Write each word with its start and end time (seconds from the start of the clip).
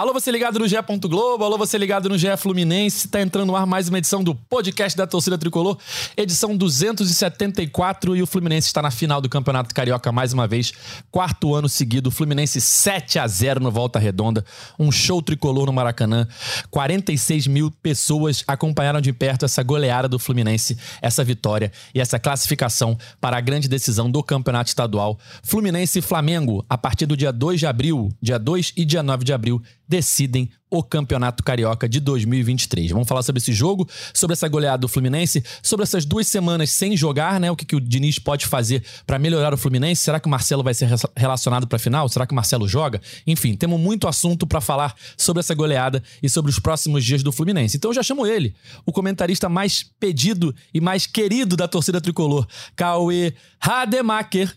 Alô, 0.00 0.14
você 0.14 0.30
ligado 0.30 0.58
no 0.58 0.66
GE. 0.66 0.76
Globo, 1.02 1.44
alô, 1.44 1.58
você 1.58 1.76
ligado 1.76 2.08
no 2.08 2.16
GE 2.16 2.34
Fluminense. 2.38 3.06
Tá 3.06 3.20
entrando 3.20 3.48
no 3.48 3.54
ar 3.54 3.66
mais 3.66 3.86
uma 3.86 3.98
edição 3.98 4.24
do 4.24 4.34
podcast 4.34 4.96
da 4.96 5.06
Torcida 5.06 5.36
Tricolor, 5.36 5.76
edição 6.16 6.56
274. 6.56 8.16
E 8.16 8.22
o 8.22 8.26
Fluminense 8.26 8.68
está 8.68 8.80
na 8.80 8.90
final 8.90 9.20
do 9.20 9.28
Campeonato 9.28 9.74
Carioca 9.74 10.10
mais 10.10 10.32
uma 10.32 10.48
vez, 10.48 10.72
quarto 11.10 11.54
ano 11.54 11.68
seguido. 11.68 12.10
Fluminense 12.10 12.62
7 12.62 13.18
a 13.18 13.26
0 13.26 13.60
no 13.60 13.70
Volta 13.70 13.98
Redonda, 13.98 14.42
um 14.78 14.90
show 14.90 15.20
tricolor 15.20 15.66
no 15.66 15.72
Maracanã. 15.74 16.26
46 16.70 17.46
mil 17.46 17.70
pessoas 17.70 18.42
acompanharam 18.48 19.02
de 19.02 19.12
perto 19.12 19.44
essa 19.44 19.62
goleada 19.62 20.08
do 20.08 20.18
Fluminense, 20.18 20.78
essa 21.02 21.22
vitória 21.22 21.70
e 21.94 22.00
essa 22.00 22.18
classificação 22.18 22.96
para 23.20 23.36
a 23.36 23.40
grande 23.42 23.68
decisão 23.68 24.10
do 24.10 24.22
Campeonato 24.22 24.68
Estadual. 24.68 25.18
Fluminense 25.42 25.98
e 25.98 26.02
Flamengo, 26.02 26.64
a 26.70 26.78
partir 26.78 27.04
do 27.04 27.14
dia 27.14 27.30
2 27.30 27.60
de 27.60 27.66
abril, 27.66 28.08
dia 28.22 28.38
2 28.38 28.72
e 28.78 28.86
dia 28.86 29.02
9 29.02 29.24
de 29.26 29.34
abril 29.34 29.62
decidem 29.90 30.48
o 30.70 30.84
Campeonato 30.84 31.42
Carioca 31.42 31.88
de 31.88 31.98
2023. 31.98 32.92
Vamos 32.92 33.08
falar 33.08 33.24
sobre 33.24 33.40
esse 33.40 33.52
jogo, 33.52 33.88
sobre 34.14 34.34
essa 34.34 34.46
goleada 34.46 34.78
do 34.78 34.86
Fluminense, 34.86 35.42
sobre 35.60 35.82
essas 35.82 36.04
duas 36.04 36.28
semanas 36.28 36.70
sem 36.70 36.96
jogar, 36.96 37.40
né? 37.40 37.50
O 37.50 37.56
que, 37.56 37.64
que 37.64 37.74
o 37.74 37.80
Diniz 37.80 38.20
pode 38.20 38.46
fazer 38.46 38.84
para 39.04 39.18
melhorar 39.18 39.52
o 39.52 39.56
Fluminense? 39.56 40.00
Será 40.00 40.20
que 40.20 40.28
o 40.28 40.30
Marcelo 40.30 40.62
vai 40.62 40.72
ser 40.72 40.88
relacionado 41.16 41.66
para 41.66 41.74
a 41.74 41.78
final? 41.80 42.08
Será 42.08 42.24
que 42.24 42.32
o 42.32 42.36
Marcelo 42.36 42.68
joga? 42.68 43.02
Enfim, 43.26 43.56
temos 43.56 43.80
muito 43.80 44.06
assunto 44.06 44.46
para 44.46 44.60
falar 44.60 44.94
sobre 45.16 45.40
essa 45.40 45.56
goleada 45.56 46.00
e 46.22 46.30
sobre 46.30 46.52
os 46.52 46.60
próximos 46.60 47.04
dias 47.04 47.24
do 47.24 47.32
Fluminense. 47.32 47.76
Então 47.76 47.90
eu 47.90 47.94
já 47.94 48.02
chamo 48.04 48.24
ele, 48.24 48.54
o 48.86 48.92
comentarista 48.92 49.48
mais 49.48 49.82
pedido 49.98 50.54
e 50.72 50.80
mais 50.80 51.04
querido 51.04 51.56
da 51.56 51.66
torcida 51.66 52.00
tricolor, 52.00 52.46
Cauê 52.76 53.34
Rademacher. 53.58 54.56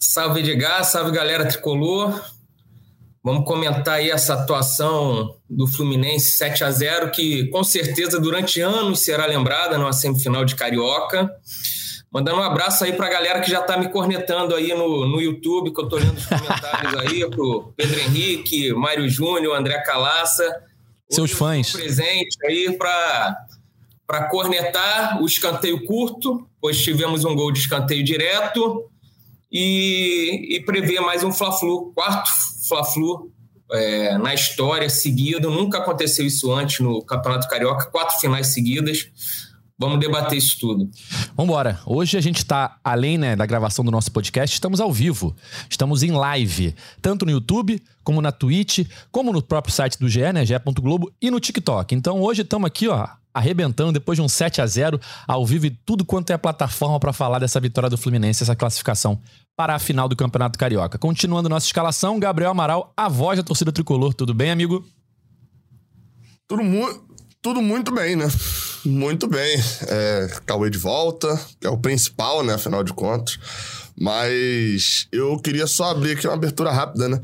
Salve 0.00 0.40
Edgar, 0.40 0.84
salve 0.84 1.12
galera 1.12 1.46
tricolor. 1.46 2.20
Vamos 3.22 3.44
comentar 3.44 3.96
aí 3.96 4.10
essa 4.10 4.32
atuação 4.32 5.36
do 5.48 5.66
Fluminense 5.66 6.38
7 6.38 6.64
a 6.64 6.70
0 6.70 7.10
que 7.10 7.48
com 7.48 7.62
certeza 7.62 8.18
durante 8.18 8.62
anos 8.62 9.00
será 9.00 9.26
lembrada 9.26 9.76
numa 9.76 9.92
semifinal 9.92 10.42
de 10.42 10.56
Carioca. 10.56 11.30
Mandando 12.10 12.38
um 12.38 12.42
abraço 12.42 12.82
aí 12.82 12.94
para 12.94 13.06
a 13.06 13.10
galera 13.10 13.40
que 13.40 13.50
já 13.50 13.60
está 13.60 13.76
me 13.76 13.90
cornetando 13.90 14.54
aí 14.54 14.74
no, 14.74 15.06
no 15.06 15.20
YouTube, 15.20 15.72
que 15.72 15.80
eu 15.80 15.84
estou 15.84 15.98
lendo 15.98 16.16
os 16.16 16.26
comentários 16.26 16.94
aí, 16.94 17.28
pro 17.30 17.72
Pedro 17.76 18.00
Henrique, 18.00 18.72
Mário 18.72 19.08
Júnior, 19.08 19.54
André 19.54 19.78
Calaça. 19.82 20.42
Seus 21.10 21.30
fãs. 21.30 21.72
Presente 21.72 22.36
aí 22.46 22.76
para 22.76 24.24
cornetar 24.30 25.22
o 25.22 25.26
escanteio 25.26 25.84
curto, 25.84 26.48
pois 26.58 26.82
tivemos 26.82 27.24
um 27.24 27.34
gol 27.34 27.52
de 27.52 27.60
escanteio 27.60 28.02
direto 28.02 28.90
e, 29.52 30.56
e 30.56 30.60
prever 30.64 31.00
mais 31.00 31.22
um 31.22 31.30
Fla-Flu, 31.30 31.92
quarto 31.92 32.30
Fla-Flu 32.70 33.32
é, 33.72 34.16
na 34.16 34.32
história 34.32 34.88
seguido. 34.88 35.50
Nunca 35.50 35.78
aconteceu 35.78 36.24
isso 36.24 36.52
antes 36.52 36.80
no 36.80 37.02
Campeonato 37.02 37.48
Carioca, 37.48 37.86
quatro 37.86 38.18
finais 38.18 38.48
seguidas. 38.48 39.10
Vamos 39.78 39.98
debater 39.98 40.36
isso 40.36 40.58
tudo. 40.60 40.90
Vamos 41.34 41.50
embora. 41.50 41.80
Hoje 41.86 42.18
a 42.18 42.20
gente 42.20 42.36
está, 42.36 42.78
além 42.84 43.16
né, 43.16 43.34
da 43.34 43.46
gravação 43.46 43.82
do 43.82 43.90
nosso 43.90 44.12
podcast, 44.12 44.54
estamos 44.54 44.78
ao 44.78 44.92
vivo. 44.92 45.34
Estamos 45.70 46.02
em 46.02 46.10
live, 46.10 46.74
tanto 47.00 47.24
no 47.24 47.32
YouTube, 47.32 47.82
como 48.04 48.20
na 48.20 48.30
Twitch, 48.30 48.86
como 49.10 49.32
no 49.32 49.42
próprio 49.42 49.72
site 49.72 49.98
do 49.98 50.06
GE, 50.06 50.32
né, 50.34 50.44
ge.globo, 50.44 51.10
e 51.20 51.30
no 51.30 51.40
TikTok. 51.40 51.94
Então 51.94 52.20
hoje 52.20 52.42
estamos 52.42 52.66
aqui, 52.66 52.88
ó, 52.88 53.08
arrebentando 53.32 53.92
depois 53.92 54.16
de 54.16 54.22
um 54.22 54.28
7 54.28 54.60
a 54.60 54.66
0 54.66 55.00
ao 55.26 55.46
vivo 55.46 55.66
e 55.66 55.70
tudo 55.70 56.04
quanto 56.04 56.32
é 56.32 56.38
plataforma 56.38 56.98
para 56.98 57.12
falar 57.12 57.38
dessa 57.38 57.60
vitória 57.60 57.88
do 57.88 57.96
Fluminense, 57.96 58.42
essa 58.42 58.56
classificação 58.56 59.20
para 59.56 59.74
a 59.74 59.78
final 59.78 60.08
do 60.08 60.16
Campeonato 60.16 60.58
Carioca. 60.58 60.98
Continuando 60.98 61.48
nossa 61.48 61.66
escalação, 61.66 62.18
Gabriel 62.18 62.50
Amaral, 62.50 62.92
a 62.96 63.08
voz 63.08 63.38
da 63.38 63.42
torcida 63.42 63.70
tricolor. 63.70 64.14
Tudo 64.14 64.32
bem, 64.32 64.50
amigo? 64.50 64.84
Tudo, 66.48 66.64
mu 66.64 67.10
tudo 67.42 67.62
muito 67.62 67.92
bem, 67.92 68.16
né? 68.16 68.26
Muito 68.84 69.26
bem. 69.26 69.58
É, 69.88 70.40
Cauê 70.46 70.70
de 70.70 70.78
volta, 70.78 71.38
é 71.62 71.68
o 71.68 71.78
principal, 71.78 72.42
né? 72.42 72.54
Afinal 72.54 72.82
de 72.82 72.92
contas. 72.92 73.38
Mas 73.98 75.06
eu 75.12 75.38
queria 75.38 75.66
só 75.66 75.90
abrir 75.90 76.12
aqui 76.12 76.26
uma 76.26 76.34
abertura 76.34 76.72
rápida, 76.72 77.08
né? 77.08 77.20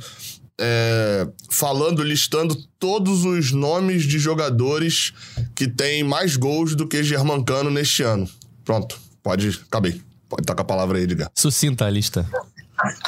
É, 0.61 1.29
falando, 1.51 2.03
listando 2.03 2.55
todos 2.79 3.25
os 3.25 3.53
nomes 3.53 4.05
de 4.05 4.19
jogadores 4.19 5.13
que 5.55 5.69
têm 5.69 6.03
mais 6.03 6.37
gols 6.37 6.75
do 6.75 6.87
que 6.87 7.03
Germancano 7.03 7.71
neste 7.71 8.03
ano. 8.03 8.29
Pronto, 8.65 8.99
pode. 9.23 9.61
Acabei. 9.69 10.01
Pode 10.29 10.43
estar 10.43 10.55
com 10.55 10.63
a 10.63 10.65
palavra 10.65 10.99
aí, 10.99 11.05
Edgar. 11.05 11.31
Sucinta 11.35 11.85
a 11.87 11.91
lista. 11.91 12.29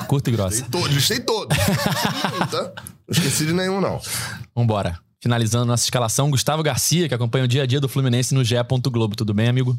Curta 0.06 0.30
e 0.30 0.32
grossa. 0.32 0.62
Listei, 0.62 0.80
to 0.80 0.86
listei 0.88 1.20
todos. 1.20 1.56
tá? 2.50 2.72
Não 3.06 3.12
esqueci 3.12 3.46
de 3.46 3.52
nenhum, 3.52 3.80
não. 3.80 4.00
Vambora. 4.54 4.98
Finalizando 5.20 5.66
nossa 5.66 5.84
escalação, 5.84 6.30
Gustavo 6.30 6.62
Garcia, 6.62 7.08
que 7.08 7.14
acompanha 7.14 7.44
o 7.44 7.48
dia 7.48 7.64
a 7.64 7.66
dia 7.66 7.80
do 7.80 7.88
Fluminense 7.88 8.32
no 8.34 8.44
GE. 8.44 8.54
Globo. 8.90 9.16
Tudo 9.16 9.34
bem, 9.34 9.48
amigo? 9.48 9.76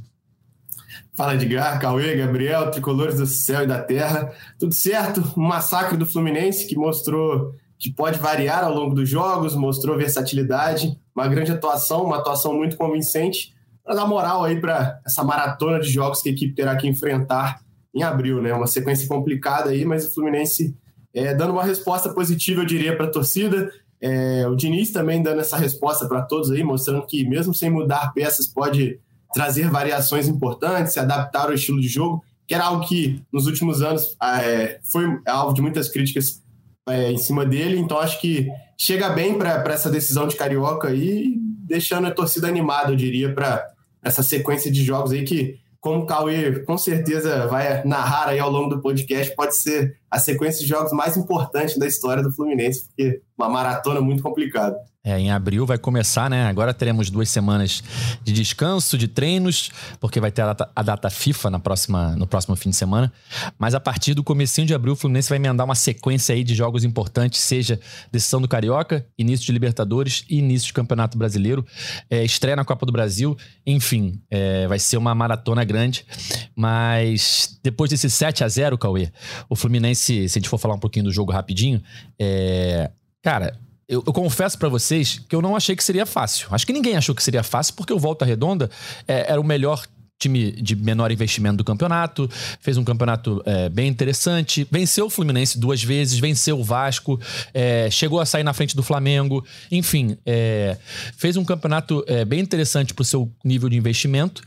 Fala 1.19 1.33
Edgar, 1.33 1.77
Cauê, 1.81 2.15
Gabriel, 2.15 2.71
tricolores 2.71 3.17
do 3.17 3.25
céu 3.25 3.63
e 3.63 3.67
da 3.67 3.77
terra. 3.77 4.31
Tudo 4.57 4.73
certo? 4.73 5.21
Um 5.35 5.41
massacre 5.41 5.97
do 5.97 6.05
Fluminense 6.05 6.65
que 6.65 6.77
mostrou 6.77 7.53
que 7.77 7.91
pode 7.91 8.17
variar 8.17 8.63
ao 8.63 8.73
longo 8.73 8.95
dos 8.95 9.09
jogos, 9.09 9.53
mostrou 9.53 9.97
versatilidade, 9.97 10.97
uma 11.13 11.27
grande 11.27 11.51
atuação, 11.51 12.05
uma 12.05 12.19
atuação 12.19 12.53
muito 12.53 12.77
convincente 12.77 13.53
para 13.83 13.95
dar 13.95 14.07
moral 14.07 14.45
aí 14.45 14.61
para 14.61 14.97
essa 15.05 15.21
maratona 15.21 15.81
de 15.81 15.89
jogos 15.89 16.21
que 16.21 16.29
a 16.29 16.31
equipe 16.31 16.55
terá 16.55 16.77
que 16.77 16.87
enfrentar 16.87 17.59
em 17.93 18.01
abril, 18.01 18.41
né? 18.41 18.53
Uma 18.53 18.67
sequência 18.67 19.05
complicada 19.05 19.71
aí, 19.71 19.83
mas 19.83 20.05
o 20.05 20.13
Fluminense 20.13 20.73
é, 21.13 21.33
dando 21.33 21.51
uma 21.51 21.65
resposta 21.65 22.13
positiva, 22.13 22.61
eu 22.61 22.65
diria, 22.65 22.95
para 22.95 23.07
a 23.07 23.11
torcida. 23.11 23.69
É, 23.99 24.47
o 24.47 24.55
Diniz 24.55 24.91
também 24.91 25.21
dando 25.21 25.41
essa 25.41 25.57
resposta 25.57 26.07
para 26.07 26.21
todos 26.21 26.49
aí, 26.49 26.63
mostrando 26.63 27.05
que 27.05 27.27
mesmo 27.27 27.53
sem 27.53 27.69
mudar 27.69 28.13
peças 28.13 28.47
pode 28.47 29.01
trazer 29.33 29.69
variações 29.69 30.27
importantes, 30.27 30.93
se 30.93 30.99
adaptar 30.99 31.45
ao 31.45 31.53
estilo 31.53 31.79
de 31.79 31.87
jogo, 31.87 32.23
que 32.47 32.55
era 32.55 32.65
algo 32.65 32.87
que 32.87 33.21
nos 33.31 33.45
últimos 33.45 33.81
anos 33.81 34.17
é, 34.21 34.79
foi 34.91 35.05
alvo 35.27 35.53
de 35.53 35.61
muitas 35.61 35.87
críticas 35.87 36.41
é, 36.87 37.11
em 37.11 37.17
cima 37.17 37.45
dele. 37.45 37.77
Então 37.77 37.99
acho 37.99 38.19
que 38.19 38.47
chega 38.77 39.09
bem 39.09 39.37
para 39.37 39.63
essa 39.71 39.89
decisão 39.89 40.27
de 40.27 40.35
Carioca 40.35 40.87
aí, 40.87 41.35
deixando 41.37 42.07
a 42.07 42.11
torcida 42.11 42.47
animada, 42.47 42.91
eu 42.91 42.95
diria, 42.95 43.33
para 43.33 43.63
essa 44.03 44.23
sequência 44.23 44.71
de 44.71 44.83
jogos 44.83 45.11
aí 45.11 45.23
que, 45.23 45.59
como 45.79 46.03
o 46.03 46.05
Cauê 46.05 46.61
com 46.61 46.77
certeza 46.77 47.45
vai 47.47 47.83
narrar 47.85 48.29
aí 48.29 48.39
ao 48.39 48.49
longo 48.49 48.69
do 48.69 48.81
podcast, 48.81 49.35
pode 49.35 49.55
ser 49.55 49.97
a 50.09 50.17
sequência 50.17 50.61
de 50.61 50.67
jogos 50.67 50.91
mais 50.91 51.15
importante 51.15 51.77
da 51.77 51.85
história 51.85 52.23
do 52.23 52.31
Fluminense, 52.31 52.87
porque 52.87 53.21
uma 53.37 53.49
maratona 53.49 54.01
muito 54.01 54.23
complicada. 54.23 54.75
É, 55.01 55.17
em 55.17 55.31
abril 55.31 55.65
vai 55.65 55.77
começar, 55.77 56.29
né? 56.29 56.47
Agora 56.47 56.73
teremos 56.73 57.09
duas 57.09 57.29
semanas 57.29 57.81
de 58.21 58.33
descanso, 58.33 58.97
de 58.97 59.07
treinos, 59.07 59.71
porque 59.97 60.19
vai 60.19 60.29
ter 60.29 60.41
a 60.41 60.47
data, 60.47 60.71
a 60.75 60.83
data, 60.83 61.09
FIFA 61.09 61.49
na 61.51 61.59
próxima, 61.59 62.17
no 62.17 62.27
próximo 62.27 62.53
fim 62.57 62.69
de 62.69 62.75
semana. 62.75 63.11
Mas 63.57 63.73
a 63.73 63.79
partir 63.79 64.13
do 64.13 64.21
comecinho 64.25 64.67
de 64.67 64.73
abril, 64.73 64.91
o 64.91 64.95
Fluminense 64.97 65.29
vai 65.29 65.37
emendar 65.37 65.65
uma 65.65 65.73
sequência 65.73 66.35
aí 66.35 66.43
de 66.43 66.53
jogos 66.53 66.83
importantes, 66.83 67.39
seja 67.39 67.79
decisão 68.11 68.41
do 68.41 68.47
Carioca, 68.47 69.05
início 69.17 69.45
de 69.45 69.53
Libertadores 69.53 70.25
e 70.29 70.37
início 70.37 70.67
de 70.67 70.73
Campeonato 70.73 71.17
Brasileiro, 71.17 71.65
é, 72.09 72.25
estreia 72.25 72.57
na 72.57 72.65
Copa 72.65 72.85
do 72.85 72.91
Brasil, 72.91 73.37
enfim, 73.65 74.21
é, 74.29 74.67
vai 74.67 74.79
ser 74.79 74.97
uma 74.97 75.15
maratona 75.15 75.63
grande. 75.63 76.05
Mas 76.53 77.57
depois 77.63 77.89
desse 77.89 78.09
7 78.09 78.43
a 78.43 78.49
0 78.49 78.77
Cauê, 78.77 79.09
o 79.49 79.55
Fluminense, 79.55 80.27
se 80.27 80.37
a 80.37 80.39
gente 80.41 80.49
for 80.49 80.57
falar 80.57 80.75
um 80.75 80.79
pouquinho 80.79 81.05
do 81.05 81.11
jogo 81.11 81.31
rapidinho, 81.31 81.81
é, 82.19 82.91
cara 83.23 83.57
eu, 83.89 84.03
eu 84.05 84.13
confesso 84.13 84.57
para 84.57 84.69
vocês 84.69 85.19
que 85.27 85.35
eu 85.35 85.41
não 85.41 85.55
achei 85.55 85.75
que 85.75 85.83
seria 85.83 86.05
fácil. 86.05 86.47
Acho 86.51 86.65
que 86.65 86.71
ninguém 86.71 86.95
achou 86.95 87.15
que 87.15 87.23
seria 87.23 87.41
fácil, 87.41 87.73
porque 87.73 87.91
o 87.91 87.97
Volta 87.97 88.23
Redonda 88.23 88.69
é, 89.07 89.31
era 89.31 89.41
o 89.41 89.43
melhor 89.43 89.83
time 90.19 90.51
de 90.51 90.75
menor 90.75 91.11
investimento 91.11 91.57
do 91.57 91.63
campeonato, 91.63 92.29
fez 92.59 92.77
um 92.77 92.83
campeonato 92.83 93.41
é, 93.45 93.69
bem 93.69 93.87
interessante, 93.87 94.67
venceu 94.69 95.05
o 95.05 95.09
Fluminense 95.09 95.57
duas 95.57 95.81
vezes, 95.81 96.19
venceu 96.19 96.59
o 96.59 96.63
Vasco, 96.63 97.19
é, 97.53 97.89
chegou 97.89 98.19
a 98.19 98.25
sair 98.25 98.43
na 98.43 98.53
frente 98.53 98.75
do 98.75 98.83
Flamengo, 98.83 99.43
enfim, 99.71 100.17
é, 100.25 100.77
fez 101.17 101.37
um 101.37 101.45
campeonato 101.45 102.03
é, 102.05 102.25
bem 102.25 102.41
interessante 102.41 102.93
para 102.93 103.01
o 103.01 103.05
seu 103.05 103.31
nível 103.45 103.69
de 103.69 103.77
investimento 103.77 104.43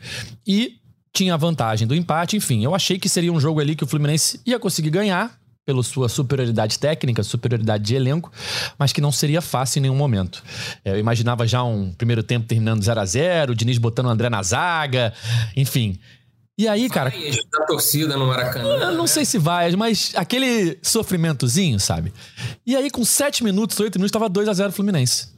e 0.47 0.77
tinha 1.11 1.35
a 1.35 1.39
vantagem 1.39 1.89
do 1.89 1.95
empate, 1.95 2.37
enfim, 2.37 2.63
eu 2.63 2.75
achei 2.75 2.99
que 2.99 3.09
seria 3.09 3.33
um 3.33 3.41
jogo 3.41 3.59
ali 3.59 3.75
que 3.75 3.83
o 3.83 3.87
Fluminense 3.87 4.41
ia 4.45 4.59
conseguir 4.59 4.91
ganhar, 4.91 5.42
pela 5.65 5.83
sua 5.83 6.09
superioridade 6.09 6.79
técnica, 6.79 7.23
superioridade 7.23 7.85
de 7.85 7.95
elenco, 7.95 8.33
mas 8.79 8.93
que 8.93 9.01
não 9.01 9.13
seria 9.13 9.41
fácil 9.41 9.79
em 9.79 9.83
nenhum 9.83 9.97
momento. 9.97 10.43
É, 10.85 10.93
eu 10.93 10.99
imaginava 10.99 11.47
já 11.47 11.63
um 11.63 11.93
primeiro 11.93 12.23
tempo 12.23 12.47
terminando 12.47 12.83
0 12.83 13.01
a 13.01 13.05
0 13.05 13.53
o 13.53 13.55
Diniz 13.55 13.79
botando 13.79 14.07
o 14.07 14.09
André 14.11 14.29
na 14.29 14.43
zaga, 14.43 15.13
enfim. 15.57 15.99
E 16.59 16.69
aí, 16.69 16.89
cara. 16.89 17.11
Da 17.11 17.67
torcida 17.67 18.17
no 18.17 18.27
Maracanã. 18.27 18.69
Eu 18.69 18.93
não 18.93 19.03
né? 19.03 19.07
sei 19.07 19.25
se 19.25 19.39
vai, 19.39 19.75
mas 19.75 20.13
aquele 20.15 20.79
sofrimentozinho, 20.83 21.81
sabe? 21.81 22.13
E 22.67 22.77
aí, 22.77 22.91
com 22.91 23.05
7 23.05 23.43
minutos, 23.43 23.81
8 23.81 23.99
minutos, 23.99 24.13
tava 24.13 24.29
2 24.29 24.49
a 24.49 24.53
0 24.53 24.73
Fluminense. 24.73 25.32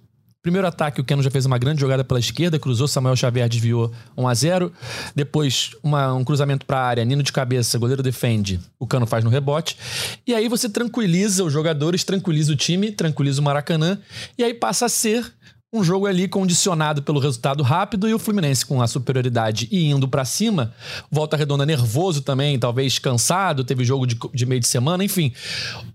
Primeiro 0.44 0.68
ataque, 0.68 1.00
o 1.00 1.04
Keno 1.04 1.22
já 1.22 1.30
fez 1.30 1.46
uma 1.46 1.56
grande 1.56 1.80
jogada 1.80 2.04
pela 2.04 2.20
esquerda, 2.20 2.58
cruzou, 2.58 2.86
Samuel 2.86 3.16
Xavier 3.16 3.48
desviou 3.48 3.90
1 4.14 4.28
a 4.28 4.34
0 4.34 4.72
Depois, 5.16 5.70
uma, 5.82 6.12
um 6.12 6.22
cruzamento 6.22 6.66
para 6.66 6.80
a 6.80 6.84
área, 6.84 7.02
Nino 7.02 7.22
de 7.22 7.32
cabeça, 7.32 7.78
goleiro 7.78 8.02
defende, 8.02 8.60
o 8.78 8.86
Cano 8.86 9.06
faz 9.06 9.24
no 9.24 9.30
rebote. 9.30 9.78
E 10.26 10.34
aí 10.34 10.46
você 10.46 10.68
tranquiliza 10.68 11.42
os 11.42 11.50
jogadores, 11.50 12.04
tranquiliza 12.04 12.52
o 12.52 12.56
time, 12.56 12.92
tranquiliza 12.92 13.40
o 13.40 13.44
Maracanã, 13.44 13.98
e 14.36 14.44
aí 14.44 14.52
passa 14.52 14.84
a 14.84 14.88
ser 14.90 15.32
um 15.74 15.82
jogo 15.82 16.06
ali 16.06 16.28
condicionado 16.28 17.02
pelo 17.02 17.18
resultado 17.18 17.60
rápido 17.64 18.08
e 18.08 18.14
o 18.14 18.18
Fluminense 18.18 18.64
com 18.64 18.80
a 18.80 18.86
superioridade 18.86 19.66
e 19.72 19.90
indo 19.90 20.06
para 20.06 20.24
cima. 20.24 20.72
Volta 21.10 21.36
Redonda 21.36 21.66
nervoso 21.66 22.22
também, 22.22 22.56
talvez 22.56 23.00
cansado, 23.00 23.64
teve 23.64 23.84
jogo 23.84 24.06
de, 24.06 24.16
de, 24.32 24.46
meio 24.46 24.60
de 24.60 24.68
semana, 24.68 25.02
enfim. 25.02 25.32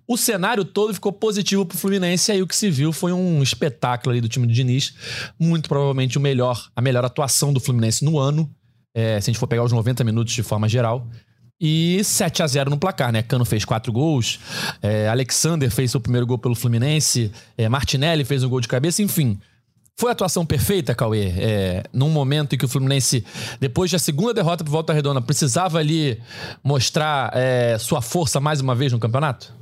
O 0.05 0.17
cenário 0.17 0.65
todo 0.65 0.93
ficou 0.93 1.13
positivo 1.13 1.65
pro 1.65 1.77
Fluminense 1.77 2.29
e 2.29 2.33
aí 2.33 2.41
o 2.41 2.47
que 2.47 2.55
se 2.55 2.69
viu 2.69 2.91
foi 2.91 3.13
um 3.13 3.41
espetáculo 3.41 4.11
ali 4.11 4.19
do 4.19 4.27
time 4.27 4.45
do 4.45 4.51
Diniz. 4.51 4.93
Muito 5.39 5.69
provavelmente 5.69 6.17
o 6.17 6.21
melhor, 6.21 6.69
a 6.75 6.81
melhor 6.81 7.05
atuação 7.05 7.53
do 7.53 7.61
Fluminense 7.61 8.03
no 8.03 8.19
ano, 8.19 8.53
é, 8.93 9.21
se 9.21 9.29
a 9.29 9.31
gente 9.31 9.39
for 9.39 9.47
pegar 9.47 9.63
os 9.63 9.71
90 9.71 10.03
minutos 10.03 10.33
de 10.33 10.43
forma 10.43 10.67
geral. 10.67 11.07
E 11.61 12.01
7 12.03 12.43
a 12.43 12.47
0 12.47 12.69
no 12.69 12.77
placar, 12.77 13.11
né? 13.11 13.21
Cano 13.21 13.43
fez 13.43 13.65
quatro 13.65 13.91
gols, 13.91 14.39
é, 14.81 15.09
Alexander 15.09 15.69
fez 15.69 15.91
seu 15.91 15.99
primeiro 15.99 16.25
gol 16.25 16.37
pelo 16.37 16.55
Fluminense, 16.55 17.31
é, 17.57 17.67
Martinelli 17.67 18.23
fez 18.23 18.43
um 18.43 18.49
gol 18.49 18.61
de 18.61 18.67
cabeça, 18.67 19.01
enfim. 19.01 19.37
Foi 19.99 20.07
a 20.07 20.13
atuação 20.13 20.45
perfeita, 20.45 20.95
Cauê? 20.95 21.25
É, 21.37 21.83
num 21.91 22.09
momento 22.09 22.55
em 22.55 22.57
que 22.57 22.63
o 22.63 22.69
Fluminense, 22.69 23.21
depois 23.59 23.91
da 23.91 23.99
segunda 23.99 24.33
derrota 24.33 24.63
por 24.63 24.71
Volta 24.71 24.93
Redonda, 24.93 25.21
precisava 25.21 25.77
ali 25.77 26.17
mostrar 26.63 27.29
é, 27.35 27.77
sua 27.77 28.01
força 28.01 28.39
mais 28.39 28.61
uma 28.61 28.73
vez 28.73 28.93
no 28.93 28.97
campeonato? 28.97 29.53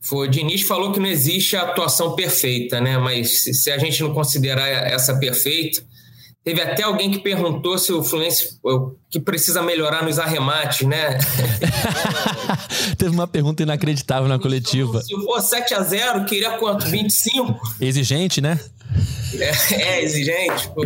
Foi. 0.00 0.26
O 0.26 0.30
Diniz 0.32 0.62
falou 0.62 0.90
que 0.90 0.98
não 0.98 1.06
existe 1.06 1.54
a 1.54 1.62
atuação 1.62 2.16
perfeita, 2.16 2.80
né? 2.80 2.98
Mas 2.98 3.44
se 3.44 3.70
a 3.70 3.78
gente 3.78 4.02
não 4.02 4.12
considerar 4.12 4.66
essa 4.66 5.16
perfeita, 5.16 5.84
Teve 6.46 6.62
até 6.62 6.84
alguém 6.84 7.10
que 7.10 7.18
perguntou 7.18 7.76
se 7.76 7.92
o 7.92 8.04
Fluminense 8.04 8.60
que 9.10 9.18
precisa 9.18 9.60
melhorar 9.64 10.04
nos 10.04 10.16
arremates, 10.16 10.86
né? 10.86 11.18
Teve 12.96 13.10
uma 13.10 13.26
pergunta 13.26 13.64
inacreditável 13.64 14.28
na 14.28 14.38
coletiva. 14.38 15.02
Se 15.02 15.12
for 15.24 15.40
7 15.40 15.74
a 15.74 15.82
0 15.82 16.24
queria 16.24 16.56
quanto? 16.56 16.86
25? 16.86 17.60
Exigente, 17.80 18.40
né? 18.40 18.60
É, 19.34 19.74
é 19.74 20.04
exigente. 20.04 20.68
Pô. 20.68 20.84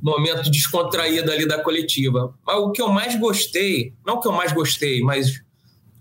Momento 0.00 0.50
descontraído 0.50 1.30
ali 1.30 1.46
da 1.46 1.62
coletiva. 1.62 2.32
Mas 2.46 2.56
o 2.56 2.72
que 2.72 2.80
eu 2.80 2.88
mais 2.88 3.20
gostei, 3.20 3.92
não 4.06 4.14
o 4.14 4.20
que 4.20 4.28
eu 4.28 4.32
mais 4.32 4.54
gostei, 4.54 5.02
mas 5.02 5.42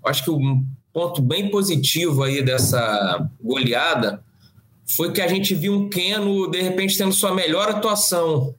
acho 0.06 0.24
que 0.24 0.32
um 0.32 0.66
ponto 0.94 1.22
bem 1.22 1.52
positivo 1.52 2.24
aí 2.24 2.42
dessa 2.42 3.30
goleada 3.44 4.24
foi 4.88 5.12
que 5.12 5.20
a 5.20 5.28
gente 5.28 5.54
viu 5.54 5.74
um 5.74 5.90
Keno, 5.90 6.50
de 6.50 6.62
repente, 6.62 6.98
tendo 6.98 7.12
sua 7.12 7.36
melhor 7.36 7.68
atuação 7.68 8.56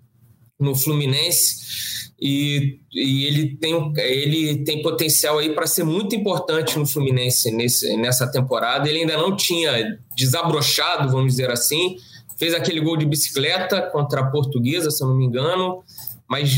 no 0.58 0.74
Fluminense 0.74 2.06
e, 2.20 2.80
e 2.92 3.26
ele, 3.26 3.56
tem, 3.56 3.92
ele 3.98 4.64
tem 4.64 4.82
potencial 4.82 5.38
aí 5.38 5.54
para 5.54 5.66
ser 5.66 5.84
muito 5.84 6.16
importante 6.16 6.78
no 6.78 6.86
Fluminense 6.86 7.50
nesse, 7.50 7.96
nessa 7.96 8.26
temporada. 8.30 8.88
Ele 8.88 9.00
ainda 9.00 9.16
não 9.16 9.36
tinha 9.36 9.98
desabrochado, 10.16 11.10
vamos 11.10 11.32
dizer 11.32 11.50
assim, 11.50 11.96
fez 12.38 12.54
aquele 12.54 12.80
gol 12.80 12.96
de 12.96 13.04
bicicleta 13.04 13.82
contra 13.82 14.22
a 14.22 14.30
Portuguesa, 14.30 14.90
se 14.90 15.02
eu 15.04 15.08
não 15.08 15.16
me 15.16 15.26
engano, 15.26 15.82
mas 16.28 16.50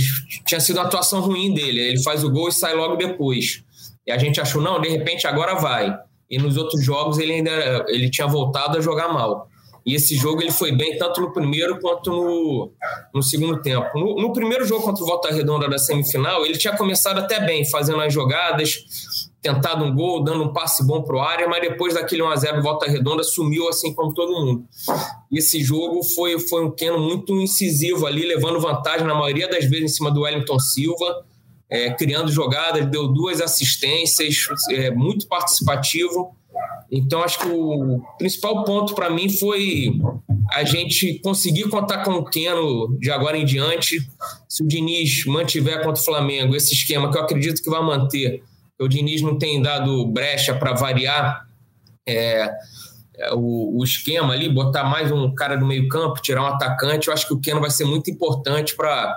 tinha 0.46 0.60
sido 0.60 0.76
uma 0.76 0.86
atuação 0.86 1.20
ruim 1.20 1.52
dele. 1.52 1.80
Ele 1.80 2.02
faz 2.02 2.22
o 2.22 2.30
gol 2.30 2.48
e 2.48 2.52
sai 2.52 2.74
logo 2.74 2.96
depois. 2.96 3.64
E 4.06 4.12
a 4.12 4.16
gente 4.16 4.40
achou, 4.40 4.62
não, 4.62 4.80
de 4.80 4.88
repente 4.88 5.26
agora 5.26 5.56
vai. 5.56 5.94
E 6.30 6.38
nos 6.38 6.56
outros 6.56 6.84
jogos 6.84 7.18
ele 7.18 7.32
ainda 7.32 7.84
ele 7.88 8.08
tinha 8.10 8.26
voltado 8.26 8.78
a 8.78 8.80
jogar 8.80 9.12
mal. 9.12 9.48
E 9.88 9.94
esse 9.94 10.14
jogo 10.16 10.42
ele 10.42 10.52
foi 10.52 10.70
bem 10.70 10.98
tanto 10.98 11.18
no 11.18 11.32
primeiro 11.32 11.80
quanto 11.80 12.10
no, 12.10 12.70
no 13.14 13.22
segundo 13.22 13.62
tempo. 13.62 13.98
No, 13.98 14.16
no 14.16 14.34
primeiro 14.34 14.66
jogo 14.66 14.84
contra 14.84 15.02
o 15.02 15.06
Volta 15.06 15.32
Redonda 15.32 15.66
da 15.66 15.78
semifinal, 15.78 16.44
ele 16.44 16.58
tinha 16.58 16.76
começado 16.76 17.16
até 17.16 17.40
bem, 17.40 17.64
fazendo 17.64 17.98
as 18.02 18.12
jogadas, 18.12 18.84
tentado 19.40 19.82
um 19.82 19.94
gol, 19.94 20.22
dando 20.22 20.44
um 20.44 20.52
passe 20.52 20.86
bom 20.86 21.00
pro 21.00 21.20
área, 21.20 21.48
mas 21.48 21.62
depois 21.62 21.94
daquele 21.94 22.20
1x0 22.20 22.60
Volta 22.60 22.84
Redonda 22.84 23.24
sumiu 23.24 23.66
assim 23.66 23.94
como 23.94 24.12
todo 24.12 24.30
mundo. 24.30 24.66
E 25.32 25.38
esse 25.38 25.64
jogo 25.64 26.04
foi, 26.14 26.38
foi 26.38 26.66
um 26.66 26.70
Keno 26.70 27.00
muito 27.00 27.34
incisivo 27.40 28.06
ali, 28.06 28.26
levando 28.26 28.60
vantagem 28.60 29.06
na 29.06 29.14
maioria 29.14 29.48
das 29.48 29.64
vezes 29.64 29.84
em 29.84 29.94
cima 29.94 30.10
do 30.10 30.20
Wellington 30.20 30.58
Silva, 30.58 31.24
é, 31.70 31.94
criando 31.94 32.30
jogadas, 32.30 32.84
deu 32.90 33.08
duas 33.08 33.40
assistências, 33.40 34.36
é, 34.70 34.90
muito 34.90 35.26
participativo. 35.26 36.36
Então, 36.90 37.22
acho 37.22 37.38
que 37.38 37.48
o 37.48 38.00
principal 38.18 38.64
ponto 38.64 38.94
para 38.94 39.10
mim 39.10 39.28
foi 39.28 39.92
a 40.50 40.64
gente 40.64 41.18
conseguir 41.20 41.68
contar 41.68 42.02
com 42.02 42.12
o 42.12 42.24
Keno 42.24 42.98
de 42.98 43.10
agora 43.10 43.36
em 43.36 43.44
diante. 43.44 43.98
Se 44.48 44.62
o 44.62 44.66
Diniz 44.66 45.26
mantiver 45.26 45.82
contra 45.84 46.00
o 46.00 46.04
Flamengo 46.04 46.56
esse 46.56 46.72
esquema, 46.72 47.10
que 47.10 47.18
eu 47.18 47.22
acredito 47.22 47.62
que 47.62 47.68
vai 47.68 47.82
manter, 47.82 48.42
o 48.80 48.88
Diniz 48.88 49.20
não 49.20 49.36
tem 49.36 49.60
dado 49.60 50.06
brecha 50.06 50.54
para 50.54 50.72
variar 50.72 51.46
é, 52.06 52.50
é, 53.16 53.34
o, 53.34 53.78
o, 53.78 53.84
esquema 53.84 54.32
ali, 54.32 54.48
botar 54.48 54.84
mais 54.84 55.12
um 55.12 55.34
cara 55.34 55.56
do 55.56 55.66
meio-campo, 55.66 56.22
tirar 56.22 56.42
um 56.42 56.46
atacante. 56.46 57.08
Eu 57.08 57.14
acho 57.14 57.26
que 57.26 57.34
o 57.34 57.40
Keno 57.40 57.60
vai 57.60 57.70
ser 57.70 57.84
muito 57.84 58.10
importante 58.10 58.74
para 58.74 59.14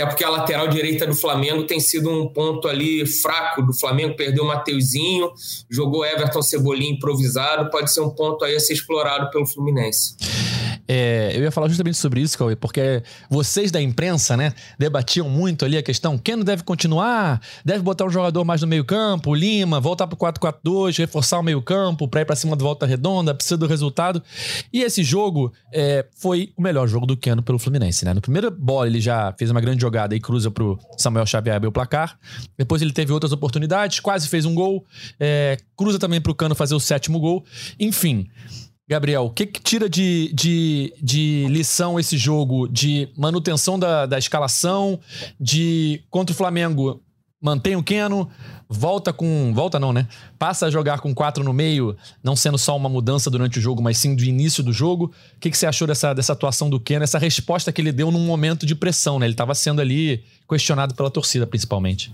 até 0.00 0.06
porque 0.06 0.24
a 0.24 0.30
lateral 0.30 0.68
direita 0.68 1.06
do 1.06 1.14
Flamengo 1.14 1.64
tem 1.64 1.78
sido 1.78 2.10
um 2.10 2.26
ponto 2.26 2.66
ali 2.68 3.06
fraco 3.06 3.62
do 3.62 3.74
Flamengo, 3.74 4.16
perdeu 4.16 4.44
o 4.44 4.46
Mateuzinho, 4.46 5.30
jogou 5.68 6.04
Everton 6.04 6.42
Cebolinha 6.42 6.92
improvisado, 6.92 7.70
pode 7.70 7.92
ser 7.92 8.00
um 8.00 8.10
ponto 8.10 8.44
aí 8.44 8.56
a 8.56 8.60
ser 8.60 8.72
explorado 8.72 9.30
pelo 9.30 9.46
Fluminense. 9.46 10.16
É, 10.92 11.30
eu 11.36 11.42
ia 11.42 11.52
falar 11.52 11.68
justamente 11.68 11.96
sobre 11.96 12.20
isso, 12.20 12.36
Cauê, 12.36 12.56
porque 12.56 13.00
vocês 13.30 13.70
da 13.70 13.80
imprensa, 13.80 14.36
né, 14.36 14.52
debatiam 14.76 15.30
muito 15.30 15.64
ali 15.64 15.78
a 15.78 15.82
questão: 15.84 16.18
quem 16.18 16.34
não 16.34 16.42
deve 16.42 16.64
continuar? 16.64 17.40
Deve 17.64 17.78
botar 17.78 18.06
um 18.06 18.10
jogador 18.10 18.44
mais 18.44 18.60
no 18.60 18.66
meio-campo, 18.66 19.32
Lima, 19.32 19.78
voltar 19.78 20.08
pro 20.08 20.16
4-4-2, 20.16 20.98
reforçar 20.98 21.38
o 21.38 21.44
meio-campo 21.44 22.08
para 22.08 22.22
ir 22.22 22.24
para 22.24 22.34
cima 22.34 22.56
do 22.56 22.64
volta 22.64 22.86
redonda, 22.86 23.32
precisa 23.32 23.56
do 23.56 23.68
resultado. 23.68 24.20
E 24.72 24.82
esse 24.82 25.04
jogo 25.04 25.52
é, 25.72 26.04
foi 26.16 26.52
o 26.56 26.62
melhor 26.62 26.88
jogo 26.88 27.06
do 27.06 27.16
Keno 27.16 27.40
pelo 27.40 27.60
Fluminense, 27.60 28.04
né? 28.04 28.12
No 28.12 28.20
primeiro 28.20 28.50
bola 28.50 28.88
ele 28.88 29.00
já 29.00 29.32
fez 29.38 29.48
uma 29.48 29.60
grande 29.60 29.80
jogada 29.80 30.16
e 30.16 30.18
cruza 30.18 30.50
pro 30.50 30.76
Samuel 30.98 31.24
Xavier 31.24 31.54
abrir 31.54 31.68
o 31.68 31.72
placar. 31.72 32.18
Depois 32.58 32.82
ele 32.82 32.92
teve 32.92 33.12
outras 33.12 33.30
oportunidades, 33.30 34.00
quase 34.00 34.26
fez 34.26 34.44
um 34.44 34.56
gol, 34.56 34.84
é, 35.20 35.56
cruza 35.76 36.00
também 36.00 36.20
pro 36.20 36.34
Cano 36.34 36.56
fazer 36.56 36.74
o 36.74 36.80
sétimo 36.80 37.20
gol. 37.20 37.44
Enfim, 37.78 38.26
Gabriel, 38.90 39.26
o 39.26 39.30
que, 39.30 39.46
que 39.46 39.60
tira 39.60 39.88
de, 39.88 40.32
de, 40.34 40.92
de, 41.00 41.46
lição 41.48 42.00
esse 42.00 42.18
jogo 42.18 42.66
de 42.66 43.08
manutenção 43.16 43.78
da, 43.78 44.04
da 44.04 44.18
escalação, 44.18 44.98
de 45.38 46.02
contra 46.10 46.32
o 46.32 46.36
Flamengo 46.36 47.00
mantém 47.40 47.76
o 47.76 47.84
Keno, 47.84 48.28
volta 48.68 49.12
com. 49.12 49.52
Volta 49.54 49.78
não, 49.78 49.92
né? 49.92 50.08
Passa 50.36 50.66
a 50.66 50.70
jogar 50.70 50.98
com 50.98 51.14
quatro 51.14 51.44
no 51.44 51.52
meio, 51.52 51.96
não 52.20 52.34
sendo 52.34 52.58
só 52.58 52.76
uma 52.76 52.88
mudança 52.88 53.30
durante 53.30 53.60
o 53.60 53.62
jogo, 53.62 53.80
mas 53.80 53.96
sim 53.96 54.16
do 54.16 54.24
início 54.24 54.60
do 54.60 54.72
jogo. 54.72 55.12
O 55.36 55.38
que, 55.38 55.50
que 55.50 55.56
você 55.56 55.66
achou 55.66 55.86
dessa, 55.86 56.12
dessa 56.12 56.32
atuação 56.32 56.68
do 56.68 56.80
Keno, 56.80 57.04
essa 57.04 57.18
resposta 57.18 57.70
que 57.70 57.80
ele 57.80 57.92
deu 57.92 58.10
num 58.10 58.26
momento 58.26 58.66
de 58.66 58.74
pressão, 58.74 59.20
né? 59.20 59.26
Ele 59.26 59.34
estava 59.34 59.54
sendo 59.54 59.80
ali 59.80 60.24
questionado 60.48 60.96
pela 60.96 61.10
torcida, 61.10 61.46
principalmente. 61.46 62.12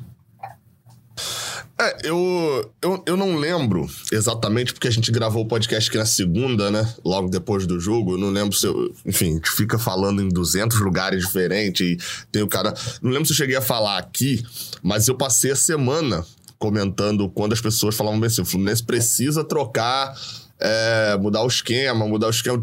É, 1.78 2.08
eu, 2.08 2.72
eu, 2.80 3.02
eu 3.06 3.16
não 3.18 3.36
lembro 3.36 3.86
exatamente 4.10 4.72
porque 4.72 4.88
a 4.88 4.90
gente 4.90 5.12
gravou 5.12 5.44
o 5.44 5.48
podcast 5.48 5.90
aqui 5.90 5.98
na 5.98 6.06
segunda, 6.06 6.70
né? 6.70 6.90
Logo 7.04 7.28
depois 7.28 7.66
do 7.66 7.78
jogo. 7.78 8.14
Eu 8.14 8.18
não 8.18 8.30
lembro 8.30 8.56
se 8.56 8.66
eu. 8.66 8.94
Enfim, 9.04 9.32
a 9.32 9.34
gente 9.34 9.50
fica 9.50 9.78
falando 9.78 10.22
em 10.22 10.28
200 10.28 10.80
lugares 10.80 11.22
diferentes 11.22 11.86
e 11.86 11.98
tem 12.32 12.42
o 12.42 12.48
cara. 12.48 12.72
Não 13.02 13.10
lembro 13.10 13.26
se 13.26 13.32
eu 13.32 13.36
cheguei 13.36 13.56
a 13.56 13.60
falar 13.60 13.98
aqui, 13.98 14.42
mas 14.82 15.06
eu 15.06 15.16
passei 15.16 15.50
a 15.50 15.56
semana 15.56 16.24
comentando 16.58 17.28
quando 17.28 17.52
as 17.52 17.60
pessoas 17.60 17.94
falavam 17.94 18.24
assim: 18.24 18.40
o 18.40 18.46
Fluminense 18.46 18.82
precisa 18.82 19.44
trocar, 19.44 20.14
é, 20.58 21.18
mudar 21.20 21.42
o 21.42 21.46
esquema, 21.46 22.06
mudar 22.06 22.28
o 22.28 22.30
esquema, 22.30 22.58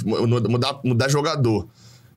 mudar, 0.50 0.79
mudar 0.84 1.08
jogador. 1.08 1.67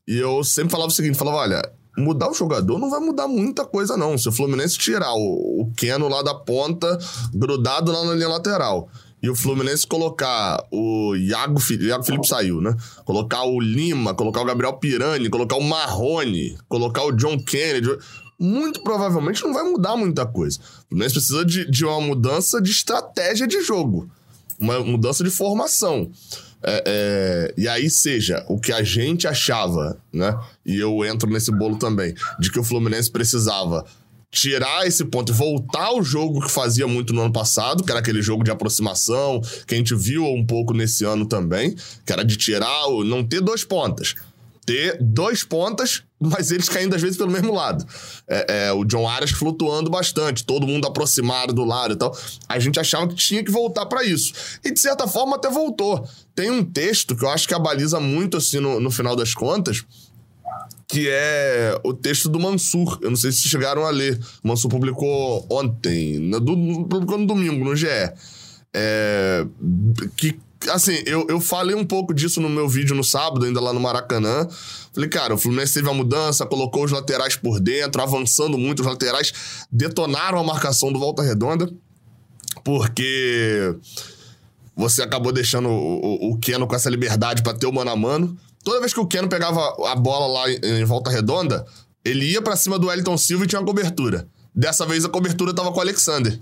E 0.09 0.17
eu 0.17 0.43
sempre 0.43 0.71
falava 0.71 0.91
o 0.91 0.95
seguinte: 0.95 1.19
falava, 1.19 1.39
olha, 1.39 1.73
mudar 1.97 2.31
o 2.31 2.35
jogador 2.35 2.79
não 2.79 2.91
vai 2.91 3.01
mudar 3.01 3.27
muita 3.27 3.65
coisa, 3.65 3.97
não. 3.97 4.17
Se 4.19 4.29
o 4.29 4.33
Fluminense 4.33 4.79
tirar 4.79 5.13
o, 5.15 5.63
o 5.63 5.73
Keno 5.77 6.09
lá 6.09 6.23
da 6.23 6.35
ponta, 6.35 6.99
grudado 7.33 7.91
lá 7.91 8.05
na 8.05 8.15
linha 8.15 8.29
lateral, 8.29 8.89
e 9.23 9.31
o 9.31 9.35
Fluminense 9.35 9.87
colocar 9.87 10.63
o 10.71 11.17
Iago, 11.17 11.61
Iago 11.81 12.05
Felipe 12.05 12.29
saiu, 12.29 12.61
né? 12.61 12.77
Colocar 13.05 13.45
o 13.45 13.61
Lima, 13.61 14.15
colocar 14.15 14.43
o 14.43 14.45
Gabriel 14.45 14.75
Pirani, 14.75 15.31
colocar 15.31 15.57
o 15.57 15.63
Marrone, 15.63 16.57
colocar 16.69 17.03
o 17.05 17.13
John 17.13 17.39
Kennedy, 17.39 17.89
muito 18.39 18.83
provavelmente 18.83 19.43
não 19.43 19.55
vai 19.55 19.65
mudar 19.65 19.97
muita 19.97 20.27
coisa. 20.27 20.59
O 20.61 20.89
Fluminense 20.91 21.15
precisa 21.15 21.45
de, 21.45 21.69
de 21.71 21.85
uma 21.85 22.01
mudança 22.01 22.61
de 22.61 22.71
estratégia 22.71 23.47
de 23.47 23.63
jogo, 23.63 24.09
uma 24.61 24.81
mudança 24.81 25.25
de 25.25 25.31
formação. 25.31 26.11
É, 26.63 26.83
é, 26.87 27.55
e 27.57 27.69
aí 27.69 27.89
seja 27.89 28.45
o 28.49 28.59
que 28.59 28.73
a 28.73 28.83
gente 28.83 29.27
achava, 29.27 29.97
né? 30.13 30.37
E 30.65 30.77
eu 30.77 31.05
entro 31.05 31.31
nesse 31.31 31.53
bolo 31.53 31.77
também, 31.79 32.15
de 32.39 32.51
que 32.51 32.59
o 32.59 32.65
Fluminense 32.65 33.11
precisava 33.11 33.85
tirar 34.31 34.87
esse 34.87 35.05
ponto 35.05 35.33
e 35.33 35.35
voltar 35.35 35.87
ao 35.87 36.03
jogo 36.03 36.41
que 36.41 36.51
fazia 36.51 36.87
muito 36.87 37.13
no 37.15 37.23
ano 37.23 37.33
passado, 37.33 37.83
que 37.83 37.91
era 37.91 38.01
aquele 38.01 38.21
jogo 38.21 38.45
de 38.45 38.51
aproximação, 38.51 39.41
que 39.67 39.75
a 39.75 39.79
gente 39.79 39.95
viu 39.95 40.25
um 40.27 40.45
pouco 40.45 40.75
nesse 40.75 41.05
ano 41.05 41.27
também, 41.27 41.75
que 42.05 42.13
era 42.13 42.25
de 42.25 42.37
tirar, 42.37 42.89
não 43.05 43.25
ter 43.25 43.41
dois 43.41 43.65
pontas. 43.65 44.15
Ter 44.67 44.99
dois 45.01 45.45
pontas, 45.45 46.03
mas 46.19 46.51
eles 46.51 46.69
caindo 46.69 46.95
às 46.95 47.01
vezes 47.01 47.17
pelo 47.17 47.31
mesmo 47.31 47.55
lado. 47.55 47.87
É, 48.29 48.67
é, 48.67 48.73
o 48.73 48.85
John 48.85 49.09
Arias 49.09 49.31
flutuando 49.31 49.89
bastante, 49.89 50.45
todo 50.45 50.67
mundo 50.67 50.87
aproximado 50.87 51.53
do 51.53 51.65
lado 51.65 51.95
e 51.95 51.97
tal. 51.97 52.17
A 52.49 52.59
gente 52.59 52.81
achava 52.81 53.07
que 53.07 53.15
tinha 53.15 53.45
que 53.45 53.51
voltar 53.51 53.87
para 53.87 54.05
isso. 54.05 54.33
E 54.65 54.73
de 54.73 54.81
certa 54.81 55.07
forma 55.07 55.37
até 55.37 55.49
voltou. 55.49 56.07
Tem 56.35 56.51
um 56.51 56.65
texto 56.65 57.15
que 57.15 57.25
eu 57.25 57.31
acho 57.31 57.47
que 57.47 57.55
abaliza 57.55 58.01
muito 58.01 58.37
assim 58.37 58.59
no, 58.59 58.81
no 58.81 58.91
final 58.91 59.15
das 59.15 59.35
contas, 59.35 59.85
que 60.89 61.09
é 61.09 61.79
o 61.85 61.95
texto 61.95 62.29
do 62.29 62.41
Mansur. 62.41 62.99
Eu 63.03 63.11
não 63.11 63.17
sei 63.17 63.31
se 63.31 63.49
chegaram 63.49 63.85
a 63.85 63.91
ler. 63.91 64.19
O 64.43 64.49
Mansur 64.49 64.71
publicou 64.71 65.47
ontem, 65.51 66.19
no, 66.19 66.41
publicou 66.87 67.19
no 67.19 67.27
domingo, 67.27 67.65
no 67.65 67.77
GE. 67.77 67.87
É, 68.75 69.47
que, 70.17 70.39
assim, 70.69 71.03
eu, 71.07 71.27
eu 71.29 71.41
falei 71.41 71.75
um 71.75 71.85
pouco 71.85 72.15
disso 72.15 72.41
no 72.41 72.49
meu 72.49 72.69
vídeo 72.69 72.95
no 72.95 73.05
sábado, 73.05 73.45
ainda 73.45 73.61
lá 73.61 73.73
no 73.73 73.81
Maracanã. 73.81 74.49
Falei, 74.93 75.09
cara, 75.09 75.35
o 75.35 75.39
Fluminense 75.39 75.75
teve 75.75 75.89
a 75.89 75.95
mudança, 75.95 76.47
colocou 76.47 76.85
os 76.85 76.91
laterais 76.91 77.37
por 77.37 77.61
dentro, 77.61 78.01
avançando 78.03 78.57
muito, 78.57 78.81
os 78.81 78.87
laterais 78.87 79.33
detonaram 79.71 80.39
a 80.39 80.45
marcação 80.45 80.93
do 80.93 80.99
Volta 80.99 81.23
Redonda, 81.23 81.71
porque 82.65 83.77
você 84.77 85.03
acabou 85.03 85.33
deixando 85.33 85.69
o, 85.69 86.29
o, 86.31 86.33
o 86.33 86.39
Keno 86.39 86.67
com 86.67 86.75
essa 86.75 86.91
liberdade 86.91 87.43
para 87.43 87.55
ter 87.55 87.67
o 87.67 87.73
mano 87.73 87.91
a 87.91 87.97
mano. 87.97 88.37
Toda 88.63 88.81
vez 88.81 88.93
que 88.93 89.01
o 89.01 89.07
Keno 89.07 89.29
pegava 89.29 89.61
a 89.87 89.95
bola 89.95 90.27
lá 90.27 90.51
em, 90.51 90.85
volta 90.85 91.09
redonda, 91.09 91.65
ele 92.05 92.27
ia 92.27 92.43
para 92.43 92.57
cima 92.57 92.79
do 92.79 92.89
Wellington 92.89 93.17
Silva 93.17 93.45
e 93.45 93.47
tinha 93.47 93.61
uma 93.61 93.67
cobertura. 93.67 94.27
Dessa 94.55 94.85
vez 94.85 95.05
a 95.05 95.09
cobertura 95.09 95.55
tava 95.55 95.71
com 95.71 95.79
o 95.79 95.81
Alexander. 95.81 96.39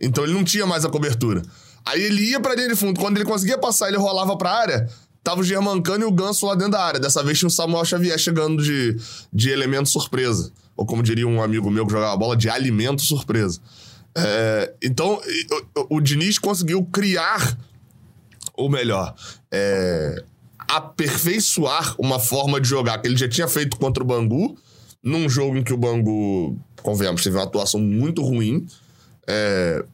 Então 0.00 0.22
ele 0.22 0.34
não 0.34 0.44
tinha 0.44 0.66
mais 0.66 0.84
a 0.84 0.90
cobertura. 0.90 1.42
Aí 1.84 2.02
ele 2.02 2.30
ia 2.30 2.40
pra 2.40 2.54
linha 2.54 2.68
de 2.68 2.76
fundo. 2.76 2.98
Quando 3.00 3.16
ele 3.16 3.24
conseguia 3.24 3.58
passar, 3.58 3.88
ele 3.88 3.96
rolava 3.96 4.36
pra 4.36 4.50
área. 4.50 4.88
Tava 5.22 5.40
o 5.40 5.44
Germancano 5.44 6.04
e 6.04 6.06
o 6.06 6.12
Ganso 6.12 6.46
lá 6.46 6.54
dentro 6.54 6.72
da 6.72 6.84
área. 6.84 7.00
Dessa 7.00 7.22
vez 7.22 7.38
tinha 7.38 7.48
o 7.48 7.50
Samuel 7.50 7.84
Xavier 7.84 8.18
chegando 8.18 8.62
de, 8.62 8.96
de 9.32 9.50
elemento 9.50 9.88
surpresa. 9.88 10.52
Ou 10.76 10.86
como 10.86 11.02
diria 11.02 11.26
um 11.26 11.42
amigo 11.42 11.70
meu 11.70 11.86
que 11.86 11.92
jogava 11.92 12.16
bola, 12.16 12.36
de 12.36 12.48
alimento 12.48 13.02
surpresa. 13.02 13.60
É, 14.16 14.72
então, 14.82 15.20
o, 15.76 15.96
o, 15.96 16.00
Diniz 16.00 16.38
conseguiu 16.38 16.84
criar, 16.84 17.56
ou 18.54 18.68
melhor, 18.68 19.14
é, 19.50 20.22
aperfeiçoar 20.68 21.94
uma 21.98 22.18
forma 22.18 22.60
de 22.60 22.68
jogar 22.68 22.98
que 22.98 23.08
ele 23.08 23.16
já 23.16 23.28
tinha 23.28 23.48
feito 23.48 23.76
contra 23.76 24.02
o 24.02 24.06
Bangu, 24.06 24.56
num 25.02 25.28
jogo 25.28 25.56
em 25.56 25.62
que 25.62 25.72
o 25.72 25.78
Bangu, 25.78 26.58
convenhamos, 26.82 27.22
teve 27.22 27.36
uma 27.36 27.44
atuação 27.44 27.80
muito 27.80 28.22
ruim. 28.22 28.66
É, 29.26 29.84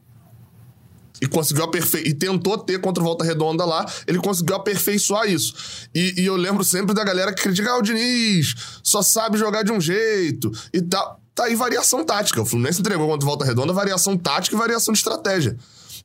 e 1.21 1.27
conseguiu 1.27 1.63
aperfeiçoar. 1.63 2.11
E 2.11 2.13
tentou 2.13 2.57
ter 2.57 2.79
contra 2.79 3.01
o 3.01 3.05
Volta 3.05 3.23
Redonda 3.23 3.65
lá, 3.65 3.85
ele 4.07 4.19
conseguiu 4.19 4.55
aperfeiçoar 4.55 5.29
isso. 5.29 5.53
E, 5.93 6.21
e, 6.21 6.25
eu 6.25 6.35
lembro 6.35 6.63
sempre 6.63 6.93
da 6.93 7.03
galera 7.03 7.33
que 7.33 7.41
critica, 7.41 7.71
ah, 7.71 7.77
o 7.77 7.81
Diniz 7.81 8.55
só 8.83 9.01
sabe 9.01 9.37
jogar 9.37 9.63
de 9.63 9.71
um 9.71 9.79
jeito 9.79 10.51
e 10.73 10.81
tal. 10.81 11.19
Tá 11.35 11.45
aí 11.45 11.55
variação 11.55 12.03
tática. 12.03 12.41
O 12.41 12.45
Fluminense 12.45 12.81
entregou 12.81 13.07
contra 13.07 13.25
o 13.25 13.29
Volta 13.29 13.45
Redonda 13.45 13.71
variação 13.71 14.17
tática 14.17 14.55
e 14.55 14.59
variação 14.59 14.91
de 14.91 14.99
estratégia. 14.99 15.57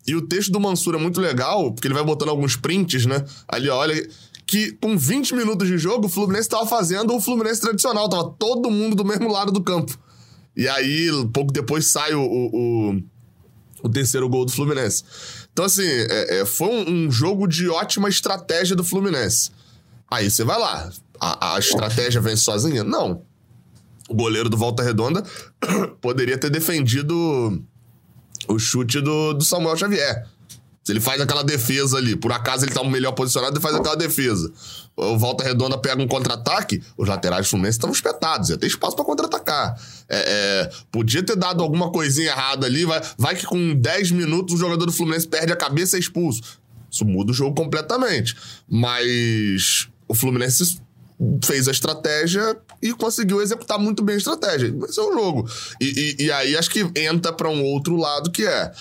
E 0.06 0.14
o 0.14 0.22
texto 0.22 0.52
do 0.52 0.60
Mansur 0.60 0.94
é 0.94 0.98
muito 0.98 1.20
legal, 1.20 1.72
porque 1.72 1.88
ele 1.88 1.94
vai 1.94 2.04
botando 2.04 2.28
alguns 2.28 2.56
prints, 2.56 3.06
né? 3.06 3.24
Ali, 3.48 3.70
olha, 3.70 4.06
que 4.46 4.72
com 4.72 4.96
20 4.96 5.34
minutos 5.34 5.66
de 5.66 5.78
jogo, 5.78 6.06
o 6.06 6.08
Fluminense 6.10 6.46
estava 6.46 6.66
fazendo 6.66 7.14
o 7.14 7.20
Fluminense 7.20 7.60
tradicional, 7.60 8.08
tava 8.08 8.30
todo 8.38 8.70
mundo 8.70 8.94
do 8.94 9.04
mesmo 9.04 9.30
lado 9.30 9.50
do 9.50 9.62
campo. 9.62 9.98
E 10.56 10.68
aí, 10.68 11.08
pouco 11.32 11.52
depois, 11.52 11.86
sai 11.86 12.14
o, 12.14 12.20
o, 12.20 12.90
o 12.92 13.02
terceiro 13.88 14.28
gol 14.28 14.44
do 14.44 14.52
Fluminense. 14.52 15.04
Então, 15.52 15.64
assim, 15.64 15.86
é, 15.86 16.40
é, 16.40 16.44
foi 16.44 16.68
um, 16.68 17.06
um, 17.06 17.10
jogo 17.10 17.46
de 17.46 17.68
ótima 17.68 18.08
estratégia 18.08 18.74
do 18.74 18.84
Fluminense. 18.84 19.50
Aí 20.10 20.30
você 20.30 20.44
vai 20.44 20.58
lá. 20.58 20.90
A, 21.20 21.54
a 21.54 21.58
estratégia 21.58 22.20
vem 22.20 22.36
sozinha? 22.36 22.82
Não. 22.82 23.22
O 24.08 24.14
goleiro 24.14 24.48
do 24.48 24.56
Volta 24.56 24.82
Redonda 24.82 25.22
poderia 26.00 26.36
ter 26.36 26.50
defendido 26.50 27.62
o 28.48 28.58
chute 28.58 29.00
do, 29.00 29.34
do 29.34 29.44
Samuel 29.44 29.76
Xavier. 29.76 30.26
Se 30.84 30.92
ele 30.92 31.00
faz 31.00 31.18
aquela 31.18 31.42
defesa 31.42 31.96
ali, 31.96 32.14
por 32.14 32.30
acaso 32.30 32.66
ele 32.66 32.72
tá 32.72 32.84
melhor 32.84 33.12
posicionado, 33.12 33.54
ele 33.54 33.62
faz 33.62 33.74
aquela 33.74 33.96
defesa. 33.96 34.52
O 34.94 35.16
Volta 35.16 35.42
Redonda 35.42 35.78
pega 35.78 36.02
um 36.02 36.06
contra-ataque, 36.06 36.82
os 36.96 37.08
laterais 37.08 37.46
do 37.46 37.50
Fluminense 37.50 37.78
estavam 37.78 37.94
espetados, 37.94 38.50
ia 38.50 38.58
ter 38.58 38.66
espaço 38.66 38.94
para 38.94 39.04
contra-atacar. 39.04 39.74
É, 40.08 40.18
é, 40.18 40.70
podia 40.92 41.22
ter 41.22 41.36
dado 41.36 41.62
alguma 41.62 41.90
coisinha 41.90 42.28
errada 42.28 42.66
ali, 42.66 42.84
vai, 42.84 43.00
vai 43.16 43.34
que 43.34 43.46
com 43.46 43.74
10 43.74 44.10
minutos 44.10 44.54
o 44.54 44.58
jogador 44.58 44.84
do 44.84 44.92
Fluminense 44.92 45.26
perde 45.26 45.54
a 45.54 45.56
cabeça 45.56 45.96
e 45.96 45.98
é 45.98 46.00
expulso. 46.00 46.42
Isso 46.90 47.04
muda 47.06 47.32
o 47.32 47.34
jogo 47.34 47.56
completamente. 47.56 48.36
Mas 48.68 49.88
o 50.06 50.14
Fluminense 50.14 50.78
fez 51.42 51.66
a 51.66 51.70
estratégia 51.70 52.56
e 52.82 52.92
conseguiu 52.92 53.40
executar 53.40 53.78
muito 53.78 54.02
bem 54.02 54.16
a 54.16 54.18
estratégia. 54.18 54.74
Esse 54.86 55.00
é 55.00 55.02
o 55.02 55.12
jogo. 55.12 55.48
E, 55.80 56.16
e, 56.18 56.24
e 56.24 56.32
aí 56.32 56.54
acho 56.56 56.70
que 56.70 56.86
entra 56.94 57.32
para 57.32 57.48
um 57.48 57.64
outro 57.64 57.96
lado 57.96 58.30
que 58.30 58.44
é, 58.44 58.72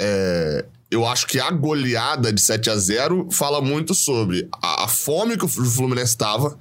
é 0.00 0.64
eu 0.92 1.06
acho 1.06 1.26
que 1.26 1.40
a 1.40 1.50
goleada 1.50 2.30
de 2.30 2.38
7 2.38 2.68
a 2.68 2.76
0 2.76 3.28
fala 3.30 3.62
muito 3.62 3.94
sobre 3.94 4.46
a, 4.62 4.84
a 4.84 4.88
fome 4.88 5.38
que 5.38 5.44
o 5.46 5.48
Fluminense 5.48 6.10
estava 6.10 6.58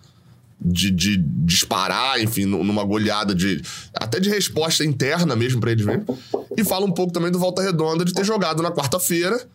de, 0.57 0.89
de, 0.89 1.17
disparar, 1.17 2.21
enfim, 2.21 2.45
numa 2.45 2.85
goleada 2.85 3.35
de. 3.35 3.61
até 3.93 4.21
de 4.21 4.29
resposta 4.29 4.85
interna 4.85 5.35
mesmo 5.35 5.59
para 5.59 5.71
eles 5.71 5.85
mesmo. 5.85 6.17
E 6.55 6.63
fala 6.63 6.85
um 6.85 6.93
pouco 6.93 7.11
também 7.11 7.29
do 7.29 7.39
Volta 7.39 7.61
Redonda 7.61 8.05
de 8.05 8.13
ter 8.13 8.23
jogado 8.23 8.63
na 8.63 8.71
quarta-feira. 8.71 9.45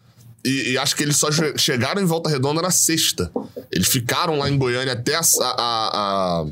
E, 0.45 0.73
e, 0.73 0.78
acho 0.78 0.95
que 0.95 1.02
eles 1.02 1.16
só 1.16 1.28
chegaram 1.56 2.02
em 2.02 2.04
Volta 2.04 2.28
Redonda 2.28 2.61
na 2.61 2.71
sexta. 2.71 3.33
Eles 3.73 3.88
ficaram 3.88 4.38
lá 4.38 4.50
em 4.50 4.59
Goiânia 4.59 4.92
até 4.92 5.14
a, 5.14 5.23
a, 5.40 6.42
a 6.42 6.47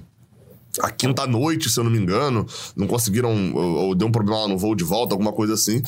a 0.83 0.91
quinta 0.91 1.25
noite, 1.27 1.71
se 1.71 1.79
eu 1.79 1.85
não 1.85 1.91
me 1.91 1.99
engano. 1.99 2.47
Não 2.75 2.87
conseguiram, 2.87 3.55
ou, 3.55 3.75
ou, 3.87 3.95
deu 3.95 4.09
um 4.09 4.13
problema 4.13 4.41
lá 4.41 4.49
no 4.49 4.59
voo 4.59 4.75
de 4.75 4.83
volta, 4.83 5.15
alguma 5.15 5.33
coisa 5.33 5.55
assim. 5.55 5.83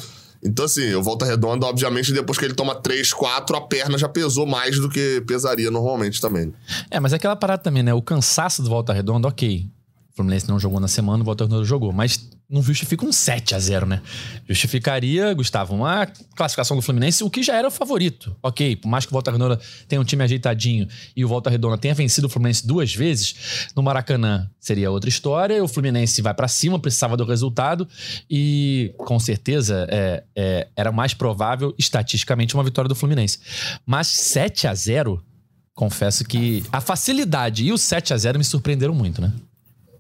Então, 0.47 0.65
assim, 0.65 0.95
o 0.95 1.03
Volta 1.03 1.25
Redonda, 1.27 1.67
obviamente, 1.67 2.13
depois 2.13 2.39
que 2.39 2.45
ele 2.45 2.55
toma 2.55 2.75
3, 2.75 3.13
4, 3.13 3.57
a 3.57 3.61
perna 3.61 3.99
já 3.99 4.09
pesou 4.09 4.47
mais 4.47 4.79
do 4.79 4.89
que 4.89 5.23
pesaria 5.27 5.71
normalmente 5.71 6.21
também. 6.21 6.55
É, 6.91 7.01
mas 7.01 7.13
é 7.13 7.17
aquela 7.17 7.35
parada 7.35 7.63
também, 7.63 7.83
né? 7.83 7.93
O 7.93 8.01
cansaço 8.01 8.63
do 8.63 8.69
Volta 8.69 8.93
Redonda, 8.93 9.27
ok. 9.27 9.67
O 10.13 10.17
Fluminense 10.17 10.49
não 10.49 10.59
jogou 10.59 10.79
na 10.79 10.89
semana, 10.89 11.23
o 11.23 11.25
Volta 11.27 11.45
Redonda 11.45 11.65
jogou. 11.65 11.93
Mas 11.93 12.31
não 12.49 12.63
justifica 12.63 13.05
um 13.05 13.13
7 13.13 13.55
a 13.55 13.59
0 13.59 13.87
né? 13.87 14.01
Justificaria, 14.49 15.35
Gustavo, 15.35 15.75
uma 15.75 16.07
classificação 16.37 16.77
do 16.77 16.83
Fluminense, 16.83 17.25
o 17.25 17.31
que 17.31 17.43
já 17.43 17.57
era 17.57 17.67
o 17.67 17.71
favorito. 17.71 18.37
Ok, 18.43 18.77
por 18.77 18.89
mais 18.89 19.05
que 19.05 19.11
o 19.11 19.15
Volta 19.15 19.33
Redonda 19.33 19.59
tenha 19.89 20.01
um 20.01 20.05
time 20.05 20.23
ajeitadinho 20.23 20.87
e 21.17 21.25
o 21.25 21.29
Volta 21.29 21.51
Redonda 21.51 21.77
tenha 21.77 21.95
vencido 21.95 22.29
o 22.29 22.31
Fluminense 22.31 22.67
duas 22.67 22.95
vezes, 22.95 23.71
no 23.75 23.83
Maracanã 23.83 24.49
seria 24.61 24.91
outra 24.91 25.09
história. 25.09 25.63
O 25.63 25.69
Fluminense 25.69 26.23
vai 26.23 26.35
para 26.35 26.47
cima, 26.47 26.79
precisava 26.79 27.17
do 27.17 27.25
resultado 27.25 27.89
e 28.31 28.95
com 28.99 29.19
certeza 29.19 29.87
é, 29.91 30.23
é, 30.37 30.69
era 30.77 30.93
mais 30.93 31.15
provável, 31.15 31.75
estatisticamente, 31.77 32.55
uma 32.55 32.63
vitória 32.65 32.89
do 32.89 32.95
Fluminense. 32.95 33.41
Mas 33.85 34.07
7 34.07 34.69
a 34.69 34.75
0 34.75 35.23
confesso 35.75 36.25
que 36.25 36.65
a 36.73 36.81
facilidade 36.81 37.65
e 37.65 37.73
o 37.73 37.77
7 37.77 38.15
a 38.15 38.17
0 38.17 38.39
me 38.39 38.45
surpreenderam 38.45 38.95
muito, 38.95 39.21
né? 39.21 39.33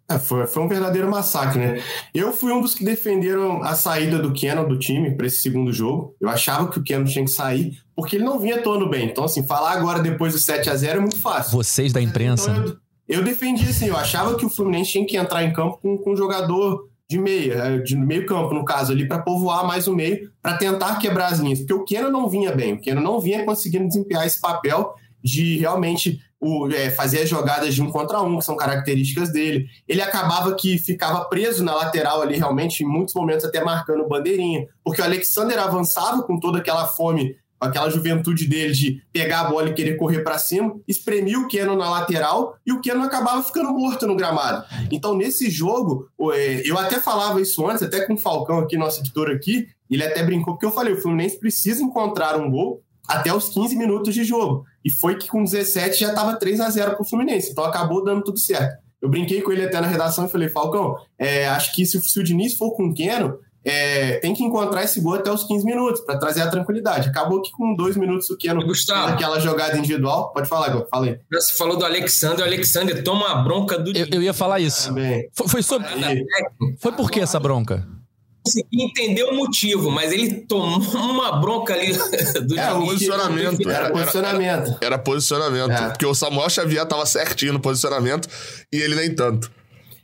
É, 0.08 0.18
foi, 0.20 0.46
foi 0.46 0.62
um 0.62 0.68
verdadeiro 0.68 1.10
massacre, 1.10 1.58
né? 1.58 1.82
Eu 2.14 2.32
fui 2.32 2.52
um 2.52 2.60
dos 2.60 2.74
que 2.74 2.84
defenderam 2.84 3.62
a 3.62 3.74
saída 3.74 4.18
do 4.18 4.32
Kenan 4.32 4.64
do 4.64 4.78
time 4.78 5.16
para 5.16 5.26
esse 5.26 5.42
segundo 5.42 5.72
jogo. 5.72 6.14
Eu 6.20 6.28
achava 6.28 6.68
que 6.68 6.78
o 6.78 6.82
Kenan 6.82 7.04
tinha 7.04 7.24
que 7.24 7.30
sair, 7.30 7.72
porque 7.94 8.16
ele 8.16 8.24
não 8.24 8.38
vinha 8.38 8.56
atuando 8.56 8.88
bem. 8.88 9.06
Então, 9.06 9.24
assim, 9.24 9.44
falar 9.46 9.72
agora 9.72 10.00
depois 10.00 10.32
do 10.32 10.38
7 10.38 10.70
a 10.70 10.76
0 10.76 10.98
é 10.98 11.00
muito 11.00 11.18
fácil. 11.18 11.52
Vocês 11.52 11.92
da 11.92 12.00
imprensa. 12.00 12.50
Então, 12.52 12.78
eu, 13.08 13.18
eu 13.18 13.24
defendi 13.24 13.68
assim, 13.68 13.86
eu 13.86 13.96
achava 13.96 14.36
que 14.36 14.46
o 14.46 14.50
Fluminense 14.50 14.92
tinha 14.92 15.06
que 15.06 15.16
entrar 15.16 15.42
em 15.42 15.52
campo 15.52 15.78
com, 15.82 15.98
com 15.98 16.12
um 16.12 16.16
jogador 16.16 16.88
de 17.08 17.18
meia, 17.18 17.54
é, 17.54 17.78
de 17.78 17.96
meio 17.96 18.26
campo, 18.26 18.54
no 18.54 18.64
caso, 18.64 18.92
ali, 18.92 19.08
para 19.08 19.20
povoar 19.20 19.66
mais 19.66 19.88
o 19.88 19.94
meio, 19.94 20.30
para 20.40 20.56
tentar 20.56 20.98
quebrar 20.98 21.32
as 21.32 21.40
linhas. 21.40 21.60
Porque 21.60 21.74
o 21.74 21.84
Kenan 21.84 22.10
não 22.10 22.28
vinha 22.28 22.52
bem, 22.52 22.74
o 22.74 22.80
Kenan 22.80 23.00
não 23.00 23.20
vinha 23.20 23.44
conseguindo 23.44 23.88
desempenhar 23.88 24.24
esse 24.24 24.40
papel 24.40 24.94
de 25.22 25.58
realmente 25.58 26.20
o, 26.40 26.68
é, 26.70 26.90
fazer 26.90 27.22
as 27.22 27.28
jogadas 27.28 27.74
de 27.74 27.82
um 27.82 27.90
contra 27.90 28.20
um, 28.20 28.38
que 28.38 28.44
são 28.44 28.56
características 28.56 29.32
dele. 29.32 29.66
Ele 29.88 30.02
acabava 30.02 30.54
que 30.54 30.78
ficava 30.78 31.24
preso 31.24 31.64
na 31.64 31.74
lateral 31.74 32.22
ali, 32.22 32.36
realmente, 32.36 32.82
em 32.82 32.86
muitos 32.86 33.14
momentos 33.14 33.44
até 33.44 33.62
marcando 33.62 34.06
bandeirinha, 34.08 34.66
porque 34.84 35.00
o 35.00 35.04
Alexander 35.04 35.58
avançava 35.58 36.22
com 36.22 36.38
toda 36.38 36.58
aquela 36.58 36.86
fome, 36.86 37.36
aquela 37.58 37.88
juventude 37.88 38.46
dele 38.46 38.72
de 38.72 39.02
pegar 39.12 39.40
a 39.40 39.44
bola 39.50 39.70
e 39.70 39.74
querer 39.74 39.96
correr 39.96 40.22
para 40.22 40.38
cima, 40.38 40.78
espremia 40.86 41.38
o 41.38 41.48
Keno 41.48 41.74
na 41.74 41.88
lateral 41.88 42.56
e 42.66 42.72
o 42.72 42.80
Keno 42.80 43.02
acabava 43.02 43.42
ficando 43.42 43.72
morto 43.72 44.06
no 44.06 44.14
gramado. 44.14 44.64
Então, 44.90 45.16
nesse 45.16 45.50
jogo, 45.50 46.08
é, 46.34 46.62
eu 46.68 46.78
até 46.78 47.00
falava 47.00 47.40
isso 47.40 47.66
antes, 47.66 47.82
até 47.82 48.04
com 48.04 48.14
o 48.14 48.18
Falcão 48.18 48.58
aqui, 48.58 48.76
nosso 48.76 49.00
editor 49.00 49.30
aqui, 49.30 49.66
ele 49.88 50.04
até 50.04 50.22
brincou, 50.22 50.54
porque 50.54 50.66
eu 50.66 50.72
falei, 50.72 50.94
o 50.94 51.00
Fluminense 51.00 51.38
precisa 51.38 51.82
encontrar 51.82 52.36
um 52.36 52.50
gol 52.50 52.82
até 53.08 53.32
os 53.32 53.48
15 53.48 53.76
minutos 53.76 54.14
de 54.14 54.24
jogo. 54.24 54.64
E 54.84 54.90
foi 54.90 55.16
que 55.16 55.28
com 55.28 55.44
17 55.44 56.00
já 56.00 56.08
estava 56.08 56.36
3 56.36 56.60
a 56.60 56.70
0 56.70 56.92
para 56.92 57.02
o 57.02 57.04
Fluminense. 57.04 57.50
Então 57.50 57.64
acabou 57.64 58.04
dando 58.04 58.22
tudo 58.22 58.38
certo. 58.38 58.76
Eu 59.00 59.08
brinquei 59.08 59.42
com 59.42 59.52
ele 59.52 59.64
até 59.64 59.80
na 59.80 59.86
redação 59.86 60.26
e 60.26 60.28
falei, 60.28 60.48
Falcão, 60.48 60.96
é, 61.18 61.46
acho 61.48 61.74
que 61.74 61.84
se, 61.84 62.00
se 62.00 62.18
o 62.18 62.24
Diniz 62.24 62.56
for 62.56 62.72
com 62.74 62.86
o 62.86 62.94
Keno, 62.94 63.38
é, 63.66 64.18
tem 64.20 64.32
que 64.32 64.44
encontrar 64.44 64.84
esse 64.84 65.00
gol 65.00 65.14
até 65.14 65.30
os 65.30 65.42
15 65.42 65.64
minutos 65.64 66.00
para 66.02 66.16
trazer 66.16 66.40
a 66.40 66.48
tranquilidade. 66.48 67.08
Acabou 67.08 67.42
que 67.42 67.50
com 67.50 67.74
dois 67.74 67.96
minutos 67.96 68.30
o 68.30 68.36
Keno 68.36 68.64
Gustavo, 68.64 69.12
aquela 69.12 69.40
jogada 69.40 69.76
individual. 69.76 70.32
Pode 70.32 70.48
falar, 70.48 70.68
Gol, 70.68 70.86
falei. 70.88 71.18
Você 71.32 71.56
falou 71.56 71.76
do 71.76 71.84
Alexander, 71.84 72.44
o 72.44 72.48
Alexander 72.48 73.02
toma 73.02 73.28
a 73.28 73.42
bronca 73.42 73.76
do. 73.76 73.90
Eu, 73.90 74.06
eu 74.12 74.22
ia 74.22 74.32
falar 74.32 74.60
isso. 74.60 74.88
Também. 74.88 75.28
Foi, 75.32 75.48
foi, 75.48 75.62
sobre... 75.64 75.88
foi 76.78 76.92
por 76.92 77.10
que 77.10 77.18
essa 77.18 77.40
bronca? 77.40 77.84
Consegui 78.46 78.82
entender 78.82 79.24
o 79.24 79.34
motivo, 79.34 79.90
mas 79.90 80.12
ele 80.12 80.42
tomou 80.42 80.78
uma 80.94 81.40
bronca 81.40 81.74
ali 81.74 81.92
do 82.46 82.58
É, 82.58 82.74
posicionamento. 82.74 83.68
Era, 83.68 83.78
Era, 83.86 83.90
posicionamento. 83.90 84.66
era, 84.68 84.78
era 84.80 84.98
posicionamento. 84.98 85.70
É. 85.72 85.88
Porque 85.88 86.06
o 86.06 86.14
Samuel 86.14 86.48
Xavier 86.48 86.86
tava 86.86 87.04
certinho 87.04 87.52
no 87.54 87.60
posicionamento 87.60 88.28
e 88.72 88.76
ele 88.76 88.94
nem 88.94 89.14
tanto. 89.14 89.50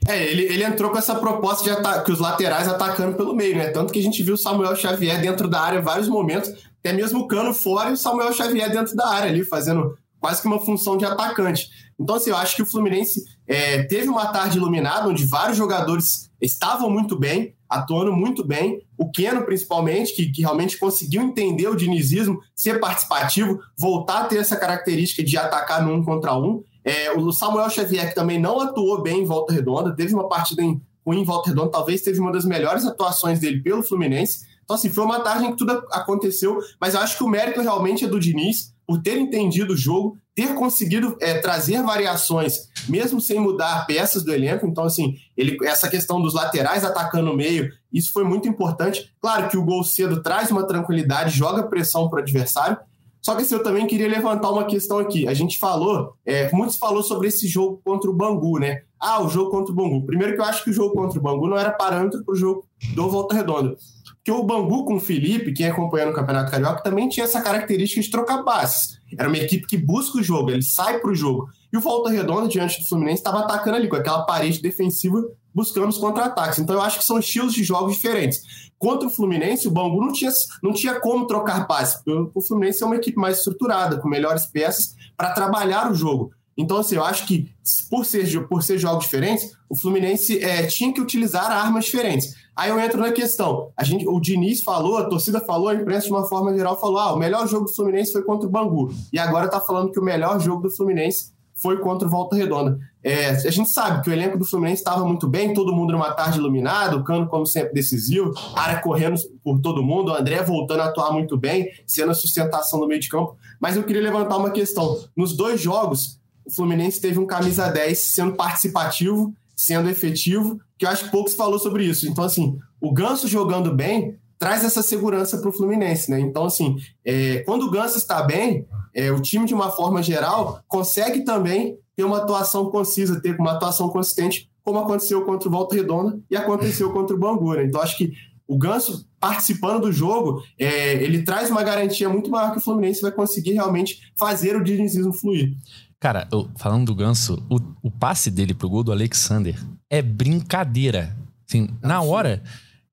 É, 0.09 0.25
ele, 0.27 0.43
ele 0.43 0.65
entrou 0.65 0.91
com 0.91 0.99
essa 0.99 1.15
proposta 1.15 1.77
de 1.77 2.05
que 2.05 2.11
os 2.11 2.19
laterais 2.19 2.67
atacando 2.67 3.17
pelo 3.17 3.35
meio, 3.35 3.57
né? 3.57 3.69
Tanto 3.69 3.93
que 3.93 4.01
a 4.01 4.03
gente 4.03 4.21
viu 4.23 4.35
o 4.35 4.39
Samuel 4.39 4.75
Xavier 4.75 5.21
dentro 5.21 5.49
da 5.49 5.61
área 5.61 5.79
em 5.79 5.83
vários 5.83 6.09
momentos, 6.09 6.53
até 6.81 6.93
mesmo 6.93 7.21
o 7.21 7.29
Cano 7.29 7.55
fora 7.55 7.91
e 7.91 7.93
o 7.93 7.97
Samuel 7.97 8.33
Xavier 8.33 8.69
dentro 8.71 8.97
da 8.97 9.07
área 9.07 9.31
ali, 9.31 9.45
fazendo 9.45 9.97
quase 10.19 10.43
que 10.43 10.49
uma 10.49 10.59
função 10.59 10.97
de 10.97 11.05
atacante. 11.05 11.69
Então, 11.99 12.17
assim, 12.17 12.31
eu 12.31 12.37
acho 12.37 12.57
que 12.57 12.63
o 12.63 12.67
Fluminense 12.67 13.23
é, 13.47 13.85
teve 13.85 14.09
uma 14.09 14.27
tarde 14.27 14.59
iluminada, 14.59 15.09
onde 15.09 15.25
vários 15.25 15.57
jogadores 15.57 16.29
estavam 16.41 16.91
muito 16.91 17.17
bem, 17.17 17.55
atuando 17.73 18.13
muito 18.13 18.45
bem. 18.45 18.83
O 18.97 19.11
Keno, 19.11 19.43
principalmente, 19.45 20.15
que, 20.15 20.31
que 20.31 20.43
realmente 20.43 20.79
conseguiu 20.79 21.23
entender 21.23 21.69
o 21.69 21.77
dinizismo, 21.77 22.41
ser 22.55 22.79
participativo, 22.81 23.59
voltar 23.77 24.23
a 24.23 24.25
ter 24.25 24.39
essa 24.39 24.57
característica 24.57 25.23
de 25.23 25.37
atacar 25.37 25.85
no 25.85 25.93
um 25.93 26.05
contra 26.05 26.37
um. 26.37 26.63
É, 26.85 27.13
o 27.13 27.33
Samuel 27.33 27.71
Xavier, 27.71 28.09
que 28.09 28.15
também 28.15 28.41
não 28.41 28.61
atuou 28.61 29.03
bem 29.03 29.23
em 29.23 29.25
Volta 29.25 29.53
Redonda, 29.53 29.95
teve 29.95 30.15
uma 30.15 30.29
partida 30.29 30.63
em, 30.63 30.81
ruim 31.07 31.21
em 31.21 31.25
Volta 31.25 31.51
Redonda, 31.51 31.71
talvez 31.71 32.03
teve 32.03 32.19
uma 32.21 32.33
das 32.33 32.45
melhores 32.45 32.85
atuações 32.85 33.41
dele 33.41 33.61
pelo 33.61 33.83
Fluminense. 33.83 34.47
Então, 34.65 34.77
assim, 34.77 34.91
foi 34.91 35.05
uma 35.05 35.21
tarde 35.21 35.47
em 35.47 35.51
que 35.51 35.57
tudo 35.57 35.73
aconteceu, 35.91 36.59
mas 36.81 36.95
eu 36.95 37.01
acho 37.01 37.17
que 37.17 37.25
o 37.25 37.29
mérito 37.29 37.61
realmente 37.61 38.05
é 38.05 38.09
do 38.09 38.19
Diniz, 38.19 38.73
por 38.87 39.01
ter 39.01 39.19
entendido 39.19 39.75
o 39.75 39.77
jogo, 39.77 40.17
ter 40.35 40.55
conseguido 40.55 41.17
é, 41.21 41.39
trazer 41.39 41.83
variações, 41.83 42.69
mesmo 42.89 43.21
sem 43.21 43.39
mudar 43.39 43.87
peças 43.87 44.25
do 44.25 44.33
elenco. 44.33 44.67
Então, 44.67 44.85
assim, 44.85 45.15
ele, 45.37 45.57
essa 45.65 45.89
questão 45.89 46.21
dos 46.21 46.35
laterais 46.35 46.85
atacando 46.85 47.31
o 47.31 47.37
meio, 47.37 47.71
isso 47.93 48.13
foi 48.13 48.25
muito 48.25 48.49
importante. 48.49 49.13
Claro 49.21 49.49
que 49.49 49.57
o 49.57 49.65
gol 49.65 49.85
cedo 49.85 50.23
traz 50.23 50.51
uma 50.51 50.67
tranquilidade, 50.67 51.37
joga 51.37 51.65
pressão 51.65 52.09
para 52.09 52.21
o 52.21 52.23
adversário. 52.23 52.79
Só 53.21 53.37
que 53.37 53.43
assim, 53.43 53.55
eu 53.55 53.63
também 53.63 53.87
queria 53.87 54.09
levantar 54.09 54.51
uma 54.51 54.65
questão 54.65 54.99
aqui. 54.99 55.29
A 55.29 55.35
gente 55.35 55.59
falou, 55.59 56.15
é, 56.27 56.51
muitos 56.53 56.77
falou 56.77 57.05
sobre 57.05 57.29
esse 57.29 57.47
jogo 57.47 57.81
contra 57.85 58.11
o 58.11 58.15
Bangu, 58.15 58.59
né? 58.59 58.83
Ah, 58.99 59.23
o 59.23 59.29
jogo 59.29 59.51
contra 59.51 59.73
o 59.73 59.77
Bangu. 59.77 60.05
Primeiro 60.05 60.35
que 60.35 60.41
eu 60.41 60.45
acho 60.45 60.65
que 60.65 60.71
o 60.71 60.73
jogo 60.73 60.95
contra 60.95 61.19
o 61.19 61.23
Bangu 61.23 61.47
não 61.47 61.57
era 61.57 61.71
parâmetro 61.71 62.25
para 62.25 62.33
o 62.33 62.37
jogo 62.37 62.67
do 62.97 63.09
Volta 63.09 63.37
Redonda. 63.37 63.77
Porque 64.17 64.33
o 64.33 64.43
Bangu 64.43 64.85
com 64.85 64.97
o 64.97 65.01
Felipe, 65.01 65.53
quem 65.53 65.67
acompanha 65.67 66.07
no 66.07 66.13
Campeonato 66.13 66.51
Carioca, 66.51 66.83
também 66.83 67.09
tinha 67.09 67.25
essa 67.25 67.41
característica 67.41 68.01
de 68.01 68.11
trocar 68.11 68.43
passes. 68.43 69.01
Era 69.19 69.29
uma 69.29 69.39
equipe 69.39 69.67
que 69.67 69.77
busca 69.77 70.19
o 70.19 70.23
jogo, 70.23 70.51
ele 70.51 70.63
sai 70.63 70.99
para 70.99 71.11
o 71.11 71.15
jogo. 71.15 71.49
E 71.73 71.77
o 71.77 71.81
Volta 71.81 72.11
Redonda, 72.11 72.49
diante 72.49 72.81
do 72.81 72.87
Fluminense, 72.87 73.21
estava 73.21 73.41
atacando 73.41 73.77
ali, 73.77 73.89
com 73.89 73.97
aquela 73.97 74.23
parede 74.23 74.61
defensiva, 74.61 75.23
buscando 75.55 75.89
os 75.89 75.99
contra-ataques. 75.99 76.59
Então 76.59 76.75
eu 76.75 76.83
acho 76.83 76.99
que 76.99 77.05
são 77.05 77.19
estilos 77.19 77.53
de 77.53 77.65
jogos 77.65 77.95
diferentes. 77.95 78.43
Contra 78.79 79.07
o 79.07 79.11
Fluminense, 79.11 79.69
o 79.69 79.71
Bangu 79.71 80.01
não 80.01 80.13
tinha, 80.13 80.31
não 80.63 80.73
tinha 80.73 80.99
como 80.99 81.27
trocar 81.27 81.67
passes. 81.67 82.03
O 82.35 82.41
Fluminense 82.41 82.83
é 82.83 82.87
uma 82.87 82.97
equipe 82.97 83.17
mais 83.17 83.39
estruturada, 83.39 83.99
com 83.99 84.09
melhores 84.09 84.47
peças 84.47 84.97
para 85.17 85.31
trabalhar 85.31 85.91
o 85.91 85.95
jogo. 85.95 86.33
Então, 86.57 86.79
assim, 86.79 86.97
eu 86.97 87.05
acho 87.05 87.27
que 87.27 87.51
por 87.89 88.05
ser, 88.05 88.49
por 88.49 88.63
ser 88.63 88.79
jogos 88.79 89.05
diferentes, 89.05 89.53
o 89.69 89.77
Fluminense 89.77 90.43
é, 90.43 90.67
tinha 90.67 90.93
que 90.93 91.01
utilizar 91.01 91.51
armas 91.51 91.87
diferentes. 91.87 92.35
Aí 92.55 92.69
eu 92.71 92.79
entro 92.79 93.01
na 93.01 93.11
questão. 93.13 93.71
A 93.77 93.85
gente, 93.85 94.07
o 94.07 94.21
Diniz 94.21 94.63
falou, 94.63 94.99
a 94.99 95.05
torcida 95.05 95.41
falou, 95.41 95.69
a 95.69 95.75
imprensa 95.75 96.07
de 96.07 96.13
uma 96.13 96.29
forma 96.29 96.55
geral 96.55 96.79
falou: 96.79 96.99
ah, 96.99 97.15
o 97.15 97.19
melhor 97.19 97.49
jogo 97.49 97.65
do 97.65 97.75
Fluminense 97.75 98.13
foi 98.13 98.23
contra 98.23 98.47
o 98.47 98.51
Bangu. 98.51 98.93
E 99.13 99.19
agora 99.19 99.49
tá 99.49 99.61
falando 99.61 99.91
que 99.91 99.99
o 99.99 100.05
melhor 100.05 100.39
jogo 100.39 100.63
do 100.63 100.71
Fluminense 100.71 101.33
foi 101.55 101.79
contra 101.79 102.09
o 102.09 102.11
Volta 102.11 102.35
Redonda. 102.35 102.79
É, 103.05 103.31
a 103.31 103.51
gente 103.51 103.71
sabe 103.71 104.03
que 104.03 104.11
o 104.11 104.13
elenco 104.13 104.37
do 104.37 104.45
Fluminense 104.45 104.81
estava 104.81 105.05
muito 105.05 105.29
bem, 105.29 105.55
todo 105.55 105.73
mundo 105.73 105.93
numa 105.93 106.13
tarde 106.13 106.39
iluminada, 106.39 106.97
o 106.97 107.05
Cano, 107.05 107.29
como 107.29 107.47
sempre, 107.47 107.73
decisivo, 107.73 108.33
área 108.55 108.81
correndo 108.81 109.21
por 109.43 109.61
todo 109.61 109.83
mundo, 109.83 110.11
o 110.11 110.15
André 110.15 110.43
voltando 110.43 110.81
a 110.81 110.87
atuar 110.87 111.13
muito 111.13 111.37
bem, 111.37 111.69
sendo 111.87 112.11
a 112.11 112.15
sustentação 112.15 112.81
do 112.81 112.87
meio 112.87 113.01
de 113.01 113.09
campo. 113.09 113.37
Mas 113.61 113.77
eu 113.77 113.85
queria 113.85 114.03
levantar 114.03 114.37
uma 114.37 114.51
questão. 114.51 114.99
Nos 115.17 115.37
dois 115.37 115.61
jogos, 115.61 116.21
o 116.45 116.53
Fluminense 116.53 117.01
teve 117.01 117.19
um 117.19 117.27
camisa 117.27 117.69
10 117.69 117.99
sendo 117.99 118.33
participativo, 118.35 119.35
sendo 119.57 119.89
efetivo, 119.89 120.61
que 120.79 120.85
eu 120.85 120.91
acho 120.91 121.05
que 121.05 121.11
poucos 121.11 121.35
falou 121.35 121.59
sobre 121.59 121.85
isso. 121.85 122.09
Então, 122.09 122.25
assim, 122.25 122.59
o 122.81 122.93
Ganso 122.93 123.29
jogando 123.29 123.75
bem 123.75 124.19
traz 124.39 124.65
essa 124.65 124.83
segurança 124.83 125.39
para 125.39 125.49
o 125.49 125.53
Fluminense, 125.53 126.11
né? 126.11 126.19
Então, 126.19 126.45
assim, 126.45 126.77
é, 127.05 127.39
quando 127.41 127.67
o 127.67 127.71
Ganso 127.71 127.97
está 127.97 128.23
bem, 128.23 128.67
é, 128.93 129.13
o 129.13 129.21
time, 129.21 129.47
de 129.47 129.55
uma 129.55 129.71
forma 129.71 130.03
geral, 130.03 130.61
consegue 130.67 131.25
também 131.25 131.79
ter 131.95 132.05
uma 132.05 132.19
atuação 132.19 132.71
concisa, 132.71 133.21
ter 133.21 133.39
uma 133.39 133.53
atuação 133.53 133.89
consistente, 133.89 134.51
como 134.65 134.79
aconteceu 134.79 135.25
contra 135.25 135.49
o 135.49 135.53
Volta 135.53 135.77
Redonda 135.77 136.19
e 136.31 136.37
aconteceu 136.37 136.91
contra 136.95 137.15
o 137.15 137.19
Bangu, 137.19 137.55
né? 137.55 137.65
Então, 137.65 137.81
acho 137.81 137.97
que 137.97 138.13
o 138.49 138.59
Ganso 138.59 139.07
participando 139.21 139.83
do 139.83 139.93
jogo, 139.93 140.43
é, 140.59 140.95
ele 140.95 141.23
traz 141.23 141.49
uma 141.49 141.63
garantia 141.63 142.09
muito 142.09 142.29
maior 142.29 142.51
que 142.51 142.59
o 142.59 142.61
Fluminense 142.61 143.01
vai 143.01 143.13
conseguir 143.13 143.53
realmente 143.53 144.13
fazer 144.19 144.57
o 144.57 144.65
dinizismo 144.65 145.13
fluir. 145.13 145.55
Cara, 146.03 146.27
eu- 146.33 146.51
falando 146.57 146.87
do 146.87 146.97
Ganso, 146.97 147.41
o, 147.49 147.61
o 147.81 147.89
passe 147.89 148.29
dele 148.29 148.53
pro 148.55 148.69
gol 148.69 148.83
do 148.83 148.91
Alexander 148.91 149.57
é 149.89 150.03
brincadeira. 150.03 151.17
Assim, 151.49 151.69
na 151.81 152.03
hora. 152.03 152.43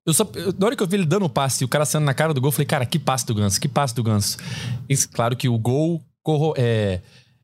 Eu 0.06 0.14
só, 0.14 0.30
eu- 0.36 0.54
na 0.56 0.66
hora 0.66 0.76
que 0.76 0.82
eu 0.82 0.86
vi 0.86 0.94
ele 0.94 1.04
dando 1.04 1.24
o 1.24 1.28
passe 1.28 1.64
e 1.64 1.64
o 1.64 1.68
cara 1.68 1.84
saindo 1.84 2.04
na 2.04 2.14
cara 2.14 2.32
do 2.32 2.40
gol, 2.40 2.48
eu 2.48 2.52
falei, 2.52 2.66
cara, 2.66 2.86
que 2.86 3.00
passe 3.00 3.26
do 3.26 3.34
Ganso, 3.34 3.60
que 3.60 3.66
passe 3.66 3.92
do 3.96 4.04
Ganso. 4.04 4.38
E, 4.88 4.96
claro 4.96 5.36
que 5.36 5.48
o 5.48 5.58
gol 5.58 6.00
corro- 6.22 6.54
é, 6.56 7.00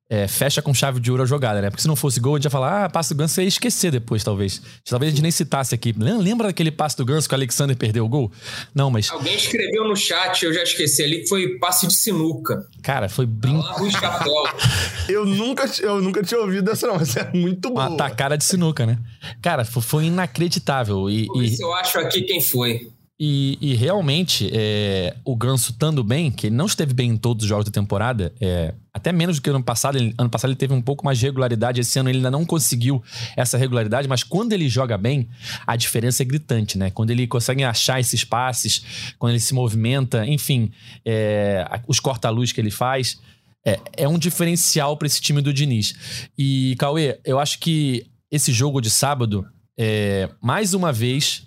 é, 0.08 0.28
fecha 0.28 0.62
com 0.62 0.72
chave 0.72 1.00
de 1.00 1.10
ouro 1.10 1.22
a 1.22 1.26
jogada, 1.26 1.60
né? 1.60 1.68
Porque 1.70 1.82
se 1.82 1.88
não 1.88 1.96
fosse 1.96 2.20
gol, 2.20 2.34
a 2.34 2.38
gente 2.38 2.44
ia 2.44 2.50
falar, 2.50 2.84
ah, 2.84 2.88
passe 2.88 3.12
do 3.12 3.18
Ganso, 3.18 3.34
você 3.34 3.42
ia 3.42 3.48
esquecer 3.48 3.90
depois, 3.90 4.22
talvez. 4.22 4.62
Talvez 4.88 5.08
a 5.08 5.14
gente 5.14 5.22
nem 5.22 5.30
citasse 5.32 5.74
aqui. 5.74 5.92
Lem- 5.98 6.18
Lembra 6.18 6.46
daquele 6.46 6.70
passe 6.70 6.96
do 6.96 7.04
Ganso 7.04 7.28
que 7.28 7.34
o 7.34 7.36
Alexander 7.36 7.76
perdeu 7.76 8.04
o 8.04 8.08
gol? 8.08 8.30
Não, 8.74 8.88
mas, 8.90 9.10
Alguém 9.10 9.34
escreveu 9.34 9.84
no 9.88 9.96
chat, 9.96 10.44
eu 10.44 10.52
já 10.52 10.62
esqueci 10.62 11.02
ali, 11.02 11.20
que 11.22 11.28
foi 11.28 11.58
passe 11.58 11.86
de 11.86 11.94
sinuca. 11.94 12.64
cara, 12.82 13.08
foi 13.08 13.26
brin... 13.26 13.56
Lá, 13.58 13.72
Rui 13.72 13.90
Chapéu. 13.90 14.32
Eu 15.08 15.24
nunca, 15.24 15.64
eu 15.82 16.00
nunca 16.02 16.20
tinha 16.20 16.40
ouvido 16.40 16.68
essa, 16.68 16.84
não, 16.88 16.96
mas 16.96 17.16
é 17.16 17.30
muito 17.32 17.70
boa. 17.70 17.88
uma 17.90 17.96
tacada 17.96 18.36
de 18.36 18.44
sinuca, 18.44 18.84
né? 18.84 18.98
Cara, 19.40 19.64
fo- 19.64 19.80
foi 19.80 20.06
inacreditável. 20.06 21.08
E, 21.08 21.26
Vou 21.26 21.38
ver 21.38 21.46
e- 21.46 21.60
eu 21.60 21.72
acho 21.74 21.98
aqui 22.00 22.22
quem 22.22 22.40
foi. 22.40 22.88
E, 23.18 23.56
e 23.62 23.74
realmente, 23.74 24.50
é, 24.52 25.16
o 25.24 25.34
Ganso 25.34 25.72
estando 25.72 26.04
bem, 26.04 26.30
que 26.30 26.48
ele 26.48 26.54
não 26.56 26.66
esteve 26.66 26.92
bem 26.92 27.10
em 27.10 27.16
todos 27.16 27.44
os 27.44 27.48
jogos 27.48 27.64
da 27.64 27.70
temporada, 27.70 28.30
é, 28.38 28.74
até 28.92 29.10
menos 29.10 29.36
do 29.36 29.42
que 29.42 29.48
ano 29.48 29.62
passado. 29.62 29.96
Ele- 29.96 30.14
ano 30.18 30.28
passado 30.28 30.50
ele 30.50 30.56
teve 30.56 30.74
um 30.74 30.82
pouco 30.82 31.02
mais 31.02 31.18
de 31.18 31.24
regularidade, 31.24 31.80
esse 31.80 31.98
ano 31.98 32.10
ele 32.10 32.18
ainda 32.18 32.30
não 32.30 32.44
conseguiu 32.44 33.02
essa 33.34 33.56
regularidade, 33.56 34.06
mas 34.06 34.22
quando 34.22 34.52
ele 34.52 34.68
joga 34.68 34.98
bem, 34.98 35.30
a 35.66 35.76
diferença 35.76 36.22
é 36.22 36.26
gritante, 36.26 36.76
né? 36.76 36.90
Quando 36.90 37.10
ele 37.10 37.26
consegue 37.26 37.64
achar 37.64 37.98
esses 37.98 38.22
passes, 38.22 39.14
quando 39.18 39.32
ele 39.32 39.40
se 39.40 39.54
movimenta, 39.54 40.26
enfim, 40.26 40.70
é, 41.02 41.64
os 41.88 41.98
corta-luz 41.98 42.52
que 42.52 42.60
ele 42.60 42.70
faz. 42.70 43.18
É, 43.64 43.80
é 43.96 44.08
um 44.08 44.18
diferencial 44.18 44.94
para 44.96 45.06
esse 45.06 45.22
time 45.22 45.40
do 45.40 45.54
Diniz. 45.54 46.28
E, 46.38 46.76
Cauê, 46.78 47.18
eu 47.24 47.38
acho 47.40 47.58
que 47.60 48.06
esse 48.30 48.52
jogo 48.52 48.80
de 48.80 48.90
sábado, 48.90 49.44
é, 49.78 50.28
mais 50.40 50.74
uma 50.74 50.92
vez, 50.92 51.44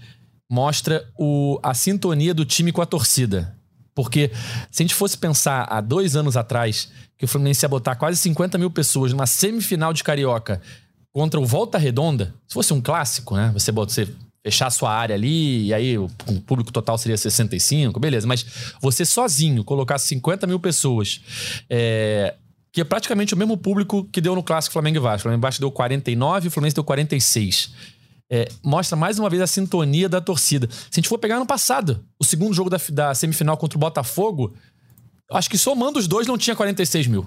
mostra 0.49 1.07
o, 1.17 1.59
a 1.61 1.73
sintonia 1.73 2.33
do 2.33 2.43
time 2.43 2.71
com 2.71 2.81
a 2.81 2.85
torcida. 2.85 3.55
Porque 3.93 4.31
se 4.71 4.81
a 4.81 4.83
gente 4.83 4.95
fosse 4.95 5.17
pensar 5.17 5.67
há 5.69 5.81
dois 5.81 6.15
anos 6.15 6.35
atrás 6.35 6.89
que 7.17 7.25
o 7.25 7.27
Fluminense 7.27 7.65
ia 7.65 7.69
botar 7.69 7.95
quase 7.95 8.17
50 8.17 8.57
mil 8.57 8.71
pessoas 8.71 9.11
numa 9.11 9.27
semifinal 9.27 9.93
de 9.93 10.03
Carioca 10.03 10.61
contra 11.11 11.39
o 11.39 11.45
Volta 11.45 11.77
Redonda, 11.77 12.33
se 12.47 12.53
fosse 12.53 12.73
um 12.73 12.79
clássico, 12.79 13.35
né? 13.35 13.51
Você, 13.53 13.71
bota, 13.71 13.91
você 13.91 14.07
fechar 14.41 14.67
a 14.67 14.71
sua 14.71 14.91
área 14.91 15.15
ali 15.15 15.65
e 15.65 15.73
aí 15.73 15.97
o, 15.97 16.09
público 16.45 16.71
total 16.71 16.97
seria 16.97 17.17
65, 17.17 17.99
beleza. 17.99 18.25
Mas 18.25 18.45
você 18.81 19.03
sozinho 19.03 19.63
colocar 19.63 19.99
50 19.99 20.47
mil 20.47 20.59
pessoas, 20.59 21.21
é, 21.69 22.35
que 22.71 22.79
é 22.79 22.83
praticamente 22.85 23.33
o 23.33 23.37
mesmo 23.37 23.57
público 23.57 24.07
que 24.11 24.21
deu 24.21 24.33
no 24.33 24.41
clássico 24.41 24.73
Flamengo 24.73 24.97
e 24.97 24.99
Vasco. 25.01 25.19
O 25.19 25.23
Flamengo 25.23 25.41
e 25.41 25.45
Vasco 25.45 25.59
deu 25.59 25.71
49 25.71 26.45
e 26.45 26.47
o 26.47 26.51
Fluminense 26.51 26.75
deu 26.75 26.83
46 26.85 27.98
é, 28.29 28.47
mostra 28.63 28.95
mais 28.95 29.17
uma 29.17 29.29
vez 29.29 29.41
a 29.41 29.47
sintonia 29.47 30.07
da 30.07 30.21
torcida. 30.21 30.67
Se 30.71 30.87
a 30.93 30.95
gente 30.95 31.09
for 31.09 31.17
pegar 31.17 31.39
no 31.39 31.45
passado, 31.45 32.03
o 32.19 32.23
segundo 32.23 32.53
jogo 32.53 32.69
da, 32.69 32.77
da 32.91 33.13
semifinal 33.15 33.57
contra 33.57 33.77
o 33.77 33.79
Botafogo, 33.79 34.53
acho 35.31 35.49
que 35.49 35.57
somando 35.57 35.97
os 35.99 36.07
dois 36.07 36.27
não 36.27 36.37
tinha 36.37 36.55
46 36.55 37.07
mil. 37.07 37.25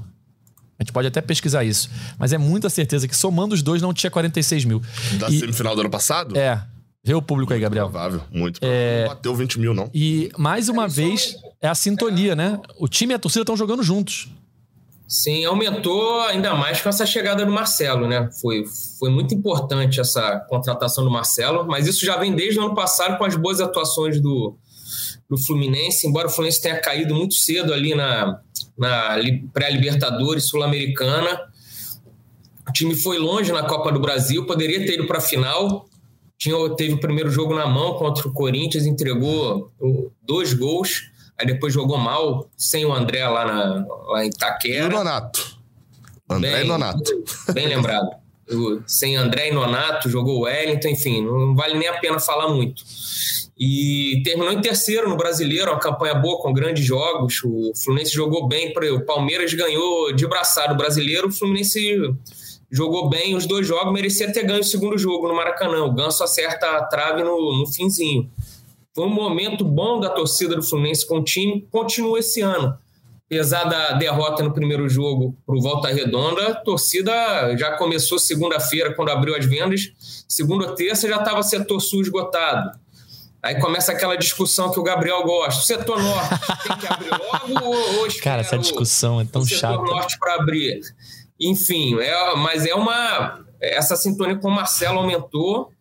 A 0.78 0.82
gente 0.82 0.92
pode 0.92 1.06
até 1.08 1.20
pesquisar 1.20 1.64
isso. 1.64 1.88
Mas 2.18 2.32
é 2.32 2.38
muita 2.38 2.68
certeza 2.70 3.06
que 3.06 3.16
somando 3.16 3.54
os 3.54 3.62
dois 3.62 3.80
não 3.82 3.92
tinha 3.92 4.10
46 4.10 4.64
mil. 4.64 4.82
Da 5.18 5.28
E- 5.28 5.38
semifinal 5.38 5.74
do 5.74 5.80
ano 5.82 5.90
passado? 5.90 6.36
É. 6.36 6.62
Vê 7.04 7.14
o 7.14 7.22
público 7.22 7.52
aí, 7.52 7.58
Gabriel. 7.58 7.88
Provável, 7.90 8.22
muito 8.30 8.60
provável. 8.60 9.00
Não 9.00 9.08
bateu 9.08 9.34
20 9.34 9.58
mil, 9.58 9.74
não. 9.74 9.90
E 9.92 10.30
mais 10.38 10.68
uma 10.68 10.86
vez 10.86 11.36
é 11.60 11.68
a 11.68 11.74
sintonia, 11.74 12.36
né? 12.36 12.60
O 12.78 12.86
time 12.86 13.12
e 13.12 13.16
a 13.16 13.18
torcida 13.18 13.42
estão 13.42 13.56
jogando 13.56 13.82
juntos. 13.82 14.28
Sim, 15.12 15.44
aumentou 15.44 16.22
ainda 16.22 16.54
mais 16.54 16.80
com 16.80 16.88
essa 16.88 17.04
chegada 17.04 17.44
do 17.44 17.52
Marcelo, 17.52 18.08
né? 18.08 18.30
Foi, 18.40 18.64
foi 18.98 19.10
muito 19.10 19.34
importante 19.34 20.00
essa 20.00 20.40
contratação 20.48 21.04
do 21.04 21.10
Marcelo, 21.10 21.66
mas 21.66 21.86
isso 21.86 22.02
já 22.02 22.16
vem 22.16 22.34
desde 22.34 22.58
o 22.58 22.62
ano 22.64 22.74
passado 22.74 23.18
com 23.18 23.24
as 23.26 23.36
boas 23.36 23.60
atuações 23.60 24.18
do, 24.22 24.56
do 25.28 25.36
Fluminense, 25.36 26.06
embora 26.06 26.28
o 26.28 26.30
Fluminense 26.30 26.62
tenha 26.62 26.80
caído 26.80 27.14
muito 27.14 27.34
cedo 27.34 27.74
ali 27.74 27.94
na, 27.94 28.40
na 28.78 29.18
pré-Libertadores 29.52 30.48
Sul-Americana. 30.48 31.42
O 32.66 32.72
time 32.72 32.94
foi 32.94 33.18
longe 33.18 33.52
na 33.52 33.64
Copa 33.64 33.92
do 33.92 34.00
Brasil, 34.00 34.46
poderia 34.46 34.78
ter 34.78 34.94
ido 34.94 35.06
para 35.06 35.18
a 35.18 35.20
final. 35.20 35.84
Tinha, 36.38 36.56
teve 36.74 36.94
o 36.94 37.00
primeiro 37.00 37.28
jogo 37.30 37.54
na 37.54 37.66
mão 37.66 37.98
contra 37.98 38.26
o 38.26 38.32
Corinthians, 38.32 38.86
entregou 38.86 39.70
dois 40.22 40.54
gols 40.54 41.11
Aí 41.42 41.46
depois 41.46 41.74
jogou 41.74 41.98
mal, 41.98 42.48
sem 42.56 42.86
o 42.86 42.92
André 42.92 43.26
lá, 43.26 43.44
na, 43.44 43.84
lá 44.06 44.24
em 44.24 44.28
Itaquera. 44.28 44.84
E 44.84 44.86
o 44.86 44.90
Nonato. 44.90 45.58
André 46.30 46.52
bem, 46.52 46.64
e 46.64 46.68
Nonato. 46.68 47.24
Bem 47.52 47.66
lembrado. 47.66 48.10
sem 48.86 49.16
André 49.16 49.48
e 49.48 49.52
Nonato, 49.52 50.08
jogou 50.08 50.38
o 50.38 50.40
Wellington, 50.42 50.88
enfim, 50.90 51.20
não 51.20 51.56
vale 51.56 51.76
nem 51.76 51.88
a 51.88 51.98
pena 51.98 52.20
falar 52.20 52.48
muito. 52.48 52.84
E 53.58 54.22
terminou 54.24 54.52
em 54.52 54.60
terceiro 54.60 55.08
no 55.08 55.16
Brasileiro, 55.16 55.72
uma 55.72 55.80
campanha 55.80 56.14
boa, 56.14 56.40
com 56.40 56.52
grandes 56.52 56.84
jogos. 56.86 57.42
O 57.44 57.72
Fluminense 57.74 58.14
jogou 58.14 58.46
bem, 58.46 58.72
o 58.72 59.04
Palmeiras 59.04 59.52
ganhou 59.52 60.12
de 60.12 60.24
braçado 60.28 60.74
o 60.74 60.76
Brasileiro, 60.76 61.26
o 61.26 61.32
Fluminense 61.32 62.14
jogou 62.70 63.08
bem 63.08 63.34
os 63.34 63.46
dois 63.46 63.66
jogos, 63.66 63.92
merecia 63.92 64.32
ter 64.32 64.44
ganho 64.44 64.60
o 64.60 64.64
segundo 64.64 64.96
jogo 64.96 65.26
no 65.26 65.34
Maracanã. 65.34 65.82
O 65.82 65.92
Ganso 65.92 66.22
acerta 66.22 66.76
a 66.76 66.84
trave 66.84 67.24
no, 67.24 67.58
no 67.58 67.66
finzinho. 67.66 68.30
Foi 68.94 69.06
um 69.06 69.10
momento 69.10 69.64
bom 69.64 69.98
da 70.00 70.10
torcida 70.10 70.54
do 70.54 70.62
Fluminense 70.62 71.06
com 71.06 71.18
o 71.18 71.24
time, 71.24 71.66
continua 71.70 72.18
esse 72.18 72.40
ano. 72.42 72.76
Apesar 73.26 73.64
da 73.64 73.92
derrota 73.92 74.42
no 74.42 74.52
primeiro 74.52 74.86
jogo 74.90 75.34
para 75.46 75.56
o 75.56 75.60
Volta 75.62 75.88
Redonda, 75.88 76.48
a 76.48 76.54
torcida 76.54 77.56
já 77.56 77.78
começou 77.78 78.18
segunda-feira, 78.18 78.94
quando 78.94 79.08
abriu 79.08 79.34
as 79.34 79.46
vendas. 79.46 79.92
Segunda 80.28 80.66
ou 80.66 80.74
terça 80.74 81.08
já 81.08 81.16
estava 81.16 81.42
setor 81.42 81.80
sul 81.80 82.02
esgotado. 82.02 82.78
Aí 83.42 83.58
começa 83.58 83.90
aquela 83.90 84.16
discussão 84.16 84.70
que 84.70 84.78
o 84.78 84.82
Gabriel 84.82 85.22
gosta. 85.24 85.60
O 85.60 85.64
setor 85.64 86.00
norte 86.00 86.28
tem 86.62 86.76
que 86.76 86.86
abrir 86.86 87.10
logo 87.10 87.64
ou, 87.64 88.00
ou 88.00 88.08
Cara, 88.22 88.42
essa 88.42 88.58
discussão 88.58 89.20
é 89.20 89.24
tão 89.24 89.44
chata. 89.46 89.78
O 89.78 89.80
setor 89.80 89.94
norte 89.96 90.18
para 90.18 90.34
abrir. 90.34 90.80
Enfim, 91.40 91.98
é, 92.00 92.36
mas 92.36 92.66
é 92.66 92.74
uma. 92.74 93.40
Essa 93.60 93.96
sintonia 93.96 94.36
com 94.36 94.48
o 94.48 94.54
Marcelo 94.54 94.98
aumentou 94.98 95.72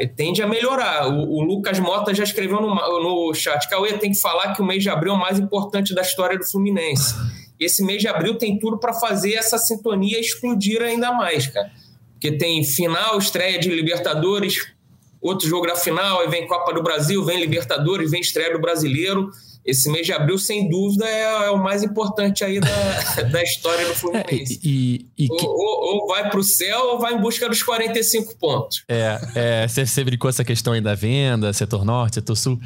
e 0.00 0.06
tende 0.06 0.42
a 0.42 0.46
melhorar. 0.46 1.08
O, 1.08 1.36
o, 1.36 1.42
Lucas 1.42 1.78
Mota 1.78 2.14
já 2.14 2.24
escreveu 2.24 2.60
no, 2.60 2.74
no 2.74 3.34
chat: 3.34 3.68
Cauê 3.68 3.92
tem 3.94 4.12
que 4.12 4.20
falar 4.20 4.54
que 4.54 4.62
o 4.62 4.64
mês 4.64 4.82
de 4.82 4.90
abril 4.90 5.12
é 5.12 5.16
o 5.16 5.18
mais 5.18 5.38
importante 5.38 5.94
da 5.94 6.02
história 6.02 6.38
do 6.38 6.44
Fluminense. 6.44 7.14
E 7.58 7.64
esse 7.64 7.84
mês 7.84 8.00
de 8.00 8.08
abril 8.08 8.36
tem 8.36 8.58
tudo 8.58 8.78
para 8.78 8.92
fazer 8.92 9.34
essa 9.34 9.58
sintonia 9.58 10.20
explodir 10.20 10.82
ainda 10.82 11.12
mais, 11.12 11.46
cara. 11.46 11.70
Porque 12.12 12.32
tem 12.32 12.64
final, 12.64 13.18
estreia 13.18 13.58
de 13.58 13.68
Libertadores, 13.68 14.72
outro 15.20 15.48
jogo 15.48 15.66
da 15.66 15.76
final, 15.76 16.20
aí 16.20 16.28
vem 16.28 16.46
Copa 16.46 16.72
do 16.72 16.82
Brasil, 16.82 17.24
vem 17.24 17.40
Libertadores, 17.40 18.10
vem 18.10 18.20
estreia 18.20 18.52
do 18.52 18.60
Brasileiro 18.60 19.30
esse 19.68 19.90
mês 19.90 20.06
de 20.06 20.12
abril, 20.14 20.38
sem 20.38 20.68
dúvida, 20.68 21.06
é, 21.06 21.46
é 21.46 21.50
o 21.50 21.62
mais 21.62 21.82
importante 21.82 22.42
aí 22.42 22.58
da, 22.58 23.22
da 23.30 23.42
história 23.42 23.86
do 23.86 23.94
Fluminense. 23.94 24.54
É, 24.54 24.66
e, 24.66 25.06
e, 25.16 25.28
que... 25.28 25.46
ou, 25.46 25.54
ou, 25.54 26.00
ou, 26.00 26.06
vai 26.06 26.30
para 26.30 26.40
o 26.40 26.42
céu 26.42 26.92
ou 26.92 26.98
vai 26.98 27.12
em 27.12 27.20
busca 27.20 27.46
dos 27.48 27.62
45 27.62 28.36
pontos. 28.36 28.82
É, 28.88 29.20
é 29.34 29.68
você, 29.68 29.84
você 29.84 30.02
brincou 30.02 30.30
essa 30.30 30.42
questão 30.42 30.72
aí 30.72 30.80
da 30.80 30.94
venda, 30.94 31.52
setor 31.52 31.84
norte, 31.84 32.14
setor 32.14 32.34
sul. 32.34 32.58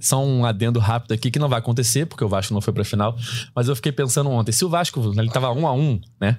Só 0.00 0.22
um 0.24 0.44
adendo 0.44 0.80
rápido 0.80 1.12
aqui 1.12 1.30
que 1.30 1.38
não 1.38 1.48
vai 1.48 1.60
acontecer, 1.60 2.06
porque 2.06 2.24
o 2.24 2.28
Vasco 2.28 2.52
não 2.52 2.60
foi 2.60 2.72
para 2.72 2.82
a 2.82 2.86
final. 2.86 3.16
Mas 3.54 3.68
eu 3.68 3.76
fiquei 3.76 3.92
pensando 3.92 4.28
ontem, 4.28 4.50
se 4.50 4.64
o 4.64 4.68
Vasco, 4.68 5.00
ele 5.16 5.28
estava 5.28 5.52
um 5.52 5.64
a 5.64 5.72
um, 5.72 6.00
né? 6.20 6.38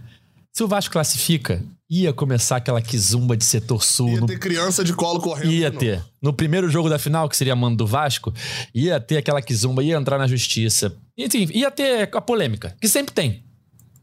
Se 0.54 0.64
o 0.64 0.68
Vasco 0.68 0.92
classifica, 0.92 1.64
ia 1.90 2.14
começar 2.14 2.58
aquela 2.58 2.82
quizumba 2.82 3.36
de 3.36 3.44
setor 3.44 3.84
sul. 3.84 4.10
Ia 4.10 4.22
no... 4.22 4.28
ter 4.28 4.40
criança 4.40 4.84
de 4.84 4.94
colo 4.94 5.20
correndo. 5.20 5.52
Ia 5.52 5.72
ter. 5.72 6.04
No 6.22 6.34
primeiro 6.34 6.70
jogo 6.70 6.90
da 6.90 7.00
final, 7.00 7.28
que 7.28 7.36
seria 7.36 7.56
mando 7.56 7.78
do 7.78 7.88
Vasco, 7.88 8.34
ia 8.74 9.00
ter 9.00 9.18
aquela 9.18 9.42
quizumba, 9.42 9.84
ia 9.84 9.98
entrar 9.98 10.18
na 10.18 10.28
justiça. 10.28 10.96
Enfim, 11.18 11.50
ia 11.54 11.72
ter 11.72 12.10
a 12.14 12.22
polêmica, 12.22 12.76
que 12.80 12.88
sempre 12.88 13.14
tem. 13.14 13.44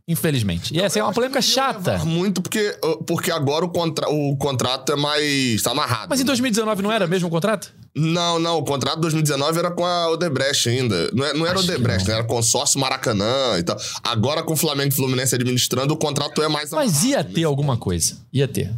Infelizmente. 0.08 0.72
E 0.72 0.80
essa 0.80 1.00
é 1.00 1.02
uma 1.02 1.12
polêmica 1.12 1.42
chata. 1.42 1.98
Muito 1.98 2.40
porque, 2.40 2.78
porque 3.06 3.32
agora 3.32 3.64
o, 3.64 3.68
contra, 3.68 4.08
o 4.08 4.36
contrato 4.36 4.92
é 4.92 4.96
mais. 4.96 5.60
tá 5.62 5.72
amarrado. 5.72 6.06
Mas 6.08 6.20
em 6.20 6.24
2019 6.24 6.80
não 6.80 6.92
era 6.92 7.08
mesmo 7.08 7.26
o 7.26 7.30
contrato? 7.30 7.74
Não, 7.92 8.38
não. 8.38 8.58
O 8.58 8.64
contrato 8.64 8.96
de 8.96 9.00
2019 9.02 9.58
era 9.58 9.70
com 9.70 9.84
a 9.84 10.08
Odebrecht 10.10 10.68
ainda. 10.68 11.10
Não, 11.12 11.24
é, 11.24 11.34
não 11.34 11.44
era 11.44 11.58
Acho 11.58 11.68
Odebrecht, 11.68 12.08
era 12.08 12.22
consórcio 12.22 12.78
Maracanã 12.78 13.58
e 13.58 13.64
tal. 13.64 13.76
Agora 14.04 14.44
com 14.44 14.52
o 14.52 14.56
Flamengo 14.56 14.92
e 14.92 14.94
Fluminense 14.94 15.34
administrando, 15.34 15.92
o 15.92 15.96
contrato 15.96 16.40
é 16.40 16.48
mais 16.48 16.70
Mas 16.70 17.02
ia 17.02 17.24
ter 17.24 17.42
alguma 17.42 17.76
coisa. 17.76 18.16
Ia 18.32 18.46
ter. 18.46 18.72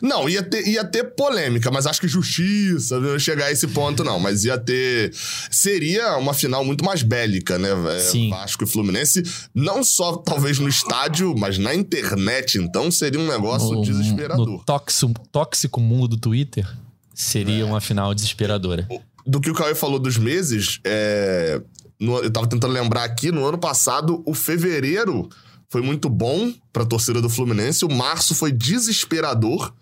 Não, 0.00 0.28
ia 0.28 0.42
ter, 0.42 0.66
ia 0.66 0.84
ter 0.84 1.04
polêmica, 1.14 1.70
mas 1.70 1.86
acho 1.86 2.00
que 2.00 2.08
justiça 2.08 3.00
não 3.00 3.12
ia 3.12 3.18
chegar 3.18 3.46
a 3.46 3.52
esse 3.52 3.66
ponto, 3.68 4.04
não. 4.04 4.18
Mas 4.20 4.44
ia 4.44 4.56
ter. 4.56 5.12
Seria 5.50 6.16
uma 6.16 6.32
final 6.32 6.64
muito 6.64 6.84
mais 6.84 7.02
bélica, 7.02 7.58
né? 7.58 7.70
Sim. 8.00 8.30
Vasco 8.30 8.64
e 8.64 8.66
Fluminense. 8.66 9.22
Não 9.54 9.82
só, 9.82 10.16
talvez, 10.16 10.58
no 10.58 10.68
estádio, 10.68 11.34
mas 11.36 11.58
na 11.58 11.74
internet. 11.74 12.58
Então 12.58 12.90
seria 12.90 13.20
um 13.20 13.26
negócio 13.26 13.72
no, 13.72 13.82
desesperador. 13.82 14.46
No 14.46 14.64
tóxico, 14.64 15.14
tóxico 15.30 15.80
mundo 15.80 16.08
do 16.08 16.16
Twitter, 16.16 16.66
seria 17.14 17.62
é. 17.62 17.64
uma 17.64 17.80
final 17.80 18.14
desesperadora. 18.14 18.86
Do 19.26 19.40
que 19.40 19.50
o 19.50 19.54
Cauê 19.54 19.74
falou 19.74 19.98
dos 19.98 20.16
meses, 20.18 20.80
é... 20.84 21.60
no, 22.00 22.18
eu 22.18 22.30
tava 22.30 22.46
tentando 22.46 22.72
lembrar 22.72 23.04
aqui, 23.04 23.30
no 23.30 23.44
ano 23.44 23.58
passado, 23.58 24.22
o 24.26 24.34
fevereiro 24.34 25.28
foi 25.70 25.80
muito 25.80 26.10
bom 26.10 26.52
para 26.72 26.82
a 26.82 26.86
torcida 26.86 27.20
do 27.20 27.30
Fluminense. 27.30 27.84
O 27.84 27.90
março 27.90 28.34
foi 28.34 28.52
desesperador, 28.52 29.72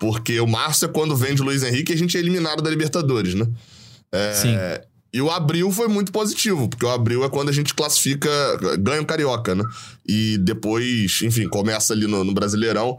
porque 0.00 0.40
o 0.40 0.46
março 0.46 0.86
é 0.86 0.88
quando 0.88 1.14
vende 1.14 1.42
o 1.42 1.44
Luiz 1.44 1.62
Henrique 1.62 1.92
e 1.92 1.94
a 1.94 1.98
gente 1.98 2.16
é 2.16 2.20
eliminado 2.20 2.62
da 2.62 2.70
Libertadores, 2.70 3.34
né? 3.34 3.46
É, 4.10 4.32
Sim. 4.32 4.56
E 5.12 5.20
o 5.20 5.30
abril 5.30 5.70
foi 5.70 5.88
muito 5.88 6.10
positivo, 6.10 6.68
porque 6.68 6.86
o 6.86 6.88
abril 6.88 7.22
é 7.22 7.28
quando 7.28 7.50
a 7.50 7.52
gente 7.52 7.74
classifica, 7.74 8.30
ganha 8.78 9.02
o 9.02 9.06
Carioca, 9.06 9.54
né? 9.54 9.62
E 10.06 10.38
depois, 10.38 11.20
enfim, 11.22 11.46
começa 11.48 11.92
ali 11.92 12.06
no, 12.06 12.24
no 12.24 12.32
Brasileirão. 12.32 12.98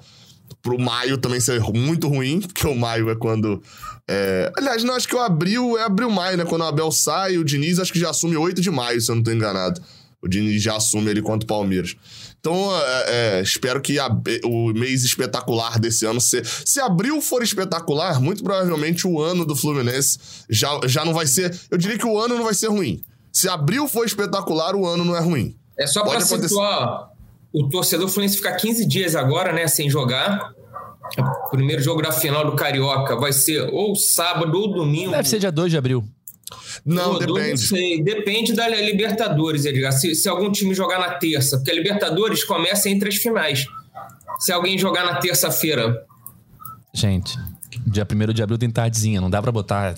Pro 0.61 0.77
maio 0.77 1.17
também 1.17 1.39
ser 1.39 1.59
muito 1.73 2.07
ruim, 2.07 2.41
porque 2.45 2.67
o 2.67 2.75
maio 2.75 3.09
é 3.09 3.15
quando. 3.15 3.63
É... 4.07 4.51
Aliás, 4.55 4.83
não, 4.83 4.93
acho 4.93 5.07
que 5.07 5.15
o 5.15 5.21
abril 5.21 5.77
é 5.79 5.83
abril-maio, 5.83 6.37
né? 6.37 6.45
Quando 6.45 6.61
o 6.61 6.65
Abel 6.65 6.91
sai, 6.91 7.37
o 7.37 7.43
Diniz 7.43 7.79
acho 7.79 7.91
que 7.91 7.99
já 7.99 8.11
assume 8.11 8.37
8 8.37 8.61
de 8.61 8.69
maio, 8.69 9.01
se 9.01 9.09
eu 9.09 9.15
não 9.15 9.23
tô 9.23 9.31
enganado. 9.31 9.81
O 10.21 10.27
Diniz 10.27 10.61
já 10.61 10.75
assume 10.75 11.09
ele 11.09 11.21
contra 11.21 11.43
o 11.43 11.47
Palmeiras. 11.47 11.95
Então, 12.39 12.55
é, 12.75 13.39
é, 13.39 13.41
espero 13.41 13.81
que 13.81 13.99
a, 13.99 14.07
o 14.45 14.73
mês 14.73 15.03
espetacular 15.03 15.79
desse 15.79 16.05
ano, 16.05 16.21
se, 16.21 16.41
se 16.43 16.79
abril 16.79 17.21
for 17.21 17.43
espetacular, 17.43 18.19
muito 18.19 18.43
provavelmente 18.43 19.07
o 19.07 19.21
ano 19.21 19.45
do 19.45 19.55
Fluminense 19.55 20.17
já, 20.49 20.79
já 20.85 21.03
não 21.03 21.13
vai 21.13 21.27
ser. 21.27 21.55
Eu 21.69 21.77
diria 21.77 21.97
que 21.97 22.05
o 22.05 22.19
ano 22.19 22.35
não 22.35 22.43
vai 22.43 22.53
ser 22.53 22.67
ruim. 22.67 23.01
Se 23.31 23.47
abril 23.47 23.87
for 23.87 24.05
espetacular, 24.05 24.75
o 24.75 24.85
ano 24.85 25.05
não 25.05 25.15
é 25.15 25.19
ruim. 25.19 25.55
É 25.77 25.87
só 25.87 26.03
para 26.03 26.19
situar 26.21 27.09
o 27.53 27.69
torcedor 27.69 28.07
Fluminense 28.07 28.37
ficar 28.37 28.55
15 28.55 28.85
dias 28.85 29.15
agora, 29.15 29.51
né, 29.51 29.67
sem 29.67 29.89
jogar. 29.89 30.51
O 31.45 31.49
primeiro 31.49 31.81
jogo 31.81 32.01
da 32.01 32.11
final 32.11 32.45
do 32.45 32.55
Carioca 32.55 33.15
vai 33.17 33.33
ser 33.33 33.69
ou 33.73 33.95
sábado 33.95 34.57
ou 34.57 34.71
domingo. 34.71 35.11
Deve 35.11 35.27
ser 35.27 35.39
dia 35.39 35.51
2 35.51 35.71
de 35.71 35.77
abril. 35.77 36.03
Não, 36.85 37.19
depende. 37.19 37.49
Não 37.49 37.57
sei. 37.57 38.03
Depende 38.03 38.53
da 38.53 38.67
Libertadores, 38.67 39.65
Edgar. 39.65 39.91
Se, 39.91 40.15
se 40.15 40.27
algum 40.27 40.51
time 40.51 40.73
jogar 40.73 40.99
na 40.99 41.11
terça, 41.11 41.57
porque 41.57 41.71
a 41.71 41.75
Libertadores 41.75 42.43
começa 42.43 42.89
entre 42.89 43.09
as 43.09 43.15
finais. 43.15 43.65
Se 44.39 44.51
alguém 44.51 44.77
jogar 44.77 45.05
na 45.05 45.15
terça-feira. 45.15 46.05
Gente, 46.93 47.37
dia 47.85 48.05
1 48.09 48.33
de 48.33 48.43
abril 48.43 48.57
tem 48.57 48.69
tardezinha, 48.69 49.21
não 49.21 49.29
dá 49.29 49.41
pra 49.41 49.51
botar. 49.51 49.95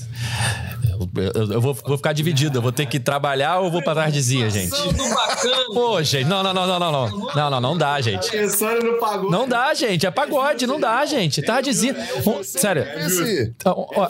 Eu, 1.53 1.61
vou, 1.61 1.73
vou, 1.73 1.97
ficar 1.97 2.13
dividido. 2.13 2.57
Eu 2.57 2.61
vou 2.61 2.71
ter 2.71 2.85
que 2.85 2.99
trabalhar 2.99 3.59
ou 3.59 3.71
vou 3.71 3.81
pra 3.81 3.95
tardezinha, 3.95 4.49
gente? 4.49 4.71
Pô, 5.73 6.01
gente, 6.03 6.27
não, 6.27 6.43
não, 6.43 6.53
não, 6.53 6.67
não, 6.67 6.79
não, 6.79 6.91
não. 6.91 7.33
Não, 7.35 7.49
não, 7.49 7.61
não 7.61 7.77
dá, 7.77 7.99
gente. 8.01 8.29
Não 9.29 9.47
dá, 9.47 9.73
gente. 9.73 10.05
É 10.05 10.11
pagode, 10.11 10.67
não 10.67 10.79
dá, 10.79 11.05
gente. 11.05 11.41
Tardezinha. 11.41 11.95
Sério. 12.43 12.85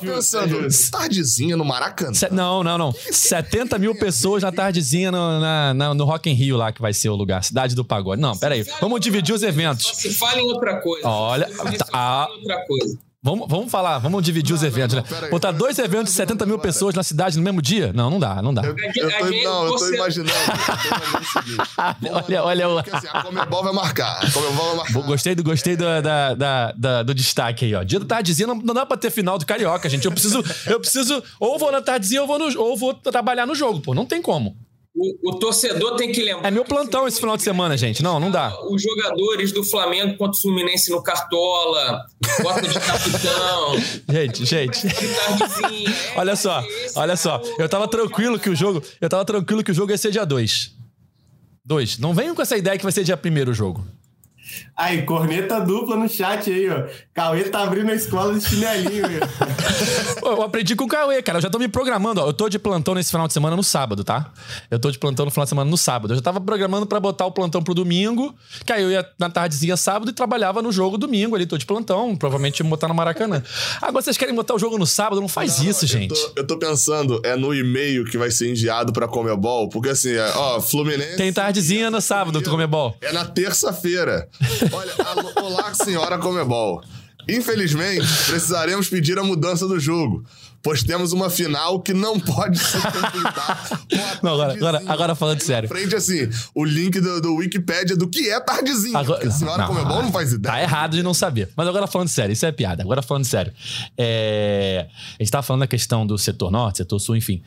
Pensando, 0.01 0.67
tardezinha 0.91 1.57
no 1.57 1.65
Maracanã. 1.65 2.11
Não, 2.31 2.63
não, 2.63 2.77
não. 2.77 2.91
70 2.93 3.77
mil 3.77 3.95
pessoas 3.95 4.43
na 4.43 4.51
tardezinha 4.51 5.11
no, 5.11 5.39
na, 5.39 5.73
na, 5.73 5.93
no 5.93 6.03
Rock 6.05 6.29
in 6.29 6.33
Rio 6.33 6.57
lá, 6.57 6.71
que 6.71 6.81
vai 6.81 6.93
ser 6.93 7.09
o 7.09 7.15
lugar. 7.15 7.43
Cidade 7.43 7.75
do 7.75 7.85
Pagode. 7.85 8.21
Não, 8.21 8.37
peraí. 8.37 8.65
Vamos 8.79 8.99
dividir 8.99 9.33
os 9.33 9.43
eventos. 9.43 9.85
Se 9.95 10.13
fala 10.13 10.39
em 10.39 10.45
outra 10.51 10.81
coisa. 10.81 11.07
Olha. 11.07 11.49
Tá, 11.91 12.27
outra 12.29 12.65
coisa. 12.65 13.12
Vamos, 13.25 13.47
vamos 13.47 13.71
falar, 13.71 13.99
vamos 13.99 14.21
dividir 14.21 14.51
não, 14.51 14.57
os 14.57 14.63
eventos, 14.63 14.97
não, 14.97 15.21
né? 15.21 15.29
Botar 15.29 15.51
dois 15.51 15.79
eventos 15.79 16.11
de 16.11 16.17
70 16.17 16.45
mil 16.45 16.59
pessoas 16.59 16.93
na 16.93 17.03
cidade 17.03 17.37
no 17.37 17.43
mesmo 17.43 17.61
dia? 17.61 17.93
Não, 17.93 18.09
não 18.09 18.19
dá, 18.19 18.41
não 18.41 18.53
dá. 18.53 18.63
Eu, 18.63 18.75
eu 18.77 18.93
tô, 18.93 19.25
não, 19.43 19.65
eu 19.65 19.75
tô 19.77 19.93
imaginando. 19.93 20.29
Eu 20.29 20.57
tô 20.57 20.87
imaginando 20.87 21.19
o 21.21 21.41
seguinte. 21.41 21.69
olha, 22.11 22.43
olha 22.43 22.69
o. 22.69 22.79
Assim, 22.79 23.07
a 23.13 23.23
Comebol 23.23 23.63
vai 23.63 23.71
marcar. 23.71 24.25
A 24.25 24.29
Comebol 24.29 24.65
vai 24.65 24.75
marcar. 24.75 25.01
Gostei, 25.03 25.35
do, 25.35 25.41
gostei 25.41 25.77
do, 25.77 25.85
da, 26.01 26.33
da, 26.35 26.71
da, 26.73 27.03
do 27.03 27.15
destaque 27.15 27.63
aí, 27.63 27.73
ó. 27.73 27.83
Dia 27.83 28.01
da 28.01 28.05
tardezinha 28.05 28.45
não, 28.45 28.55
não 28.55 28.73
dá 28.73 28.85
pra 28.85 28.97
ter 28.97 29.09
final 29.09 29.37
do 29.37 29.45
Carioca, 29.45 29.87
gente. 29.87 30.03
Eu 30.03 30.11
preciso. 30.11 30.43
Eu 30.67 30.81
preciso. 30.81 31.23
Ou 31.39 31.57
vou 31.57 31.71
na 31.71 31.81
tardezinha 31.81 32.21
ou 32.23 32.27
vou, 32.27 32.37
no, 32.37 32.59
ou 32.59 32.77
vou 32.77 32.93
trabalhar 32.93 33.45
no 33.45 33.55
jogo, 33.55 33.79
pô. 33.79 33.93
Não 33.93 34.05
tem 34.05 34.21
como. 34.21 34.57
O, 34.95 35.31
o, 35.31 35.39
torcedor 35.39 35.95
tem 35.95 36.11
que 36.11 36.21
lembrar. 36.21 36.47
É 36.47 36.51
meu 36.51 36.63
plantão 36.63 37.07
esse 37.07 37.19
final 37.19 37.35
de 37.35 37.41
semana, 37.41 37.75
gente. 37.75 38.03
Não, 38.03 38.19
não 38.19 38.29
dá. 38.29 38.55
Os 38.69 38.79
jogadores 38.81 39.51
do 39.51 39.63
Flamengo 39.63 40.15
contra 40.17 40.37
o 40.37 40.41
Fluminense 40.41 40.91
no 40.91 41.01
Cartola, 41.01 42.05
bota 42.43 42.61
de 42.61 42.79
capitão. 42.79 43.79
gente, 44.07 44.45
gente. 44.45 44.79
olha 46.15 46.35
só, 46.35 46.63
olha 46.95 47.17
só. 47.17 47.41
Eu 47.57 47.67
tava 47.67 47.87
tranquilo 47.87 48.39
que 48.39 48.51
o 48.51 48.55
jogo. 48.55 48.83
Eu 49.01 49.09
tava 49.09 49.25
tranquilo 49.25 49.63
que 49.63 49.71
o 49.71 49.73
jogo 49.73 49.91
ia 49.91 49.97
ser 49.97 50.11
dia 50.11 50.25
2. 50.25 50.75
2. 51.65 51.97
Não 51.97 52.13
venham 52.13 52.35
com 52.35 52.41
essa 52.43 52.55
ideia 52.55 52.77
que 52.77 52.83
vai 52.83 52.91
ser 52.91 53.03
dia 53.03 53.19
1 53.19 53.49
o 53.49 53.53
jogo. 53.53 53.83
Aí, 54.75 55.03
corneta 55.03 55.59
dupla 55.59 55.95
no 55.95 56.09
chat 56.09 56.51
aí, 56.51 56.67
ó. 56.67 56.83
Cauê 57.13 57.43
tá 57.43 57.61
abrindo 57.61 57.91
a 57.91 57.93
escola 57.93 58.33
de 58.33 58.43
chinelinho, 58.43 59.03
Pô, 60.19 60.29
eu 60.29 60.41
aprendi 60.41 60.75
com 60.75 60.85
o 60.85 60.87
Cauê, 60.87 61.21
cara. 61.21 61.37
Eu 61.37 61.41
já 61.43 61.49
tô 61.49 61.59
me 61.59 61.67
programando, 61.67 62.21
ó. 62.21 62.27
Eu 62.27 62.33
tô 62.33 62.49
de 62.49 62.57
plantão 62.57 62.95
nesse 62.95 63.11
final 63.11 63.27
de 63.27 63.33
semana 63.33 63.55
no 63.55 63.63
sábado, 63.63 64.03
tá? 64.03 64.31
Eu 64.71 64.79
tô 64.79 64.89
de 64.89 64.97
plantão 64.97 65.25
no 65.25 65.31
final 65.31 65.45
de 65.45 65.49
semana 65.49 65.69
no 65.69 65.77
sábado. 65.77 66.13
Eu 66.13 66.15
já 66.15 66.23
tava 66.23 66.41
programando 66.41 66.87
para 66.87 66.99
botar 66.99 67.25
o 67.25 67.31
plantão 67.31 67.61
pro 67.61 67.75
domingo, 67.75 68.33
que 68.65 68.73
aí 68.73 68.81
eu 68.81 68.89
ia 68.89 69.07
na 69.19 69.29
tardezinha 69.29 69.77
sábado 69.77 70.09
e 70.09 70.13
trabalhava 70.13 70.61
no 70.61 70.71
jogo 70.71 70.97
domingo 70.97 71.35
ali. 71.35 71.45
Tô 71.45 71.57
de 71.57 71.67
plantão, 71.67 72.15
provavelmente 72.15 72.61
ia 72.61 72.65
botar 72.69 72.87
no 72.87 72.95
Maracanã. 72.95 73.43
Agora 73.79 74.03
vocês 74.03 74.17
querem 74.17 74.33
botar 74.33 74.55
o 74.55 74.59
jogo 74.59 74.79
no 74.79 74.87
sábado? 74.87 75.21
Não 75.21 75.27
faz 75.27 75.59
não, 75.59 75.69
isso, 75.69 75.85
eu 75.85 75.89
gente. 75.89 76.15
Tô, 76.15 76.33
eu 76.37 76.47
tô 76.47 76.57
pensando, 76.57 77.21
é 77.23 77.35
no 77.35 77.53
e-mail 77.53 78.05
que 78.05 78.17
vai 78.17 78.31
ser 78.31 78.49
enviado 78.49 78.91
pra 78.91 79.07
Comebol, 79.07 79.69
porque 79.69 79.89
assim, 79.89 80.13
é, 80.13 80.33
ó, 80.35 80.59
Fluminense. 80.59 81.15
Tem 81.15 81.31
tardezinha 81.31 81.91
no 81.91 82.01
sábado 82.01 82.41
do 82.41 82.49
Comebol. 82.49 82.97
É 83.01 83.11
na 83.11 83.25
terça-feira. 83.25 84.27
Olha, 84.73 84.93
olá, 85.43 85.73
senhora 85.73 86.17
Comebol. 86.17 86.83
Infelizmente, 87.29 88.05
precisaremos 88.27 88.89
pedir 88.89 89.17
a 89.17 89.23
mudança 89.23 89.65
do 89.65 89.79
jogo, 89.79 90.25
pois 90.61 90.83
temos 90.83 91.13
uma 91.13 91.29
final 91.29 91.79
que 91.79 91.93
não 91.93 92.19
pode 92.19 92.59
ser 92.59 92.81
completada. 92.81 93.79
não, 94.21 94.33
agora, 94.33 94.53
agora, 94.53 94.83
agora 94.87 95.15
falando 95.15 95.41
sério. 95.41 95.69
Frente 95.69 95.95
assim, 95.95 96.29
o 96.53 96.65
link 96.65 96.99
do, 96.99 97.21
do 97.21 97.35
Wikipedia 97.35 97.95
do 97.95 98.07
que 98.09 98.29
é 98.29 98.39
tardezinho. 98.39 98.97
Agora, 98.97 99.25
a 99.25 99.31
senhora 99.31 99.57
não, 99.59 99.67
Comebol 99.67 100.03
não 100.03 100.11
faz 100.11 100.33
ideia. 100.33 100.53
Tá 100.53 100.61
errado 100.61 100.91
de 100.97 101.03
não 101.03 101.13
saber. 101.13 101.49
Mas 101.55 101.67
agora 101.67 101.87
falando 101.87 102.09
sério, 102.09 102.33
isso 102.33 102.45
é 102.45 102.51
piada. 102.51 102.83
Agora 102.83 103.01
falando 103.01 103.25
sério. 103.25 103.53
É... 103.97 104.87
A 105.19 105.23
gente 105.23 105.31
tava 105.31 105.43
falando 105.43 105.61
da 105.61 105.67
questão 105.67 106.05
do 106.05 106.17
setor 106.17 106.51
norte, 106.51 106.79
setor 106.79 106.99
sul, 106.99 107.15
enfim 107.15 107.41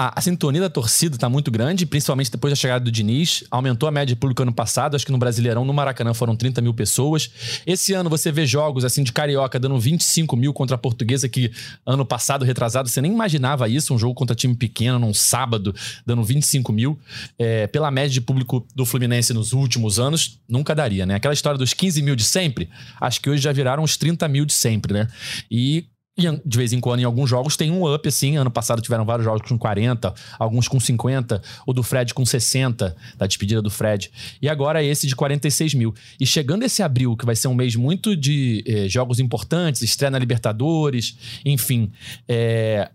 a, 0.00 0.18
a, 0.18 0.20
sintonia 0.22 0.62
da 0.62 0.70
torcida 0.70 1.14
está 1.14 1.28
muito 1.28 1.50
grande, 1.50 1.84
principalmente 1.84 2.30
depois 2.30 2.50
da 2.50 2.56
chegada 2.56 2.82
do 2.82 2.90
Diniz. 2.90 3.44
Aumentou 3.50 3.86
a 3.86 3.92
média 3.92 4.14
de 4.14 4.16
público 4.16 4.40
ano 4.40 4.52
passado. 4.52 4.94
Acho 4.94 5.04
que 5.04 5.12
no 5.12 5.18
Brasileirão, 5.18 5.62
no 5.62 5.74
Maracanã, 5.74 6.14
foram 6.14 6.34
30 6.34 6.62
mil 6.62 6.72
pessoas. 6.72 7.30
Esse 7.66 7.92
ano 7.92 8.08
você 8.08 8.32
vê 8.32 8.46
jogos 8.46 8.82
assim 8.82 9.02
de 9.02 9.12
Carioca 9.12 9.60
dando 9.60 9.78
25 9.78 10.34
mil 10.38 10.54
contra 10.54 10.76
a 10.76 10.78
Portuguesa, 10.78 11.28
que 11.28 11.52
ano 11.84 12.06
passado, 12.06 12.46
retrasado, 12.46 12.88
você 12.88 13.02
nem 13.02 13.12
imaginava 13.12 13.68
isso. 13.68 13.92
Um 13.92 13.98
jogo 13.98 14.14
contra 14.14 14.34
time 14.34 14.54
pequeno, 14.54 14.98
num 14.98 15.12
sábado, 15.12 15.74
dando 16.06 16.24
25 16.24 16.72
mil. 16.72 16.98
É, 17.38 17.66
pela 17.66 17.90
média 17.90 18.08
de 18.08 18.22
público 18.22 18.66
do 18.74 18.86
Fluminense 18.86 19.34
nos 19.34 19.52
últimos 19.52 19.98
anos, 19.98 20.40
nunca 20.48 20.74
daria, 20.74 21.04
né? 21.04 21.16
Aquela 21.16 21.34
história 21.34 21.58
dos 21.58 21.74
15 21.74 22.00
mil 22.00 22.16
de 22.16 22.24
sempre, 22.24 22.70
acho 22.98 23.20
que 23.20 23.28
hoje 23.28 23.42
já 23.42 23.52
viraram 23.52 23.82
os 23.82 23.98
30 23.98 24.26
mil 24.28 24.46
de 24.46 24.54
sempre, 24.54 24.94
né? 24.94 25.08
E 25.50 25.84
e 26.20 26.40
de 26.44 26.58
vez 26.58 26.72
em 26.72 26.80
quando, 26.80 27.00
em 27.00 27.04
alguns 27.04 27.28
jogos, 27.28 27.56
tem 27.56 27.70
um 27.70 27.92
up, 27.92 28.08
assim. 28.08 28.36
Ano 28.36 28.50
passado 28.50 28.80
tiveram 28.80 29.04
vários 29.04 29.24
jogos 29.24 29.48
com 29.48 29.58
40, 29.58 30.14
alguns 30.38 30.68
com 30.68 30.78
50, 30.78 31.42
o 31.66 31.72
do 31.72 31.82
Fred 31.82 32.12
com 32.14 32.24
60, 32.24 32.96
da 33.16 33.26
despedida 33.26 33.62
do 33.62 33.70
Fred. 33.70 34.10
E 34.40 34.48
agora 34.48 34.82
esse 34.82 35.06
de 35.06 35.16
46 35.16 35.74
mil. 35.74 35.94
E 36.18 36.26
chegando 36.26 36.64
esse 36.64 36.82
abril, 36.82 37.16
que 37.16 37.26
vai 37.26 37.36
ser 37.36 37.48
um 37.48 37.54
mês 37.54 37.74
muito 37.76 38.16
de 38.16 38.64
eh, 38.66 38.88
jogos 38.88 39.18
importantes, 39.18 39.82
estreia 39.82 40.10
na 40.10 40.18
Libertadores, 40.18 41.16
enfim. 41.44 41.90
É, 42.28 42.90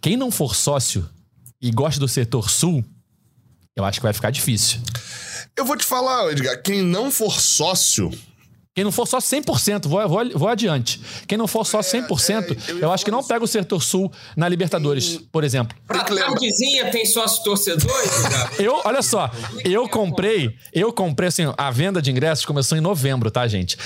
quem 0.00 0.16
não 0.16 0.30
for 0.30 0.54
sócio 0.54 1.08
e 1.60 1.70
gosta 1.70 2.00
do 2.00 2.08
setor 2.08 2.50
sul, 2.50 2.84
eu 3.76 3.84
acho 3.84 3.98
que 3.98 4.04
vai 4.04 4.12
ficar 4.12 4.30
difícil. 4.30 4.80
Eu 5.56 5.64
vou 5.64 5.76
te 5.76 5.84
falar, 5.84 6.30
Edgar, 6.30 6.62
quem 6.62 6.82
não 6.82 7.10
for 7.10 7.40
sócio 7.40 8.10
quem 8.72 8.84
não 8.84 8.92
for 8.92 9.06
só 9.06 9.18
100%, 9.18 9.88
vou, 9.88 10.08
vou, 10.08 10.30
vou 10.38 10.48
adiante. 10.48 11.00
Quem 11.26 11.36
não 11.36 11.48
for 11.48 11.66
só 11.66 11.80
100%, 11.80 12.30
é, 12.30 12.70
é, 12.70 12.72
eu, 12.72 12.78
eu 12.78 12.92
acho 12.92 13.04
que 13.04 13.10
não 13.10 13.22
pega 13.22 13.44
o 13.44 13.48
Setor 13.48 13.82
Sul 13.82 14.12
na 14.36 14.48
Libertadores, 14.48 15.18
por 15.32 15.42
exemplo. 15.42 15.76
A 15.88 16.04
Tardezinha 16.04 16.88
tem 16.88 17.04
sócio 17.04 17.42
torcedor? 17.42 17.90
eu, 18.60 18.80
olha 18.84 19.02
só, 19.02 19.28
eu 19.64 19.88
comprei, 19.88 20.54
eu 20.72 20.92
comprei 20.92 21.28
assim, 21.28 21.42
a 21.58 21.70
venda 21.72 22.00
de 22.00 22.12
ingressos 22.12 22.44
começou 22.44 22.78
em 22.78 22.80
novembro, 22.80 23.28
tá, 23.28 23.46
gente? 23.48 23.76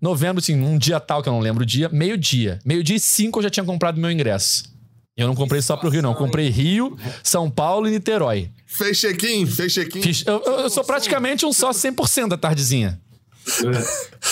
Novembro, 0.00 0.40
assim, 0.40 0.60
um 0.60 0.76
dia 0.76 0.98
tal 0.98 1.22
que 1.22 1.28
eu 1.28 1.32
não 1.32 1.40
lembro 1.40 1.62
o 1.62 1.66
dia, 1.66 1.88
meio-dia. 1.90 2.58
Meio-dia 2.64 2.96
e 2.96 3.00
cinco 3.00 3.38
eu 3.38 3.44
já 3.44 3.50
tinha 3.50 3.64
comprado 3.64 4.00
meu 4.00 4.10
ingresso. 4.10 4.74
Eu 5.16 5.28
não 5.28 5.34
comprei 5.36 5.62
só 5.62 5.76
pro 5.76 5.88
Rio, 5.88 6.02
não. 6.02 6.10
Eu 6.10 6.16
comprei 6.16 6.48
Rio, 6.48 6.98
São 7.22 7.48
Paulo 7.48 7.86
e 7.86 7.90
Niterói. 7.92 8.50
Fez 8.66 8.98
check-in, 8.98 9.46
fez 9.46 9.72
check-in. 9.72 10.02
Eu, 10.26 10.42
eu, 10.44 10.52
eu, 10.62 10.70
sou 10.70 10.82
praticamente 10.82 11.46
um 11.46 11.52
sócio 11.52 11.88
100% 11.92 12.28
da 12.28 12.36
tardezinha. 12.36 13.00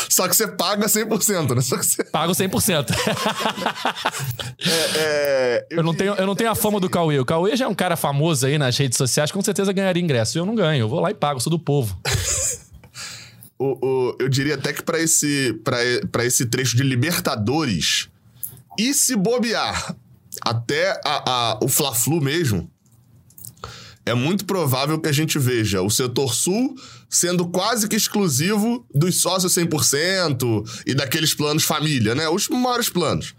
Só 0.09 0.27
que 0.27 0.35
você 0.35 0.49
paga 0.49 0.87
100%, 0.87 1.55
né? 1.55 1.61
Só 1.61 1.77
que 1.77 1.85
você... 1.85 2.05
Pago 2.05 2.33
100%. 2.33 2.91
é, 4.59 4.71
é, 4.97 5.67
eu, 5.71 5.79
eu, 5.79 5.83
não 5.83 5.95
tenho, 5.95 6.15
eu 6.15 6.27
não 6.27 6.35
tenho 6.35 6.51
a 6.51 6.55
fama 6.55 6.81
do 6.81 6.89
Cauê. 6.89 7.19
O 7.19 7.25
Cauê 7.25 7.57
já 7.57 7.67
é 7.67 7.69
um 7.69 7.75
cara 7.75 7.97
famoso 7.97 8.47
aí 8.47 8.59
nas 8.59 8.77
redes 8.77 8.97
sociais, 8.97 9.31
com 9.31 9.43
certeza 9.43 9.73
ganharia 9.73 10.03
ingresso. 10.03 10.39
Eu 10.39 10.47
não 10.47 10.55
ganho, 10.55 10.83
eu 10.85 10.89
vou 10.89 11.01
lá 11.01 11.11
e 11.11 11.15
pago, 11.15 11.41
sou 11.41 11.51
do 11.51 11.59
povo. 11.59 11.99
o, 13.59 13.87
o, 13.87 14.17
eu 14.19 14.29
diria 14.29 14.55
até 14.55 14.73
que 14.73 14.83
para 14.83 14.99
esse, 14.99 15.61
pra, 15.63 16.25
esse 16.25 16.47
trecho 16.47 16.77
de 16.77 16.83
Libertadores, 16.83 18.09
e 18.79 18.95
se 18.95 19.15
bobear 19.15 19.95
até 20.41 20.99
a, 21.05 21.31
a, 21.31 21.59
o 21.63 21.69
Fla-Flu 21.69 22.21
mesmo, 22.21 22.71
é 24.05 24.15
muito 24.15 24.45
provável 24.45 24.99
que 24.99 25.09
a 25.09 25.13
gente 25.13 25.39
veja 25.39 25.81
o 25.83 25.91
setor 25.91 26.35
sul 26.35 26.75
sendo 27.09 27.47
quase 27.47 27.89
que 27.89 27.97
exclusivo 27.97 28.87
dos 28.93 29.21
sócios 29.21 29.55
100% 29.55 30.83
e 30.87 30.95
daqueles 30.95 31.35
planos 31.35 31.65
família, 31.65 32.15
né? 32.15 32.29
Os 32.29 32.49
maiores 32.49 32.89
planos. 32.89 33.35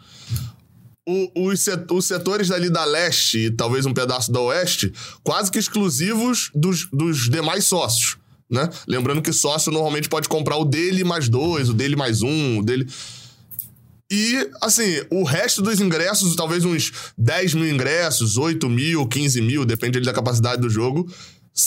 O, 1.05 1.49
os, 1.49 1.65
os 1.91 2.05
setores 2.05 2.47
dali 2.47 2.69
da 2.69 2.85
leste 2.85 3.37
e 3.37 3.51
talvez 3.51 3.85
um 3.85 3.93
pedaço 3.93 4.31
da 4.31 4.39
oeste, 4.39 4.93
quase 5.21 5.51
que 5.51 5.59
exclusivos 5.59 6.49
dos, 6.55 6.87
dos 6.93 7.29
demais 7.29 7.65
sócios, 7.65 8.15
né? 8.49 8.69
Lembrando 8.87 9.21
que 9.21 9.33
sócio 9.33 9.71
normalmente 9.71 10.07
pode 10.07 10.29
comprar 10.29 10.55
o 10.55 10.63
dele 10.63 11.03
mais 11.03 11.27
dois, 11.27 11.67
o 11.67 11.73
dele 11.73 11.95
mais 11.95 12.21
um, 12.21 12.59
o 12.59 12.63
dele... 12.63 12.87
E, 14.11 14.49
assim, 14.61 15.01
o 15.09 15.23
resto 15.23 15.61
dos 15.61 15.79
ingressos, 15.79 16.35
talvez 16.35 16.63
uns 16.65 16.91
10 17.17 17.55
mil 17.55 17.69
ingressos, 17.69 18.37
8 18.37 18.69
mil, 18.69 19.07
15 19.07 19.41
mil, 19.41 19.65
depende 19.65 19.99
da 20.01 20.13
capacidade 20.13 20.61
do 20.61 20.69
jogo, 20.69 21.11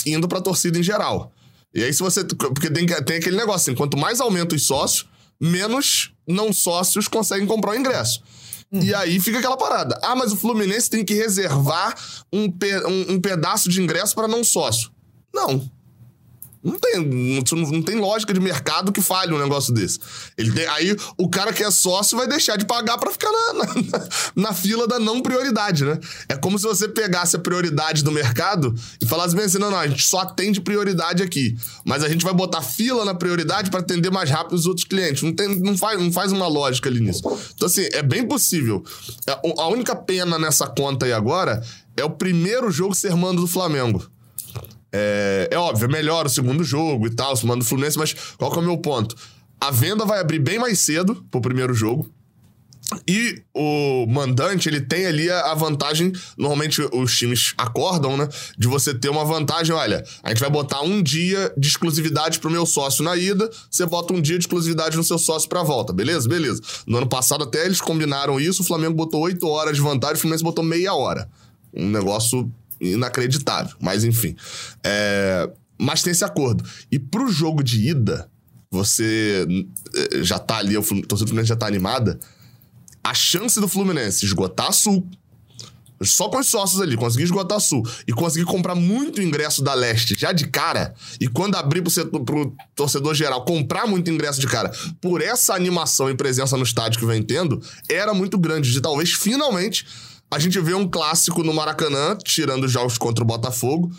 indo 0.06 0.28
pra 0.28 0.40
torcida 0.40 0.78
em 0.78 0.82
geral. 0.82 1.32
E 1.74 1.82
aí, 1.82 1.92
se 1.92 2.00
você. 2.00 2.24
Porque 2.24 2.70
tem, 2.70 2.86
tem 2.86 3.16
aquele 3.16 3.36
negócio 3.36 3.70
assim: 3.70 3.74
quanto 3.74 3.96
mais 3.96 4.20
aumenta 4.20 4.54
os 4.54 4.66
sócios, 4.66 5.06
menos 5.40 6.12
não 6.26 6.52
sócios 6.52 7.08
conseguem 7.08 7.46
comprar 7.46 7.72
o 7.72 7.76
ingresso. 7.76 8.22
Hum. 8.72 8.80
E 8.82 8.94
aí 8.94 9.20
fica 9.20 9.38
aquela 9.38 9.56
parada. 9.56 9.98
Ah, 10.02 10.16
mas 10.16 10.32
o 10.32 10.36
Fluminense 10.36 10.90
tem 10.90 11.04
que 11.04 11.14
reservar 11.14 11.94
um, 12.32 12.50
pe 12.50 12.76
um, 12.86 13.14
um 13.14 13.20
pedaço 13.20 13.68
de 13.68 13.80
ingresso 13.80 14.14
para 14.14 14.28
não 14.28 14.42
sócio. 14.42 14.90
Não. 15.34 15.68
Não 16.66 16.76
tem, 16.80 16.98
não, 16.98 17.70
não, 17.70 17.80
tem 17.82 17.94
lógica 17.94 18.34
de 18.34 18.40
mercado 18.40 18.90
que 18.90 19.00
falhe 19.00 19.32
um 19.32 19.38
negócio 19.38 19.72
desse. 19.72 20.00
Ele 20.36 20.50
tem, 20.50 20.66
aí 20.66 20.96
o 21.16 21.28
cara 21.28 21.52
que 21.52 21.62
é 21.62 21.70
sócio 21.70 22.18
vai 22.18 22.26
deixar 22.26 22.56
de 22.56 22.64
pagar 22.64 22.98
para 22.98 23.12
ficar 23.12 23.30
na, 23.30 23.52
na, 23.52 24.08
na, 24.48 24.52
fila 24.52 24.88
da 24.88 24.98
não 24.98 25.22
prioridade, 25.22 25.84
né? 25.84 25.96
É 26.28 26.34
como 26.34 26.58
se 26.58 26.64
você 26.64 26.88
pegasse 26.88 27.36
a 27.36 27.38
prioridade 27.38 28.02
do 28.02 28.10
mercado 28.10 28.74
e 29.00 29.06
falasse 29.06 29.36
bem 29.36 29.44
assim: 29.44 29.58
não, 29.58 29.70
não, 29.70 29.78
a 29.78 29.86
gente 29.86 30.04
só 30.08 30.18
atende 30.18 30.60
prioridade 30.60 31.22
aqui. 31.22 31.56
Mas 31.84 32.02
a 32.02 32.08
gente 32.08 32.24
vai 32.24 32.34
botar 32.34 32.62
fila 32.62 33.04
na 33.04 33.14
prioridade 33.14 33.70
para 33.70 33.78
atender 33.78 34.10
mais 34.10 34.28
rápido 34.28 34.54
os 34.54 34.66
outros 34.66 34.84
clientes. 34.84 35.22
Não, 35.22 35.32
tem, 35.32 35.60
não, 35.60 35.78
faz, 35.78 36.00
não 36.00 36.10
faz 36.10 36.32
uma 36.32 36.48
lógica 36.48 36.88
ali 36.88 36.98
nisso. 36.98 37.22
Então, 37.54 37.68
assim, 37.68 37.86
é 37.92 38.02
bem 38.02 38.26
possível. 38.26 38.82
É, 39.28 39.38
a 39.56 39.68
única 39.68 39.94
pena 39.94 40.36
nessa 40.36 40.66
conta 40.66 41.06
aí 41.06 41.12
agora 41.12 41.62
é 41.96 42.04
o 42.04 42.10
primeiro 42.10 42.72
jogo 42.72 42.92
ser 42.92 43.14
mando 43.14 43.40
do 43.40 43.46
Flamengo. 43.46 44.15
É, 44.98 45.48
é 45.50 45.58
óbvio, 45.58 45.84
é 45.84 45.88
melhor 45.88 46.24
o 46.24 46.30
segundo 46.30 46.64
jogo 46.64 47.06
e 47.06 47.10
tal, 47.10 47.34
o 47.34 47.46
mando 47.46 47.64
do 47.64 47.68
Fluminense, 47.68 47.98
mas 47.98 48.14
qual 48.38 48.50
que 48.50 48.58
é 48.58 48.62
o 48.62 48.64
meu 48.64 48.78
ponto? 48.78 49.14
A 49.60 49.70
venda 49.70 50.06
vai 50.06 50.20
abrir 50.20 50.38
bem 50.38 50.58
mais 50.58 50.80
cedo 50.80 51.22
pro 51.30 51.40
primeiro 51.40 51.74
jogo. 51.74 52.10
E 53.06 53.42
o 53.52 54.06
mandante, 54.06 54.68
ele 54.68 54.80
tem 54.80 55.06
ali 55.06 55.28
a 55.28 55.52
vantagem, 55.54 56.12
normalmente 56.38 56.80
os 56.92 57.16
times 57.16 57.52
acordam, 57.58 58.16
né? 58.16 58.28
De 58.56 58.68
você 58.68 58.94
ter 58.94 59.08
uma 59.08 59.24
vantagem, 59.24 59.74
olha, 59.74 60.04
a 60.22 60.28
gente 60.28 60.38
vai 60.38 60.48
botar 60.48 60.82
um 60.82 61.02
dia 61.02 61.52
de 61.58 61.66
exclusividade 61.66 62.38
pro 62.38 62.48
meu 62.48 62.64
sócio 62.64 63.02
na 63.02 63.16
ida, 63.16 63.50
você 63.68 63.84
bota 63.84 64.14
um 64.14 64.20
dia 64.20 64.38
de 64.38 64.44
exclusividade 64.44 64.96
no 64.96 65.02
seu 65.02 65.18
sócio 65.18 65.48
pra 65.48 65.64
volta, 65.64 65.92
beleza? 65.92 66.28
Beleza. 66.28 66.62
No 66.86 66.98
ano 66.98 67.08
passado 67.08 67.42
até 67.42 67.66
eles 67.66 67.80
combinaram 67.80 68.38
isso, 68.38 68.62
o 68.62 68.64
Flamengo 68.64 68.94
botou 68.94 69.20
8 69.20 69.44
horas 69.48 69.76
de 69.76 69.82
vantagem, 69.82 70.16
o 70.16 70.20
Fluminense 70.20 70.44
botou 70.44 70.64
meia 70.64 70.94
hora. 70.94 71.28
Um 71.74 71.88
negócio 71.90 72.50
inacreditável. 72.80 73.76
Mas 73.80 74.04
enfim. 74.04 74.36
É... 74.84 75.48
Mas 75.78 76.02
tem 76.02 76.10
esse 76.10 76.24
acordo. 76.24 76.64
E 76.90 76.98
pro 76.98 77.28
jogo 77.28 77.62
de 77.62 77.90
ida, 77.90 78.30
você 78.70 79.46
eh, 79.94 80.22
já 80.22 80.38
tá 80.38 80.56
ali, 80.56 80.76
o 80.76 80.82
torcedor 80.82 81.18
do 81.18 81.26
Fluminense 81.28 81.48
já 81.48 81.56
tá 81.56 81.66
animada. 81.66 82.18
A 83.02 83.14
chance 83.14 83.60
do 83.60 83.68
Fluminense 83.68 84.24
esgotar 84.24 84.68
a 84.68 84.72
Sul, 84.72 85.06
Só 86.02 86.28
com 86.28 86.38
os 86.38 86.48
sócios 86.48 86.80
ali, 86.80 86.96
consegui 86.96 87.24
esgotar 87.24 87.58
Sul 87.58 87.82
e 88.06 88.12
consegui 88.12 88.44
comprar 88.44 88.74
muito 88.74 89.22
ingresso 89.22 89.62
da 89.62 89.72
Leste 89.72 90.14
já 90.18 90.32
de 90.32 90.46
cara. 90.46 90.94
E 91.18 91.26
quando 91.26 91.54
abrir 91.56 91.80
pro, 91.80 91.90
setor, 91.90 92.22
pro 92.24 92.54
torcedor 92.74 93.14
geral 93.14 93.44
comprar 93.44 93.86
muito 93.86 94.10
ingresso 94.10 94.40
de 94.40 94.46
cara, 94.46 94.70
por 95.00 95.22
essa 95.22 95.54
animação 95.54 96.10
e 96.10 96.14
presença 96.14 96.56
no 96.56 96.64
estádio 96.64 97.00
que 97.00 97.06
vem 97.06 97.22
tendo, 97.22 97.62
era 97.88 98.12
muito 98.12 98.36
grande. 98.38 98.70
De 98.70 98.80
talvez 98.80 99.12
finalmente 99.12 99.86
a 100.30 100.38
gente 100.38 100.58
ver 100.60 100.74
um 100.74 100.88
clássico 100.88 101.42
no 101.42 101.52
Maracanã, 101.54 102.16
tirando 102.24 102.64
os 102.64 102.72
jogos 102.72 102.98
contra 102.98 103.22
o 103.22 103.26
Botafogo, 103.26 103.90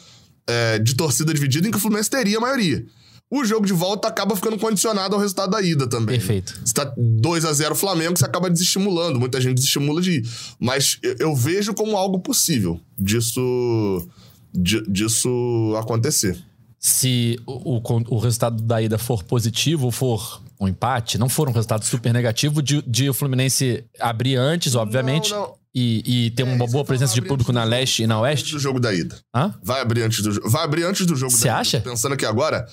é, 0.45 0.79
de 0.79 0.95
torcida 0.95 1.33
dividida, 1.33 1.67
em 1.67 1.71
que 1.71 1.77
o 1.77 1.79
Fluminense 1.79 2.09
teria 2.09 2.37
a 2.37 2.41
maioria. 2.41 2.85
O 3.29 3.43
jogo 3.43 3.65
de 3.65 3.73
volta 3.73 4.07
acaba 4.07 4.35
ficando 4.37 4.57
condicionado 4.57 5.13
ao 5.13 5.19
resultado 5.19 5.49
da 5.51 5.61
ida 5.61 5.85
também. 5.85 6.17
Perfeito. 6.17 6.57
Se 6.63 6.73
tá 6.73 6.89
2 6.97 7.43
a 7.43 7.51
0 7.51 7.75
Flamengo, 7.75 8.17
você 8.17 8.23
acaba 8.23 8.49
desestimulando. 8.49 9.19
Muita 9.19 9.41
gente 9.41 9.55
desestimula 9.55 10.01
de 10.01 10.11
ir. 10.19 10.29
Mas 10.57 10.97
eu, 11.19 11.35
vejo 11.35 11.73
como 11.73 11.97
algo 11.97 12.19
possível 12.19 12.79
disso, 12.97 14.07
di- 14.53 14.81
disso 14.87 15.75
acontecer. 15.77 16.37
Se 16.79 17.37
o, 17.45 17.75
o, 17.77 17.81
o 18.15 18.17
resultado 18.17 18.63
da 18.63 18.81
ida 18.81 18.97
for 18.97 19.23
positivo, 19.23 19.91
for 19.91 20.41
um 20.59 20.67
empate, 20.67 21.17
não 21.17 21.27
for 21.27 21.49
um 21.49 21.51
resultado 21.51 21.83
super 21.83 22.13
negativo, 22.13 22.61
de, 22.61 22.81
de 22.83 23.09
o 23.09 23.13
Fluminense 23.13 23.83
abrir 23.99 24.37
antes, 24.37 24.73
obviamente, 24.73 25.31
Não, 25.31 25.41
não. 25.41 25.53
E, 25.79 26.25
e 26.27 26.31
ter 26.31 26.41
uma 26.41 26.63
isso 26.63 26.71
boa 26.71 26.83
presença 26.83 27.13
de 27.13 27.21
público 27.21 27.51
na 27.51 27.63
leste 27.63 28.01
e 28.01 28.07
na 28.07 28.15
Antes 28.15 28.23
oeste. 28.23 28.51
do 28.53 28.59
jogo 28.59 28.79
da 28.79 28.91
ida. 28.91 29.15
Hã? 29.35 29.53
Vai 29.61 29.79
abrir 29.79 30.01
antes 30.01 30.23
do 30.23 30.31
jogo. 30.31 30.49
Vai 30.49 30.63
abrir 30.63 30.83
antes 30.83 31.05
do 31.05 31.15
jogo 31.15 31.31
Você 31.31 31.47
da 31.47 31.53
ida. 31.53 31.59
acha? 31.59 31.81
Pensando 31.81 32.13
aqui 32.13 32.25
agora. 32.25 32.65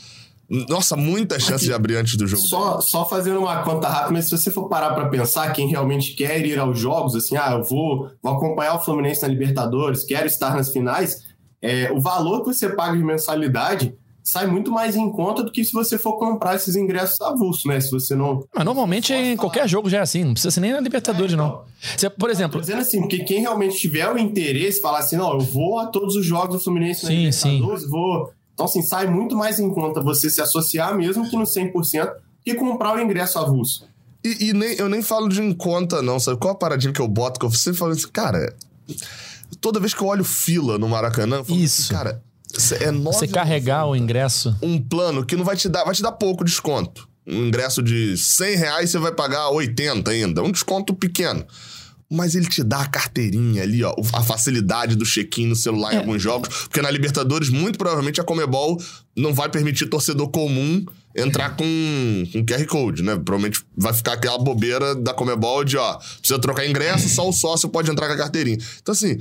Nossa, 0.68 0.96
muita 0.96 1.38
chance 1.38 1.64
de 1.64 1.72
abrir 1.72 1.96
antes 1.96 2.16
do 2.16 2.26
jogo 2.26 2.42
Só, 2.46 2.80
só 2.80 3.08
fazendo 3.08 3.40
uma 3.40 3.62
conta 3.62 3.88
rápida, 3.88 4.12
mas 4.12 4.26
se 4.26 4.30
você 4.30 4.50
for 4.50 4.68
parar 4.68 4.94
pra 4.94 5.08
pensar, 5.08 5.50
quem 5.52 5.68
realmente 5.68 6.14
quer 6.14 6.44
ir 6.46 6.58
aos 6.58 6.78
jogos, 6.78 7.14
assim, 7.16 7.36
ah, 7.36 7.52
eu 7.52 7.64
vou, 7.64 8.10
vou 8.22 8.32
acompanhar 8.34 8.74
o 8.74 8.84
Fluminense 8.84 9.22
na 9.22 9.28
Libertadores, 9.28 10.04
quero 10.04 10.26
estar 10.26 10.54
nas 10.54 10.70
finais, 10.70 11.22
é, 11.62 11.90
o 11.92 12.00
valor 12.00 12.40
que 12.40 12.46
você 12.52 12.68
paga 12.68 12.96
de 12.96 13.02
mensalidade 13.02 13.94
sai 14.24 14.46
muito 14.46 14.72
mais 14.72 14.96
em 14.96 15.10
conta 15.10 15.42
do 15.42 15.52
que 15.52 15.62
se 15.62 15.70
você 15.70 15.98
for 15.98 16.18
comprar 16.18 16.56
esses 16.56 16.74
ingressos 16.74 17.20
avulsos, 17.20 17.66
né? 17.66 17.78
Se 17.78 17.90
você 17.90 18.16
não. 18.16 18.42
Mas 18.54 18.64
normalmente 18.64 19.12
em 19.12 19.36
qualquer 19.36 19.68
jogo 19.68 19.90
já 19.90 19.98
é 19.98 20.00
assim, 20.00 20.24
não 20.24 20.32
precisa 20.32 20.50
ser 20.50 20.60
nem 20.60 20.72
na 20.72 20.80
Libertadores, 20.80 21.36
não. 21.36 21.62
Você, 21.94 22.08
por 22.08 22.26
Tô 22.26 22.32
exemplo, 22.32 22.60
dizendo 22.60 22.80
assim, 22.80 23.00
porque 23.02 23.18
quem 23.20 23.42
realmente 23.42 23.76
tiver 23.76 24.10
o 24.10 24.18
interesse, 24.18 24.80
falar 24.80 25.00
assim, 25.00 25.16
não, 25.16 25.34
eu 25.34 25.40
vou 25.40 25.78
a 25.78 25.86
todos 25.86 26.16
os 26.16 26.24
jogos 26.24 26.56
do 26.56 26.64
Fluminense 26.64 27.04
na 27.04 27.10
Sim, 27.10 27.32
sim. 27.32 27.48
Libertadores, 27.56 27.88
vou. 27.88 28.32
Então, 28.54 28.64
assim, 28.64 28.80
sai 28.80 29.06
muito 29.06 29.36
mais 29.36 29.58
em 29.58 29.68
conta 29.68 30.00
você 30.00 30.30
se 30.30 30.40
associar 30.40 30.96
mesmo 30.96 31.28
que 31.28 31.36
no 31.36 31.42
100%, 31.42 32.10
que 32.42 32.54
comprar 32.54 32.96
o 32.96 33.00
ingresso 33.00 33.38
avulso. 33.38 33.86
E, 34.24 34.48
e 34.48 34.52
nem, 34.54 34.74
eu 34.76 34.88
nem 34.88 35.02
falo 35.02 35.28
de 35.28 35.42
em 35.42 35.52
conta, 35.52 36.00
não, 36.00 36.18
sabe? 36.18 36.38
Qual 36.38 36.54
a 36.54 36.56
paradinha 36.56 36.94
que 36.94 37.00
eu 37.00 37.08
boto? 37.08 37.38
Que 37.38 37.44
eu 37.44 37.50
sempre 37.50 37.78
falo 37.78 37.92
assim, 37.92 38.08
cara, 38.10 38.56
toda 39.60 39.78
vez 39.78 39.92
que 39.92 40.00
eu 40.00 40.06
olho 40.06 40.24
fila 40.24 40.78
no 40.78 40.88
Maracanã, 40.88 41.36
eu 41.36 41.44
falo 41.44 41.58
Isso. 41.58 41.82
assim, 41.82 41.92
cara, 41.92 42.22
é 42.80 42.90
nove 42.90 43.16
você 43.18 43.28
carregar 43.28 43.86
o 43.86 43.96
ingresso. 43.96 44.56
um 44.62 44.80
plano 44.80 45.24
que 45.24 45.36
não 45.36 45.44
vai 45.44 45.56
te 45.56 45.68
dar, 45.68 45.84
vai 45.84 45.94
te 45.94 46.02
dar 46.02 46.12
pouco 46.12 46.44
desconto. 46.44 47.08
Um 47.26 47.46
ingresso 47.46 47.82
de 47.82 48.16
100 48.18 48.56
reais 48.56 48.90
você 48.90 48.98
vai 48.98 49.12
pagar 49.12 49.48
80 49.50 50.10
ainda, 50.10 50.42
um 50.42 50.52
desconto 50.52 50.94
pequeno. 50.94 51.44
Mas 52.12 52.34
ele 52.34 52.46
te 52.46 52.62
dá 52.62 52.82
a 52.82 52.86
carteirinha 52.86 53.62
ali, 53.62 53.82
ó, 53.82 53.94
a 54.12 54.22
facilidade 54.22 54.94
do 54.94 55.06
check-in 55.06 55.46
no 55.46 55.56
celular 55.56 55.94
em 55.94 55.96
É. 55.96 55.98
alguns 56.00 56.22
jogos. 56.22 56.48
Porque 56.64 56.82
na 56.82 56.90
Libertadores, 56.90 57.48
muito 57.48 57.78
provavelmente, 57.78 58.20
a 58.20 58.24
Comebol 58.24 58.78
não 59.16 59.32
vai 59.32 59.48
permitir 59.48 59.86
torcedor 59.86 60.28
comum 60.28 60.84
entrar 61.16 61.56
com, 61.56 61.64
com 62.32 62.44
QR 62.44 62.66
Code, 62.66 63.02
né? 63.02 63.14
Provavelmente 63.16 63.64
vai 63.76 63.94
ficar 63.94 64.12
aquela 64.12 64.38
bobeira 64.38 64.94
da 64.94 65.14
Comebol 65.14 65.64
de, 65.64 65.78
ó, 65.78 65.94
precisa 66.18 66.38
trocar 66.38 66.66
ingresso, 66.66 67.08
só 67.08 67.26
o 67.28 67.32
sócio 67.32 67.68
pode 67.70 67.90
entrar 67.90 68.06
com 68.06 68.12
a 68.12 68.18
carteirinha. 68.18 68.58
Então, 68.82 68.92
assim, 68.92 69.18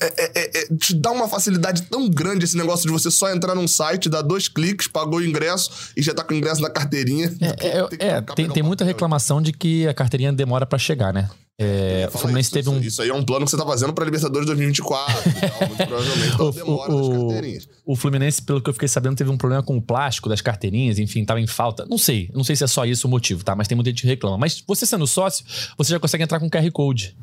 é- 0.00 0.14
é- 0.16 0.32
é- 0.34 0.62
é- 0.62 0.76
te 0.76 0.94
dá 0.94 1.10
uma 1.10 1.28
facilidade 1.28 1.82
tão 1.82 2.08
grande 2.08 2.44
esse 2.44 2.56
negócio 2.56 2.86
de 2.86 2.92
você 2.92 3.10
só 3.10 3.30
entrar 3.30 3.54
num 3.54 3.68
site, 3.68 4.08
dar 4.08 4.22
dois 4.22 4.48
cliques, 4.48 4.86
pagou 4.88 5.18
o 5.20 5.24
ingresso 5.24 5.70
e 5.96 6.02
já 6.02 6.14
tá 6.14 6.24
com 6.24 6.32
o 6.34 6.36
ingresso 6.36 6.60
na 6.62 6.70
carteirinha. 6.70 7.32
É, 7.40 8.06
é, 8.16 8.20
tem, 8.34 8.48
tem 8.48 8.62
muita 8.62 8.84
reclamação 8.84 9.40
de 9.42 9.52
que 9.52 9.86
a 9.86 9.94
carteirinha 9.94 10.32
demora 10.32 10.64
pra 10.66 10.78
chegar, 10.78 11.12
né? 11.12 11.28
É, 11.62 12.08
o 12.10 12.16
Fluminense 12.16 12.46
isso, 12.46 12.54
teve 12.54 12.70
um. 12.70 12.80
isso, 12.80 13.02
aí 13.02 13.10
é 13.10 13.14
um 13.14 13.22
plano 13.22 13.44
que 13.44 13.50
você 13.50 13.56
tá 13.58 13.66
fazendo 13.66 13.92
pra 13.92 14.02
Libertadores 14.02 14.46
2024 14.46 15.28
e 15.28 15.32
tal, 15.46 15.68
muito 15.68 15.86
provavelmente. 15.86 16.32
Então 16.34 16.46
O, 16.48 16.52
demora 16.52 16.90
o- 16.94 17.28
carteirinhas. 17.28 17.68
o 17.84 17.96
Fluminense, 17.96 18.40
pelo 18.40 18.62
que 18.62 18.70
eu 18.70 18.72
fiquei 18.72 18.88
sabendo, 18.88 19.14
teve 19.16 19.28
um 19.30 19.36
problema 19.36 19.62
com 19.62 19.76
o 19.76 19.82
plástico 19.82 20.26
das 20.30 20.40
carteirinhas, 20.40 20.98
enfim, 20.98 21.22
tava 21.22 21.38
em 21.38 21.46
falta. 21.46 21.84
Não 21.90 21.98
sei, 21.98 22.30
não 22.32 22.42
sei 22.42 22.56
se 22.56 22.64
é 22.64 22.66
só 22.66 22.86
isso 22.86 23.06
o 23.06 23.10
motivo, 23.10 23.44
tá? 23.44 23.54
Mas 23.54 23.68
tem 23.68 23.76
muita 23.76 23.90
gente 23.90 24.00
que 24.00 24.08
reclama. 24.08 24.38
Mas 24.38 24.64
você 24.66 24.86
sendo 24.86 25.06
sócio, 25.06 25.44
você 25.76 25.90
já 25.90 26.00
consegue 26.00 26.24
entrar 26.24 26.40
com 26.40 26.48
QR 26.48 26.70
Code, 26.72 27.14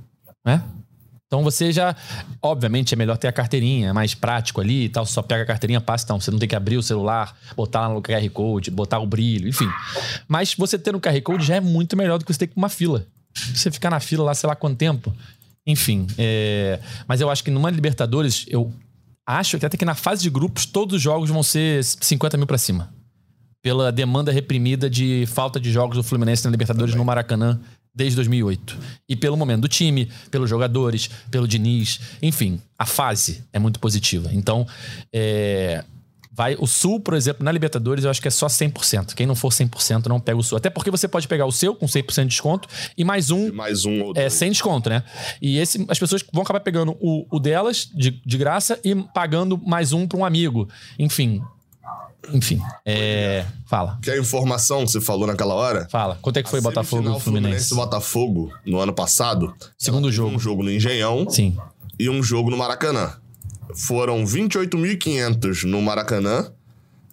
né? 0.45 0.63
Então 1.27 1.43
você 1.43 1.71
já. 1.73 1.95
Obviamente 2.41 2.93
é 2.93 2.97
melhor 2.97 3.17
ter 3.17 3.27
a 3.27 3.31
carteirinha, 3.33 3.89
é 3.89 3.93
mais 3.93 4.13
prático 4.15 4.61
ali 4.61 4.85
e 4.85 4.89
tal. 4.89 5.05
Você 5.05 5.11
só 5.13 5.21
pega 5.21 5.43
a 5.43 5.45
carteirinha, 5.45 5.81
passa, 5.81 6.05
então. 6.05 6.19
Você 6.19 6.31
não 6.31 6.39
tem 6.39 6.47
que 6.47 6.55
abrir 6.55 6.77
o 6.77 6.83
celular, 6.83 7.37
botar 7.55 7.87
lá 7.87 7.93
no 7.93 8.01
QR 8.01 8.29
Code, 8.29 8.71
botar 8.71 8.99
o 8.99 9.05
brilho, 9.05 9.47
enfim. 9.47 9.69
Mas 10.27 10.53
você 10.55 10.79
ter 10.79 10.95
um 10.95 10.99
QR 10.99 11.21
Code 11.21 11.45
já 11.45 11.55
é 11.55 11.59
muito 11.61 11.97
melhor 11.97 12.17
do 12.17 12.25
que 12.25 12.33
você 12.33 12.47
ter 12.47 12.53
uma 12.55 12.69
fila. 12.69 13.05
Você 13.53 13.69
ficar 13.69 13.89
na 13.89 13.99
fila 13.99 14.23
lá, 14.23 14.33
sei 14.33 14.47
lá 14.47 14.55
quanto 14.55 14.77
tempo. 14.77 15.13
Enfim. 15.65 16.07
é, 16.17 16.79
Mas 17.05 17.19
eu 17.19 17.29
acho 17.29 17.43
que 17.43 17.51
numa 17.51 17.69
Libertadores, 17.69 18.45
eu 18.47 18.71
acho 19.25 19.59
que 19.59 19.65
até 19.65 19.75
que 19.77 19.83
na 19.83 19.95
fase 19.95 20.23
de 20.23 20.29
grupos, 20.29 20.65
todos 20.65 20.95
os 20.95 21.01
jogos 21.01 21.29
vão 21.29 21.43
ser 21.43 21.83
50 21.83 22.37
mil 22.37 22.47
pra 22.47 22.57
cima. 22.57 22.89
Pela 23.61 23.91
demanda 23.91 24.31
reprimida 24.31 24.89
de 24.89 25.25
falta 25.27 25.59
de 25.59 25.69
jogos 25.71 25.97
do 25.97 26.03
Fluminense 26.03 26.45
na 26.45 26.51
Libertadores 26.51 26.95
no 26.95 27.03
Maracanã 27.03 27.59
desde 27.97 28.15
2008. 28.15 28.77
E 29.09 29.15
pelo 29.15 29.35
momento 29.35 29.61
do 29.61 29.67
time, 29.67 30.07
pelos 30.29 30.47
jogadores, 30.47 31.09
pelo 31.31 31.47
Diniz, 31.47 31.99
enfim, 32.21 32.61
a 32.77 32.85
fase 32.85 33.43
é 33.51 33.57
muito 33.57 33.79
positiva. 33.79 34.29
Então, 34.31 34.67
é, 35.11 35.83
vai 36.31 36.55
o 36.59 36.67
Sul, 36.67 36.99
por 36.99 37.15
exemplo, 37.15 37.43
na 37.43 37.51
Libertadores, 37.51 38.03
eu 38.03 38.11
acho 38.11 38.21
que 38.21 38.27
é 38.27 38.31
só 38.31 38.45
100%. 38.45 39.15
Quem 39.15 39.25
não 39.25 39.33
for 39.33 39.49
100% 39.49 40.05
não 40.05 40.19
pega 40.19 40.37
o 40.37 40.43
Sul. 40.43 40.59
Até 40.59 40.69
porque 40.69 40.91
você 40.91 41.07
pode 41.07 41.27
pegar 41.27 41.47
o 41.47 41.51
seu 41.51 41.73
com 41.73 41.87
100% 41.87 42.21
de 42.21 42.27
desconto 42.27 42.69
e 42.95 43.03
mais 43.03 43.31
um 43.31 43.47
E 43.47 43.51
mais 43.51 43.83
um 43.83 44.03
ou 44.03 44.13
é, 44.15 44.29
sem 44.29 44.51
desconto, 44.51 44.91
né? 44.91 45.03
E 45.41 45.57
esse, 45.57 45.83
as 45.89 45.97
pessoas 45.97 46.23
vão 46.31 46.43
acabar 46.43 46.59
pegando 46.59 46.95
o, 47.01 47.25
o 47.31 47.39
delas 47.39 47.89
de, 47.91 48.21
de 48.23 48.37
graça 48.37 48.79
e 48.85 48.93
pagando 48.93 49.57
mais 49.57 49.91
um 49.91 50.07
para 50.07 50.19
um 50.19 50.23
amigo. 50.23 50.69
Enfim. 50.99 51.41
Enfim. 52.33 52.61
É, 52.85 53.45
fala. 53.65 53.97
Que 54.01 54.11
a 54.11 54.17
informação 54.17 54.85
que 54.85 54.91
você 54.91 55.01
falou 55.01 55.27
naquela 55.27 55.53
hora. 55.53 55.87
Fala. 55.89 56.17
Quanto 56.21 56.37
é 56.37 56.43
que 56.43 56.49
foi 56.49 56.61
Botafogo 56.61 57.17
e 57.17 57.19
Fluminense? 57.19 57.73
e 57.73 57.75
Botafogo 57.75 58.51
no 58.65 58.79
ano 58.79 58.93
passado. 58.93 59.53
Segundo 59.77 60.11
jogo. 60.11 60.35
Um 60.35 60.39
jogo 60.39 60.63
no 60.63 60.71
Engenhão 60.71 61.29
Sim. 61.29 61.57
e 61.99 62.09
um 62.09 62.21
jogo 62.21 62.49
no 62.49 62.57
Maracanã. 62.57 63.13
Foram 63.75 64.23
28.500 64.23 65.63
no 65.63 65.81
Maracanã, 65.81 66.51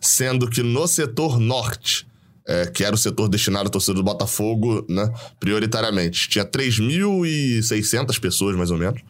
sendo 0.00 0.48
que 0.48 0.62
no 0.62 0.86
setor 0.86 1.38
norte, 1.38 2.06
é, 2.46 2.66
que 2.66 2.84
era 2.84 2.94
o 2.94 2.98
setor 2.98 3.28
destinado 3.28 3.66
ao 3.66 3.70
torcedor 3.70 3.96
do 3.96 4.04
Botafogo, 4.04 4.84
né, 4.88 5.12
prioritariamente, 5.40 6.28
tinha 6.28 6.44
3.600 6.44 8.20
pessoas, 8.20 8.56
mais 8.56 8.70
ou 8.70 8.78
menos. 8.78 9.00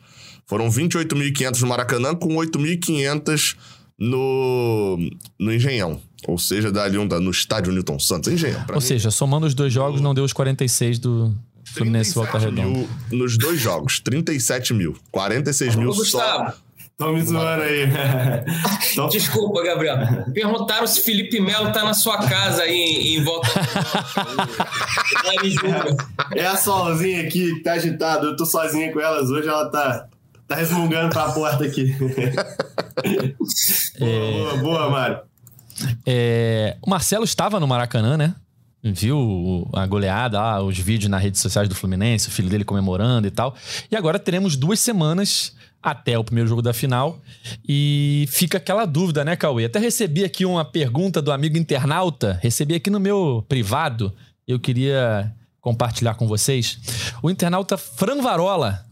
Foram 0.46 0.68
28.500 0.68 1.60
no 1.60 1.68
Maracanã, 1.68 2.14
com 2.14 2.28
8.500 2.28 3.56
no, 3.98 4.98
no 5.38 5.52
Engenhão. 5.52 6.00
Ou 6.26 6.38
seja, 6.38 6.72
dali 6.72 6.96
um, 6.98 7.04
no 7.07 7.30
estádio 7.30 7.72
Newton 7.72 7.98
Santos. 7.98 8.33
Engenhão. 8.33 8.64
Ou 8.68 8.74
mim, 8.76 8.80
seja, 8.80 9.11
somando 9.11 9.46
os 9.46 9.54
dois 9.54 9.72
jogos, 9.72 10.00
não 10.00 10.14
deu 10.14 10.24
os 10.24 10.33
46 10.33 10.98
do 10.98 11.35
Fluminense 11.64 12.14
Volta 12.14 12.38
37 12.38 12.61
Redonda. 12.61 12.78
mil 12.78 13.18
nos 13.18 13.37
dois 13.37 13.61
jogos. 13.61 14.00
37 14.00 14.72
mil. 14.74 14.96
46 15.11 15.76
mil 15.76 15.90
Ô, 15.90 15.92
só. 15.92 16.00
Gustavo, 16.00 16.64
Estão 16.94 17.12
me 17.12 17.22
zoando 17.24 17.62
aí. 17.64 17.88
Desculpa, 19.11 19.64
Gabriel. 19.64 19.96
Perguntaram 20.33 20.87
se 20.87 21.02
Felipe 21.02 21.40
Melo 21.40 21.72
tá 21.72 21.83
na 21.83 21.92
sua 21.92 22.18
casa 22.18 22.62
aí 22.62 22.72
em, 22.72 23.16
em 23.16 23.24
volta. 23.24 23.48
Juba. 25.44 25.96
é 26.37 26.46
a 26.46 26.57
Solzinha 26.57 27.22
aqui 27.22 27.57
que 27.57 27.62
tá 27.64 27.72
agitada. 27.72 28.26
Eu 28.26 28.37
tô 28.37 28.46
sozinha 28.46 28.92
com 28.92 29.00
elas 29.00 29.28
hoje, 29.28 29.48
ela 29.48 29.68
tá, 29.70 30.07
tá 30.46 30.57
resmungando 30.57 31.11
pra 31.11 31.33
porta 31.33 31.64
aqui. 31.64 31.94
boa, 33.98 34.30
boa, 34.30 34.57
boa, 34.59 34.90
Mário. 34.90 35.20
É, 36.07 36.76
o 36.83 36.90
Marcelo 36.90 37.24
estava 37.24 37.59
no 37.59 37.66
Maracanã, 37.66 38.16
né? 38.16 38.35
Viu 38.83 39.66
a 39.72 39.87
goleada 39.87 40.38
lá, 40.38 40.62
os 40.62 40.78
vídeos 40.78 41.11
nas 41.11 41.22
redes 41.22 41.40
sociais 41.40 41.68
do 41.68 41.74
Fluminense, 41.74 42.28
o 42.28 42.30
filho 42.30 42.50
dele 42.50 42.64
comemorando 42.64 43.26
e 43.26 43.30
tal. 43.30 43.54
E 43.90 43.96
agora 43.96 44.18
teremos 44.18 44.57
duas 44.57 44.78
semanas 44.78 45.54
até 45.83 46.18
o 46.18 46.24
primeiro 46.24 46.48
jogo 46.48 46.61
da 46.61 46.74
final. 46.74 47.18
E 47.66 48.26
fica 48.28 48.59
aquela 48.59 48.84
dúvida, 48.84 49.24
né, 49.24 49.36
Cauê? 49.36 49.64
Até 49.64 49.78
recebi 49.78 50.22
aqui 50.22 50.45
uma 50.45 50.66
pergunta 50.66 51.22
do 51.22 51.32
amigo 51.32 51.57
internauta, 51.57 52.38
recebi 52.42 52.74
aqui 52.74 52.90
no 52.90 53.01
meu 53.01 53.42
privado. 53.49 54.12
Eu 54.47 54.61
queria 54.61 55.32
compartilhar 55.62 56.14
com 56.14 56.28
vocês. 56.28 56.78
O 57.22 57.30
internauta 57.30 57.78
Fran 57.78 58.20
Varola 58.20 58.84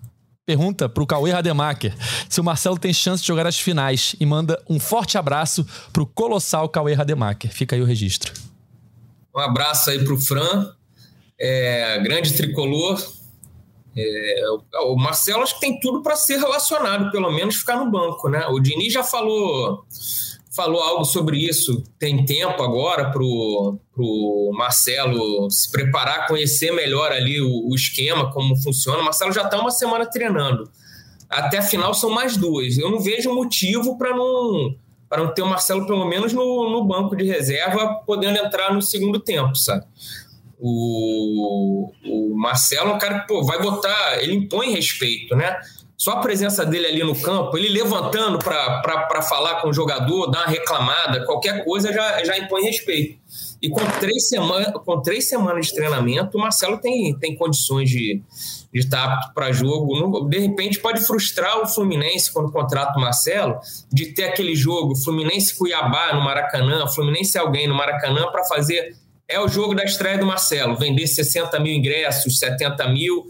pergunta 0.45 0.89
pro 0.89 1.07
Cauê 1.07 1.31
Rademacher 1.31 1.95
se 2.29 2.41
o 2.41 2.45
Marcelo 2.45 2.79
tem 2.79 2.93
chance 2.93 3.23
de 3.23 3.29
jogar 3.29 3.47
as 3.47 3.59
finais 3.59 4.17
e 4.19 4.27
manda 4.27 4.61
um 4.69 4.81
forte 4.81 5.17
abraço 5.17 5.65
pro 5.93 6.07
colossal 6.07 6.69
Cauê 6.69 6.95
Rademacher. 6.95 7.53
Fica 7.53 7.77
aí 7.77 7.83
o 7.83 7.85
registro. 7.85 8.33
Um 9.35 9.41
abraço 9.41 9.91
aí 9.91 10.05
pro 10.05 10.19
Fran, 10.21 10.71
é, 11.41 11.99
grande 12.01 12.35
tricolor. 12.35 13.01
É, 13.97 14.43
o 14.85 14.97
Marcelo 14.97 15.43
acho 15.43 15.55
que 15.55 15.61
tem 15.61 15.79
tudo 15.79 16.03
para 16.03 16.17
ser 16.17 16.39
relacionado, 16.39 17.11
pelo 17.11 17.31
menos 17.31 17.57
ficar 17.57 17.77
no 17.77 17.91
banco, 17.91 18.29
né? 18.29 18.47
O 18.47 18.59
Diniz 18.59 18.93
já 18.93 19.05
falou 19.05 19.85
falou 20.55 20.83
algo 20.83 21.05
sobre 21.05 21.39
isso. 21.39 21.83
Tem 21.99 22.25
tempo 22.25 22.63
agora 22.63 23.11
para 23.11 23.23
o 23.23 24.53
Marcelo 24.55 25.51
se 25.51 25.71
preparar, 25.71 26.29
conhecer 26.29 26.73
melhor 26.73 27.11
ali 27.11 27.41
o, 27.41 27.69
o 27.69 27.75
esquema, 27.75 28.31
como 28.31 28.57
funciona. 28.57 29.01
O 29.01 29.05
Marcelo 29.05 29.33
já 29.33 29.43
está 29.43 29.59
uma 29.59 29.71
semana 29.71 30.07
treinando. 30.07 30.71
Até 31.29 31.59
a 31.59 31.63
final 31.63 31.95
são 31.95 32.11
mais 32.11 32.37
duas. 32.37 32.77
Eu 32.77 32.91
não 32.91 33.01
vejo 33.01 33.35
motivo 33.35 33.97
para 33.97 34.15
não 34.15 34.77
para 35.09 35.23
não 35.23 35.35
ter 35.35 35.43
o 35.43 35.47
Marcelo 35.47 35.87
pelo 35.87 36.07
menos 36.07 36.33
no, 36.33 36.71
no 36.71 36.85
banco 36.85 37.15
de 37.15 37.25
reserva, 37.25 37.97
podendo 38.07 38.39
entrar 38.39 38.73
no 38.73 38.81
segundo 38.81 39.21
tempo, 39.21 39.55
sabe? 39.55 39.85
O, 40.59 41.93
o 42.03 42.35
Marcelo 42.35 42.93
é 42.93 42.95
um 42.95 42.99
cara 42.99 43.21
que 43.21 43.29
pô, 43.29 43.45
vai 43.45 43.61
botar, 43.61 44.23
ele 44.23 44.35
impõe 44.35 44.71
respeito, 44.71 45.37
né? 45.37 45.61
Só 45.97 46.13
a 46.13 46.21
presença 46.21 46.67
dele 46.67 46.87
ali 46.87 47.05
no 47.05 47.15
campo, 47.21 47.57
ele 47.57 47.69
levantando 47.69 48.39
para 48.39 49.23
falar 49.23 49.61
com 49.61 49.69
o 49.69 49.73
jogador, 49.73 50.27
dar 50.27 50.41
uma 50.41 50.47
reclamada, 50.49 51.25
qualquer 51.25 51.65
coisa 51.65 51.93
já, 51.93 52.25
já 52.25 52.37
impõe 52.39 52.63
respeito. 52.63 53.19
E 53.63 53.71
com 53.71 53.81
três, 54.01 54.29
semana, 54.29 54.73
com 54.73 55.01
três 55.01 55.29
semanas 55.29 55.67
de 55.67 55.75
treinamento, 55.75 56.37
o 56.37 56.41
Marcelo 56.41 56.79
tem, 56.79 57.17
tem 57.17 57.37
condições 57.37 57.89
de, 57.89 58.21
de 58.75 58.81
estar 58.81 59.05
apto 59.05 59.33
para 59.33 59.53
jogo. 59.53 60.29
De 60.29 60.41
repente, 60.41 60.81
pode 60.81 61.01
frustrar 61.07 61.63
o 61.63 61.69
Fluminense 61.69 62.33
quando 62.33 62.51
contrata 62.51 62.99
o 62.99 63.01
Marcelo, 63.01 63.61
de 63.93 64.07
ter 64.07 64.25
aquele 64.25 64.57
jogo 64.57 64.97
Fluminense-Cuiabá 64.97 66.15
no 66.15 66.23
Maracanã, 66.23 66.89
Fluminense 66.89 67.39
alguém 67.39 67.69
no 67.69 67.75
Maracanã 67.77 68.27
para 68.33 68.43
fazer. 68.45 68.97
É 69.29 69.39
o 69.39 69.47
jogo 69.47 69.75
da 69.77 69.85
estreia 69.85 70.19
do 70.19 70.27
Marcelo, 70.27 70.77
vender 70.77 71.07
60 71.07 71.61
mil 71.61 71.73
ingressos, 71.73 72.41
70 72.41 72.89
mil 72.89 73.25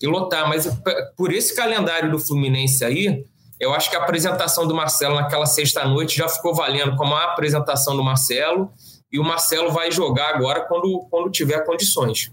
e 0.00 0.06
lotar. 0.06 0.48
Mas 0.48 0.68
por 1.16 1.32
esse 1.32 1.54
calendário 1.54 2.10
do 2.10 2.18
Fluminense 2.18 2.84
aí, 2.84 3.24
eu 3.60 3.74
acho 3.74 3.90
que 3.90 3.96
a 3.96 4.00
apresentação 4.00 4.66
do 4.66 4.74
Marcelo 4.74 5.16
naquela 5.16 5.46
sexta-noite 5.46 6.16
já 6.16 6.28
ficou 6.28 6.54
valendo 6.54 6.96
como 6.96 7.14
a 7.14 7.24
apresentação 7.24 7.96
do 7.96 8.04
Marcelo. 8.04 8.70
E 9.10 9.18
o 9.18 9.24
Marcelo 9.24 9.72
vai 9.72 9.90
jogar 9.90 10.34
agora 10.34 10.66
quando, 10.68 11.06
quando 11.10 11.30
tiver 11.30 11.64
condições. 11.64 12.30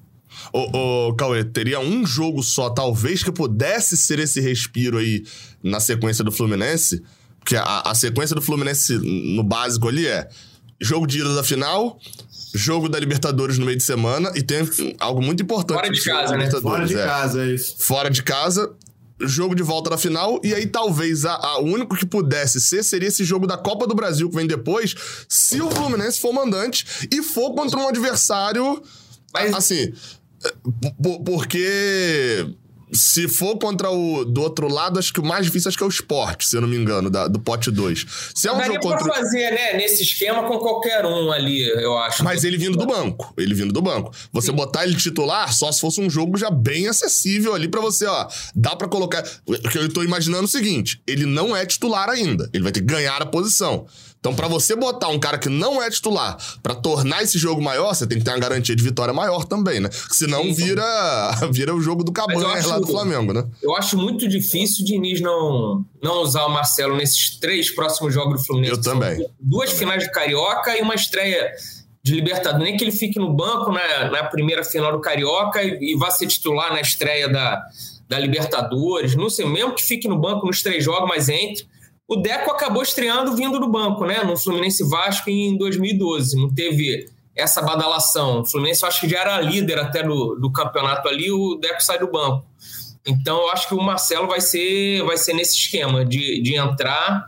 Ô, 0.52 1.08
ô, 1.08 1.16
Cauê, 1.16 1.44
teria 1.44 1.80
um 1.80 2.06
jogo 2.06 2.44
só, 2.44 2.70
talvez, 2.70 3.24
que 3.24 3.32
pudesse 3.32 3.96
ser 3.96 4.20
esse 4.20 4.42
respiro 4.42 4.98
aí 4.98 5.24
na 5.64 5.80
sequência 5.80 6.24
do 6.24 6.32
Fluminense? 6.32 7.02
Porque 7.40 7.56
a, 7.56 7.82
a 7.82 7.96
sequência 7.96 8.36
do 8.36 8.42
Fluminense 8.42 8.98
no 8.98 9.44
básico 9.44 9.88
ali 9.88 10.08
é 10.08 10.28
jogo 10.82 11.08
de 11.08 11.20
ida 11.20 11.34
da 11.34 11.44
final, 11.44 11.98
jogo 12.56 12.88
da 12.88 13.00
Libertadores 13.00 13.58
no 13.58 13.66
meio 13.66 13.78
de 13.78 13.84
semana 13.84 14.32
e 14.36 14.42
tem 14.42 14.68
algo 15.00 15.22
muito 15.22 15.44
importante. 15.44 15.78
Fora 15.78 15.92
de 15.92 16.04
casa, 16.04 16.38
né? 16.38 16.52
Fora 16.52 16.86
de 16.86 16.96
é. 16.96 17.04
casa, 17.04 17.44
é 17.44 17.54
isso. 17.54 17.76
Fora 17.80 18.10
de 18.10 18.24
casa, 18.24 18.72
jogo 19.20 19.56
de 19.56 19.64
volta 19.64 19.90
da 19.90 19.98
final, 19.98 20.40
e 20.44 20.54
aí 20.54 20.66
talvez 20.66 21.26
a, 21.26 21.34
a, 21.34 21.60
o 21.60 21.66
único 21.66 21.96
que 21.96 22.06
pudesse 22.06 22.60
ser 22.60 22.84
seria 22.84 23.10
esse 23.10 23.24
jogo 23.24 23.46
da 23.46 23.58
Copa 23.58 23.86
do 23.88 23.94
Brasil 23.94 24.30
que 24.30 24.36
vem 24.36 24.48
depois, 24.48 24.96
se 25.28 25.62
o 25.62 25.70
Fluminense 25.70 26.20
for 26.20 26.34
mandante 26.34 27.08
e 27.12 27.22
for 27.22 27.54
contra 27.54 27.80
um 27.80 27.88
adversário. 27.88 28.82
Mas... 29.34 29.54
Assim, 29.54 29.94
porque 31.26 32.48
se 32.92 33.28
for 33.28 33.58
contra 33.58 33.90
o 33.90 34.24
do 34.26 34.42
outro 34.42 34.68
lado, 34.68 35.00
acho 35.00 35.14
que 35.14 35.20
o 35.20 35.26
mais 35.26 35.46
difícil 35.46 35.70
acho 35.70 35.78
que 35.78 35.84
é 35.84 35.88
o 35.88 35.90
esporte, 35.90 36.48
se 36.48 36.56
eu 36.56 36.62
não 36.62 36.68
me 36.68 36.78
engano, 36.78 37.10
da, 37.10 37.28
do 37.28 37.40
pote 37.40 37.72
2. 37.72 38.06
Se 38.34 38.48
é 38.48 38.52
um 38.52 38.58
Daria 38.58 38.74
jogo 38.74 38.88
contra. 38.88 39.04
pra 39.06 39.16
fazer, 39.16 39.52
né? 39.52 39.74
Nesse 39.74 40.04
esquema 40.04 40.44
com 40.48 40.58
qualquer 40.60 41.06
um 41.06 41.32
ali, 41.32 41.68
eu 41.68 41.98
acho. 41.98 42.24
Mas 42.24 42.44
ele 42.44 42.58
vindo 42.58 42.78
do 42.78 42.86
banco. 42.86 43.34
Ele 43.38 43.54
vindo 43.54 43.74
do 43.74 43.82
banco. 43.82 44.12
Você 44.32 44.48
Sim. 44.48 44.56
botar 44.56 44.84
ele 44.86 44.96
titular 44.96 45.54
só 45.54 45.72
se 45.72 45.82
fosse 45.82 46.00
um 46.02 46.10
jogo 46.10 46.38
já 46.38 46.50
bem 46.50 46.88
acessível 46.88 47.54
ali 47.54 47.68
para 47.68 47.82
você, 47.82 48.06
ó. 48.06 48.28
Dá 48.56 48.76
para 48.76 48.88
colocar. 48.88 49.24
Porque 49.46 49.78
eu 49.78 49.92
tô 49.92 50.04
imaginando 50.04 50.44
é 50.44 50.46
o 50.46 50.50
seguinte: 50.50 51.02
ele 51.08 51.26
não 51.26 51.56
é 51.56 51.66
titular 51.66 52.10
ainda. 52.10 52.50
Ele 52.54 52.64
vai 52.64 52.72
ter 52.72 52.82
que 52.82 52.86
ganhar 52.86 53.22
a 53.22 53.26
posição. 53.26 53.86
Então, 54.26 54.34
para 54.34 54.48
você 54.48 54.76
botar 54.76 55.10
um 55.10 55.20
cara 55.20 55.38
que 55.38 55.50
não 55.50 55.80
é 55.84 55.88
titular 55.88 56.36
para 56.64 56.74
tornar 56.74 57.22
esse 57.22 57.38
jogo 57.38 57.62
maior, 57.62 57.94
você 57.94 58.08
tem 58.08 58.18
que 58.18 58.24
ter 58.24 58.32
uma 58.32 58.40
garantia 58.40 58.76
de 58.76 58.82
vitória 58.82 59.14
maior 59.14 59.46
também, 59.46 59.80
né? 59.80 59.88
Senão 60.10 60.42
Sim, 60.42 60.54
vira, 60.54 61.32
vira 61.54 61.76
o 61.76 61.80
jogo 61.80 62.04
do 62.04 62.12
Cabanha 62.12 62.66
lá 62.66 62.80
do 62.80 62.88
Flamengo, 62.88 63.34
né? 63.34 63.46
Eu 63.62 63.76
acho 63.76 63.96
muito 63.96 64.28
difícil 64.28 64.84
o 64.84 64.88
Diniz 64.88 65.22
não, 65.22 65.86
não 66.02 66.24
usar 66.24 66.44
o 66.46 66.50
Marcelo 66.50 66.98
nesses 66.98 67.38
três 67.38 67.70
próximos 67.70 68.16
jogos 68.16 68.40
do 68.40 68.44
Fluminense. 68.48 68.74
Eu 68.74 68.82
também. 68.82 69.24
duas 69.40 69.70
também. 69.70 69.80
finais 69.80 70.04
de 70.04 70.12
Carioca 70.12 70.76
e 70.76 70.82
uma 70.82 70.96
estreia 70.96 71.52
de 72.04 72.16
Libertadores. 72.16 72.66
Nem 72.66 72.78
que 72.78 72.84
ele 72.84 72.92
fique 72.92 73.20
no 73.20 73.32
banco 73.32 73.72
na, 73.72 74.10
na 74.10 74.24
primeira 74.24 74.64
final 74.64 74.92
do 74.92 75.02
Carioca 75.02 75.62
e, 75.62 75.92
e 75.92 75.96
vá 75.96 76.10
ser 76.10 76.26
titular 76.26 76.74
na 76.74 76.82
estreia 76.82 77.30
da, 77.30 77.64
da 78.10 78.18
Libertadores. 78.18 79.16
Não 79.16 79.30
sei, 79.30 79.46
mesmo 79.46 79.76
que 79.76 79.84
fique 79.84 80.08
no 80.08 80.18
banco 80.18 80.48
nos 80.48 80.64
três 80.64 80.84
jogos, 80.84 81.08
mas 81.08 81.30
entre 81.30 81.75
o 82.08 82.18
Deco 82.18 82.52
acabou 82.52 82.84
estreando 82.84 83.36
vindo 83.36 83.60
do 83.60 83.68
banco, 83.68 84.06
né? 84.06 84.24
No 84.24 84.38
Fluminense 84.38 84.88
Vasco 84.88 85.30
em 85.30 85.58
2012. 85.58 86.38
Não 86.40 86.54
teve 86.54 87.10
essa 87.36 87.62
badalação. 87.62 88.42
O 88.42 88.46
Fluminense 88.46 88.86
acho 88.86 89.02
que 89.02 89.10
já 89.10 89.22
era 89.22 89.42
líder 89.42 89.80
até 89.80 90.04
do, 90.04 90.36
do 90.36 90.52
campeonato 90.52 91.08
ali, 91.08 91.32
o 91.32 91.56
Deco 91.56 91.82
sai 91.82 91.98
do 91.98 92.12
banco. 92.12 92.46
Então 93.06 93.42
eu 93.42 93.50
acho 93.50 93.68
que 93.68 93.74
o 93.74 93.82
Marcelo 93.82 94.28
vai 94.28 94.40
ser, 94.40 95.04
vai 95.04 95.18
ser 95.18 95.34
nesse 95.34 95.58
esquema 95.58 96.06
de, 96.06 96.42
de 96.42 96.56
entrar. 96.56 97.28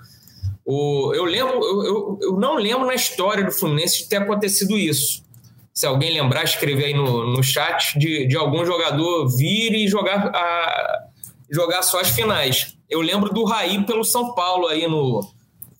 O, 0.63 1.11
eu 1.13 1.25
lembro, 1.25 1.55
eu, 1.55 1.83
eu, 1.83 2.19
eu 2.21 2.39
não 2.39 2.55
lembro 2.55 2.85
na 2.85 2.95
história 2.95 3.43
do 3.43 3.51
Fluminense 3.51 4.03
de 4.03 4.09
ter 4.09 4.17
acontecido 4.17 4.77
isso. 4.77 5.25
Se 5.73 5.85
alguém 5.85 6.11
lembrar, 6.11 6.43
escrever 6.43 6.85
aí 6.85 6.93
no, 6.93 7.31
no 7.31 7.43
chat 7.43 7.97
de, 7.97 8.27
de 8.27 8.35
algum 8.35 8.65
jogador 8.65 9.27
vir 9.35 9.73
e 9.73 9.87
jogar, 9.87 10.27
a, 10.35 11.03
jogar 11.49 11.81
só 11.83 11.99
as 11.99 12.09
finais 12.09 12.76
eu 12.89 13.01
lembro 13.01 13.33
do 13.33 13.43
Raí 13.43 13.83
pelo 13.85 14.03
São 14.03 14.33
Paulo 14.33 14.67
aí 14.67 14.87
no 14.87 15.21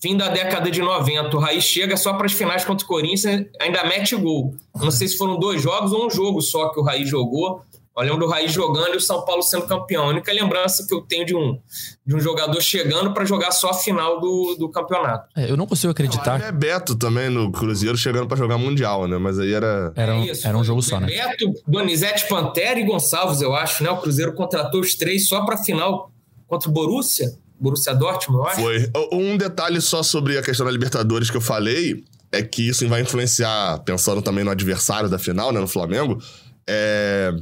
fim 0.00 0.16
da 0.16 0.28
década 0.28 0.70
de 0.70 0.80
90. 0.80 1.36
O 1.36 1.40
Raí 1.40 1.60
chega 1.60 1.96
só 1.96 2.12
para 2.14 2.26
as 2.26 2.32
finais 2.32 2.64
contra 2.64 2.84
o 2.84 2.88
Corinthians, 2.88 3.46
ainda 3.60 3.84
mete 3.84 4.14
gol. 4.16 4.54
Não 4.76 4.90
sei 4.90 5.08
se 5.08 5.16
foram 5.16 5.38
dois 5.38 5.62
jogos 5.62 5.92
ou 5.92 6.06
um 6.06 6.10
jogo 6.10 6.40
só 6.40 6.68
que 6.68 6.80
o 6.80 6.82
Raí 6.82 7.04
jogou. 7.04 7.62
Eu 7.96 8.04
lembro 8.04 8.20
do 8.20 8.28
Raí 8.28 8.48
jogando 8.48 8.94
e 8.94 8.96
o 8.96 9.00
São 9.00 9.24
Paulo 9.24 9.42
sendo 9.42 9.66
campeão. 9.66 10.04
A 10.04 10.08
única 10.08 10.32
lembrança 10.32 10.86
que 10.86 10.94
eu 10.94 11.00
tenho 11.00 11.26
de 11.26 11.34
um, 11.34 11.58
de 12.06 12.14
um 12.14 12.20
jogador 12.20 12.60
chegando 12.60 13.12
para 13.12 13.24
jogar 13.24 13.50
só 13.50 13.70
a 13.70 13.74
final 13.74 14.20
do, 14.20 14.54
do 14.56 14.68
campeonato. 14.68 15.26
É, 15.36 15.50
eu 15.50 15.56
não 15.56 15.66
consigo 15.66 15.90
acreditar. 15.90 16.38
Não, 16.38 16.46
é 16.46 16.52
Beto 16.52 16.94
também 16.94 17.28
no 17.28 17.50
Cruzeiro 17.50 17.96
chegando 17.96 18.28
para 18.28 18.36
jogar 18.36 18.56
Mundial, 18.56 19.08
né? 19.08 19.18
Mas 19.18 19.40
aí 19.40 19.52
era. 19.52 19.92
Era 19.96 20.14
um, 20.14 20.22
é 20.22 20.26
isso, 20.26 20.46
era 20.46 20.56
um 20.56 20.62
jogo 20.62 20.80
só, 20.80 21.00
né? 21.00 21.08
Beto, 21.08 21.52
Donizete 21.66 22.28
Pantera 22.28 22.78
e 22.78 22.84
Gonçalves, 22.84 23.40
eu 23.40 23.52
acho, 23.52 23.82
né? 23.82 23.90
O 23.90 23.96
Cruzeiro 23.96 24.32
contratou 24.32 24.80
os 24.80 24.94
três 24.94 25.26
só 25.26 25.44
para 25.44 25.56
a 25.56 25.64
final 25.64 26.12
contra 26.48 26.68
o 26.68 26.72
Borussia, 26.72 27.32
Borussia 27.60 27.94
Dortmund, 27.94 28.38
eu 28.38 28.46
acho. 28.46 28.60
Foi. 28.60 28.90
Um 29.12 29.36
detalhe 29.36 29.80
só 29.80 30.02
sobre 30.02 30.38
a 30.38 30.42
questão 30.42 30.64
da 30.64 30.72
Libertadores 30.72 31.30
que 31.30 31.36
eu 31.36 31.40
falei 31.40 32.04
é 32.32 32.42
que 32.42 32.68
isso 32.68 32.86
vai 32.88 33.02
influenciar, 33.02 33.78
pensando 33.80 34.22
também 34.22 34.44
no 34.44 34.50
adversário 34.50 35.08
da 35.08 35.18
final, 35.18 35.52
né, 35.52 35.60
no 35.60 35.68
Flamengo, 35.68 36.22
é... 36.66 37.32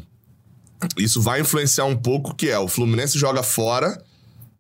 isso 0.97 1.21
vai 1.21 1.41
influenciar 1.41 1.85
um 1.85 1.97
pouco 1.97 2.35
que 2.35 2.49
é 2.49 2.59
o 2.59 2.69
Fluminense 2.69 3.19
joga 3.19 3.43
fora, 3.43 4.01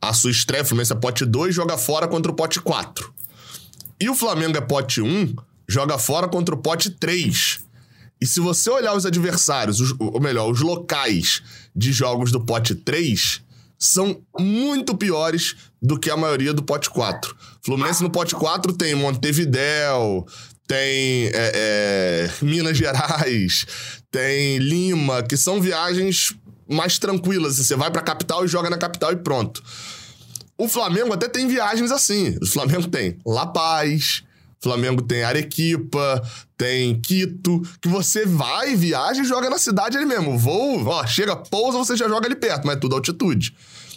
a 0.01 0.13
sua 0.13 0.31
estreia, 0.31 0.63
o 0.63 0.67
Fluminense 0.67 0.93
é 0.93 0.97
pote 0.97 1.25
2, 1.25 1.55
joga 1.55 1.77
fora 1.79 2.07
contra 2.09 2.31
o 2.31 2.35
pote 2.35 2.61
4. 2.61 3.13
E 4.01 4.11
o 4.11 4.15
Flamengo 4.15 4.59
é 4.59 4.61
pote 4.61 5.01
1, 5.01 5.35
joga 5.69 5.99
fora 5.99 6.29
contra 6.29 6.55
o 6.55 6.59
pote 6.59 6.91
3. 6.91 7.65
E 8.21 8.27
se 8.27 8.41
você 8.41 8.71
olhar 8.71 8.95
os 8.95 9.07
adversários, 9.07 9.81
os, 9.81 9.95
ou 9.99 10.21
melhor, 10.21 10.51
os 10.51 10.61
locais 10.61 11.43
de 11.75 11.93
jogos 11.93 12.33
do 12.33 12.41
pote 12.41 12.75
3, 12.75 13.43
são 13.79 14.23
muito 14.39 14.97
piores 14.97 15.57
do 15.81 15.99
que 15.99 16.11
a 16.11 16.17
maioria 16.17 16.53
do 16.53 16.63
pote 16.63 16.91
4. 16.91 17.37
Fluminense 17.63 18.03
no 18.03 18.11
pote 18.11 18.35
4 18.35 18.73
tem 18.73 18.95
Montevidéu, 18.95 20.27
tem 20.67 21.27
é, 21.33 21.33
é, 21.35 22.31
Minas 22.43 22.77
Gerais, 22.77 23.67
tem 24.11 24.59
Lima, 24.59 25.23
que 25.23 25.37
são 25.37 25.61
viagens 25.61 26.35
mais 26.69 26.99
tranquilas. 26.99 27.57
Você 27.57 27.77
vai 27.77 27.91
pra 27.91 28.03
capital 28.03 28.45
e 28.45 28.49
joga 28.49 28.71
na 28.71 28.79
capital 28.79 29.13
e 29.13 29.17
pronto. 29.17 29.63
O 30.59 30.69
Flamengo 30.69 31.13
até 31.13 31.29
tem 31.29 31.47
viagens 31.47 31.91
assim. 31.93 32.37
O 32.43 32.47
Flamengo 32.47 32.89
tem 32.89 33.19
La 33.27 33.47
Paz, 33.47 34.23
Flamengo 34.61 35.03
tem 35.03 35.23
Arequipa, 35.23 36.23
tem 36.57 36.99
Quito, 37.01 37.63
que 37.81 37.89
você 37.89 38.25
vai, 38.25 38.75
viaja 38.75 39.23
e 39.23 39.25
joga 39.25 39.51
na 39.51 39.59
cidade 39.59 39.97
ali 39.97 40.07
mesmo. 40.07 40.39
Voo, 40.39 40.87
ó, 40.87 41.07
chega, 41.07 41.37
pousa, 41.37 41.79
você 41.79 41.97
já 41.97 42.09
joga 42.09 42.27
ali 42.27 42.37
perto, 42.37 42.67
mas 42.67 42.77
é 42.77 42.81
tudo 42.81 42.95
altitude. 42.95 43.55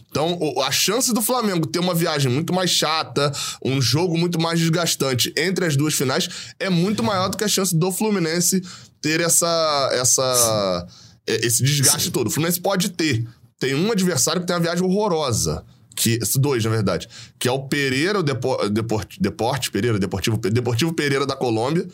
Então, 0.10 0.39
a 0.66 0.72
chance 0.72 1.14
do 1.14 1.22
Flamengo 1.22 1.68
ter 1.68 1.80
uma 1.80 1.93
viagem 1.93 2.32
muito 2.32 2.51
mais 2.51 2.72
chata, 2.72 3.32
um 3.64 3.80
jogo 3.80 4.18
muito 4.18 4.39
mais 4.41 4.60
desgastante 4.60 5.32
entre 5.38 5.66
as 5.66 5.76
duas 5.76 5.93
finais, 5.93 6.28
é 6.60 6.70
muito 6.70 7.03
maior 7.03 7.30
do 7.30 7.38
que 7.38 7.43
a 7.43 7.47
chance 7.47 7.76
do 7.76 7.91
Fluminense 7.91 8.62
ter 8.99 9.22
essa, 9.22 9.89
essa, 9.93 10.88
esse 11.28 11.64
desgaste 11.64 12.10
todo. 12.10 12.28
O 12.28 12.32
Fluminense 12.32 12.60
pode 12.60 12.89
ter. 12.89 13.26
Tem 13.60 13.76
um 13.76 13.91
adversário 13.91 14.41
que 14.41 14.47
tem 14.47 14.55
uma 14.55 14.62
viagem 14.62 14.84
horrorosa 14.84 15.64
que 16.00 16.18
dois, 16.38 16.64
na 16.64 16.72
verdade, 16.72 17.10
que 17.38 17.45
é 17.45 17.52
o 17.52 17.68
Pereira, 17.68 18.20
o 18.20 18.24
Depor, 18.24 18.70
Deport, 18.70 19.18
Deporte 19.20 19.70
Pereira, 19.70 20.00
Deportivo, 20.00 20.38
Deportivo 20.38 20.93
Pereira 20.93 21.26
da 21.26 21.36
Colômbia, 21.36 21.86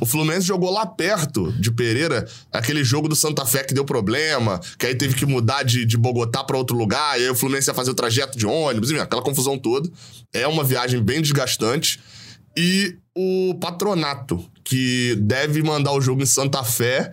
O 0.00 0.06
Fluminense 0.06 0.46
jogou 0.46 0.70
lá 0.70 0.86
perto 0.86 1.52
de 1.52 1.70
Pereira, 1.70 2.26
aquele 2.50 2.82
jogo 2.84 3.08
do 3.08 3.16
Santa 3.16 3.44
Fé 3.44 3.62
que 3.64 3.74
deu 3.74 3.84
problema, 3.84 4.58
que 4.78 4.86
aí 4.86 4.94
teve 4.94 5.14
que 5.14 5.26
mudar 5.26 5.64
de, 5.64 5.84
de 5.84 5.98
Bogotá 5.98 6.42
para 6.42 6.56
outro 6.56 6.76
lugar, 6.76 7.20
e 7.20 7.24
aí 7.24 7.30
o 7.30 7.34
Fluminense 7.34 7.68
ia 7.68 7.74
fazer 7.74 7.90
o 7.90 7.94
trajeto 7.94 8.38
de 8.38 8.46
ônibus, 8.46 8.90
enfim, 8.90 9.00
aquela 9.00 9.22
confusão 9.22 9.58
toda. 9.58 9.90
É 10.32 10.46
uma 10.46 10.64
viagem 10.64 11.02
bem 11.02 11.20
desgastante. 11.20 12.00
E 12.56 12.96
o 13.14 13.54
Patronato, 13.60 14.42
que 14.64 15.16
deve 15.20 15.62
mandar 15.62 15.92
o 15.92 16.00
jogo 16.00 16.22
em 16.22 16.26
Santa 16.26 16.62
Fé 16.62 17.12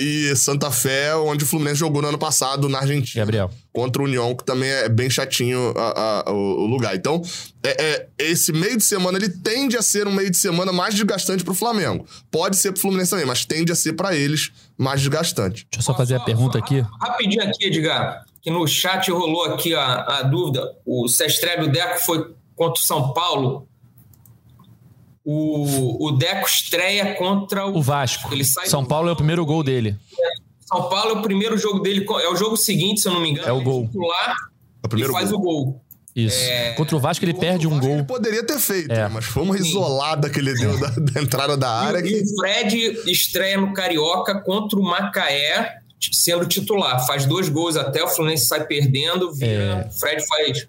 e 0.00 0.34
Santa 0.34 0.70
Fé, 0.70 1.14
onde 1.14 1.44
o 1.44 1.46
Fluminense 1.46 1.78
jogou 1.78 2.00
no 2.00 2.08
ano 2.08 2.18
passado 2.18 2.68
na 2.68 2.78
Argentina. 2.78 3.22
Gabriel. 3.22 3.50
Contra 3.70 4.00
o 4.00 4.06
União, 4.06 4.34
que 4.34 4.42
também 4.42 4.70
é 4.70 4.88
bem 4.88 5.10
chatinho 5.10 5.74
a, 5.76 6.24
a, 6.26 6.32
o, 6.32 6.66
lugar. 6.66 6.96
Então, 6.96 7.22
é, 7.62 7.84
é, 7.84 8.08
esse 8.18 8.50
meio 8.50 8.78
de 8.78 8.82
semana, 8.82 9.18
ele 9.18 9.28
tende 9.28 9.76
a 9.76 9.82
ser 9.82 10.08
um 10.08 10.12
meio 10.12 10.30
de 10.30 10.38
semana 10.38 10.72
mais 10.72 10.94
desgastante 10.94 11.44
pro 11.44 11.54
Flamengo. 11.54 12.06
Pode 12.30 12.56
ser 12.56 12.72
pro 12.72 12.80
Fluminense 12.80 13.10
também, 13.10 13.26
mas 13.26 13.44
tende 13.44 13.70
a 13.70 13.74
ser 13.76 13.92
para 13.92 14.16
eles 14.16 14.50
mais 14.76 15.00
desgastante. 15.00 15.66
Deixa 15.70 15.80
eu 15.80 15.82
só 15.82 15.94
fazer 15.94 16.14
a 16.14 16.20
pergunta 16.20 16.58
aqui. 16.58 16.82
Rapidinho 17.00 17.44
aqui, 17.44 17.66
Edgar, 17.66 18.24
que 18.40 18.50
no 18.50 18.66
chat 18.66 19.10
rolou 19.10 19.44
aqui 19.44 19.74
a, 19.74 20.20
a 20.20 20.22
dúvida. 20.22 20.74
O 20.86 21.06
Sestrebe 21.08 21.68
Deco 21.68 22.00
foi 22.00 22.34
contra 22.56 22.82
o 22.82 22.84
São 22.84 23.12
Paulo 23.12 23.68
o, 25.32 26.06
o 26.06 26.12
Deco 26.12 26.46
estreia 26.46 27.14
contra 27.14 27.66
o, 27.66 27.78
o 27.78 27.82
Vasco. 27.82 28.32
Ele 28.32 28.44
sai 28.44 28.66
São 28.66 28.84
Paulo 28.84 29.08
é 29.08 29.12
o 29.12 29.16
primeiro 29.16 29.44
gol 29.46 29.62
dele. 29.62 29.96
São 30.60 30.88
Paulo 30.88 31.10
é 31.10 31.18
o 31.18 31.22
primeiro 31.22 31.56
jogo 31.56 31.78
dele. 31.78 32.04
É 32.08 32.28
o 32.28 32.36
jogo 32.36 32.56
seguinte, 32.56 33.00
se 33.00 33.08
eu 33.08 33.12
não 33.12 33.20
me 33.20 33.30
engano. 33.30 33.48
É 33.48 33.52
o 33.52 33.62
gol. 33.62 33.86
Titular 33.86 34.34
é 34.82 34.86
o 34.86 34.88
primeiro 34.88 35.12
e 35.12 35.14
faz 35.14 35.30
gol. 35.30 35.38
o 35.38 35.42
gol. 35.42 35.82
Isso. 36.16 36.36
É... 36.36 36.72
Contra 36.72 36.96
o 36.96 37.00
Vasco 37.00 37.24
ele 37.24 37.34
perde 37.34 37.68
um 37.68 37.78
gol. 37.78 37.90
Ele 37.90 38.02
poderia 38.02 38.44
ter 38.44 38.58
feito, 38.58 38.90
é. 38.90 39.08
mas 39.08 39.24
foi 39.24 39.44
uma 39.44 39.56
Sim. 39.56 39.68
isolada 39.68 40.28
que 40.28 40.40
ele 40.40 40.52
deu 40.54 40.78
da, 40.78 40.88
da 40.98 41.22
entrada 41.22 41.56
da 41.56 41.70
área. 41.70 42.00
E, 42.00 42.02
que... 42.02 42.18
e 42.18 42.22
o 42.22 42.36
Fred 42.36 43.10
estreia 43.10 43.60
no 43.60 43.72
Carioca 43.72 44.40
contra 44.40 44.78
o 44.78 44.82
Macaé, 44.82 45.76
sendo 46.12 46.44
titular. 46.46 47.06
Faz 47.06 47.24
dois 47.24 47.48
gols 47.48 47.76
até, 47.76 48.02
o 48.02 48.08
Fluminense 48.08 48.46
sai 48.46 48.66
perdendo, 48.66 49.32
vira. 49.32 49.86
É... 49.86 49.90
Fred 49.90 50.26
faz 50.26 50.68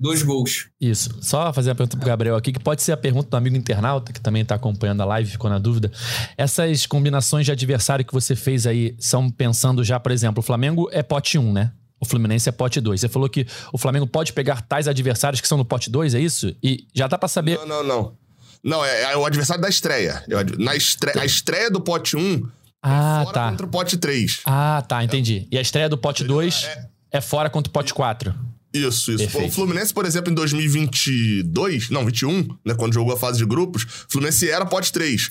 dois 0.00 0.22
gols. 0.22 0.68
Isso. 0.80 1.10
Só 1.20 1.52
fazer 1.52 1.70
a 1.70 1.74
pergunta 1.74 1.96
pro 1.98 2.06
Gabriel 2.06 2.34
aqui, 2.34 2.52
que 2.52 2.58
pode 2.58 2.82
ser 2.82 2.92
a 2.92 2.96
pergunta 2.96 3.28
do 3.28 3.36
amigo 3.36 3.54
internauta, 3.54 4.12
que 4.12 4.20
também 4.20 4.40
está 4.40 4.54
acompanhando 4.54 5.02
a 5.02 5.04
live, 5.04 5.30
ficou 5.30 5.50
na 5.50 5.58
dúvida. 5.58 5.92
Essas 6.38 6.86
combinações 6.86 7.44
de 7.44 7.52
adversário 7.52 8.04
que 8.04 8.12
você 8.12 8.34
fez 8.34 8.66
aí 8.66 8.96
são 8.98 9.30
pensando 9.30 9.84
já, 9.84 10.00
por 10.00 10.10
exemplo, 10.10 10.40
o 10.40 10.42
Flamengo 10.42 10.88
é 10.90 11.02
pote 11.02 11.38
1, 11.38 11.52
né? 11.52 11.72
O 12.00 12.06
Fluminense 12.06 12.48
é 12.48 12.52
pote 12.52 12.80
2. 12.80 13.02
Você 13.02 13.08
falou 13.10 13.28
que 13.28 13.46
o 13.72 13.76
Flamengo 13.76 14.06
pode 14.06 14.32
pegar 14.32 14.62
tais 14.62 14.88
adversários 14.88 15.42
que 15.42 15.46
são 15.46 15.58
no 15.58 15.66
pote 15.66 15.90
2, 15.90 16.14
é 16.14 16.20
isso? 16.20 16.56
E 16.62 16.86
já 16.94 17.06
dá 17.06 17.18
para 17.18 17.28
saber. 17.28 17.58
Não, 17.58 17.66
não, 17.66 17.84
não. 17.84 18.16
Não, 18.64 18.84
é, 18.84 19.12
é, 19.12 19.16
o 19.16 19.24
adversário 19.26 19.62
da 19.62 19.68
estreia. 19.68 20.24
Na 20.58 20.74
estreia, 20.74 21.20
a 21.20 21.24
estreia 21.26 21.70
do 21.70 21.80
pote 21.80 22.16
1 22.16 22.48
ah, 22.82 23.20
é 23.20 23.24
fora 23.24 23.34
tá. 23.34 23.50
contra 23.50 23.66
o 23.66 23.68
pote 23.68 23.96
3. 23.98 24.40
Ah, 24.46 24.82
tá, 24.86 25.04
entendi. 25.04 25.46
E 25.50 25.58
a 25.58 25.60
estreia 25.60 25.88
do 25.88 25.98
pote 25.98 26.24
2 26.24 26.64
é... 26.64 26.88
é 27.12 27.20
fora 27.20 27.50
contra 27.50 27.68
o 27.68 27.72
pote 27.72 27.92
4. 27.92 28.34
Isso, 28.72 29.12
isso. 29.12 29.18
Perfeito. 29.18 29.48
O 29.48 29.52
Fluminense, 29.52 29.92
por 29.92 30.06
exemplo, 30.06 30.30
em 30.30 30.34
2022, 30.34 31.90
não, 31.90 32.04
21, 32.04 32.46
né, 32.64 32.74
quando 32.74 32.94
jogou 32.94 33.14
a 33.14 33.16
fase 33.16 33.38
de 33.38 33.44
grupos, 33.44 33.86
Fluminense 34.08 34.48
era 34.48 34.64
pote 34.64 34.92
3. 34.92 35.30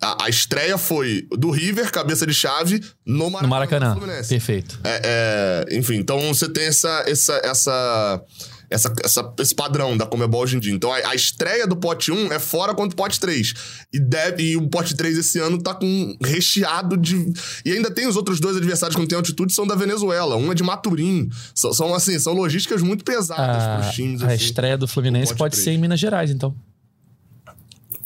A, 0.00 0.26
a, 0.26 0.28
estreia 0.28 0.76
foi 0.76 1.26
do 1.30 1.50
River, 1.50 1.90
cabeça 1.90 2.26
de 2.26 2.34
chave, 2.34 2.82
no 3.04 3.30
Maracanã. 3.30 3.94
No 3.94 4.00
Maracanã. 4.00 4.28
Perfeito. 4.28 4.78
É, 4.84 5.64
é, 5.70 5.76
enfim, 5.76 5.94
então 5.94 6.20
você 6.34 6.48
tem 6.48 6.66
essa, 6.66 7.04
essa, 7.06 7.40
essa 7.42 8.22
essa, 8.70 8.92
essa, 9.02 9.34
esse 9.38 9.54
padrão 9.54 9.96
da 9.96 10.06
Comebol 10.06 10.42
hoje 10.42 10.56
em 10.56 10.60
dia. 10.60 10.72
Então 10.72 10.92
a, 10.92 10.96
a, 11.10 11.14
estreia 11.14 11.66
do 11.66 11.76
pote 11.76 12.10
1 12.10 12.32
é 12.32 12.38
fora 12.38 12.74
contra 12.74 12.94
o 12.94 12.96
pote 12.96 13.20
3. 13.20 13.54
E, 13.92 14.00
deve, 14.00 14.42
e 14.42 14.56
o 14.56 14.68
pote 14.68 14.94
3 14.94 15.18
esse 15.18 15.38
ano 15.38 15.60
tá 15.60 15.74
com 15.74 16.16
recheado 16.22 16.96
de. 16.96 17.32
E 17.64 17.72
ainda 17.72 17.90
tem 17.90 18.06
os 18.06 18.16
outros 18.16 18.40
dois 18.40 18.56
adversários 18.56 18.94
que 18.94 19.00
não 19.00 19.08
tem 19.08 19.16
altitude, 19.16 19.52
são 19.52 19.66
da 19.66 19.74
Venezuela. 19.74 20.36
Um 20.36 20.50
é 20.52 20.54
de 20.54 20.62
Maturim. 20.62 21.28
São, 21.54 21.72
são 21.72 21.94
assim, 21.94 22.18
são 22.18 22.32
logísticas 22.32 22.82
muito 22.82 23.04
pesadas 23.04 23.64
a, 23.64 23.78
pros 23.78 23.94
times. 23.94 24.22
A 24.22 24.26
assim, 24.26 24.44
estreia 24.44 24.76
do 24.76 24.88
Fluminense 24.88 25.34
pode 25.34 25.52
3. 25.52 25.64
ser 25.64 25.70
em 25.72 25.78
Minas 25.78 26.00
Gerais, 26.00 26.30
então. 26.30 26.54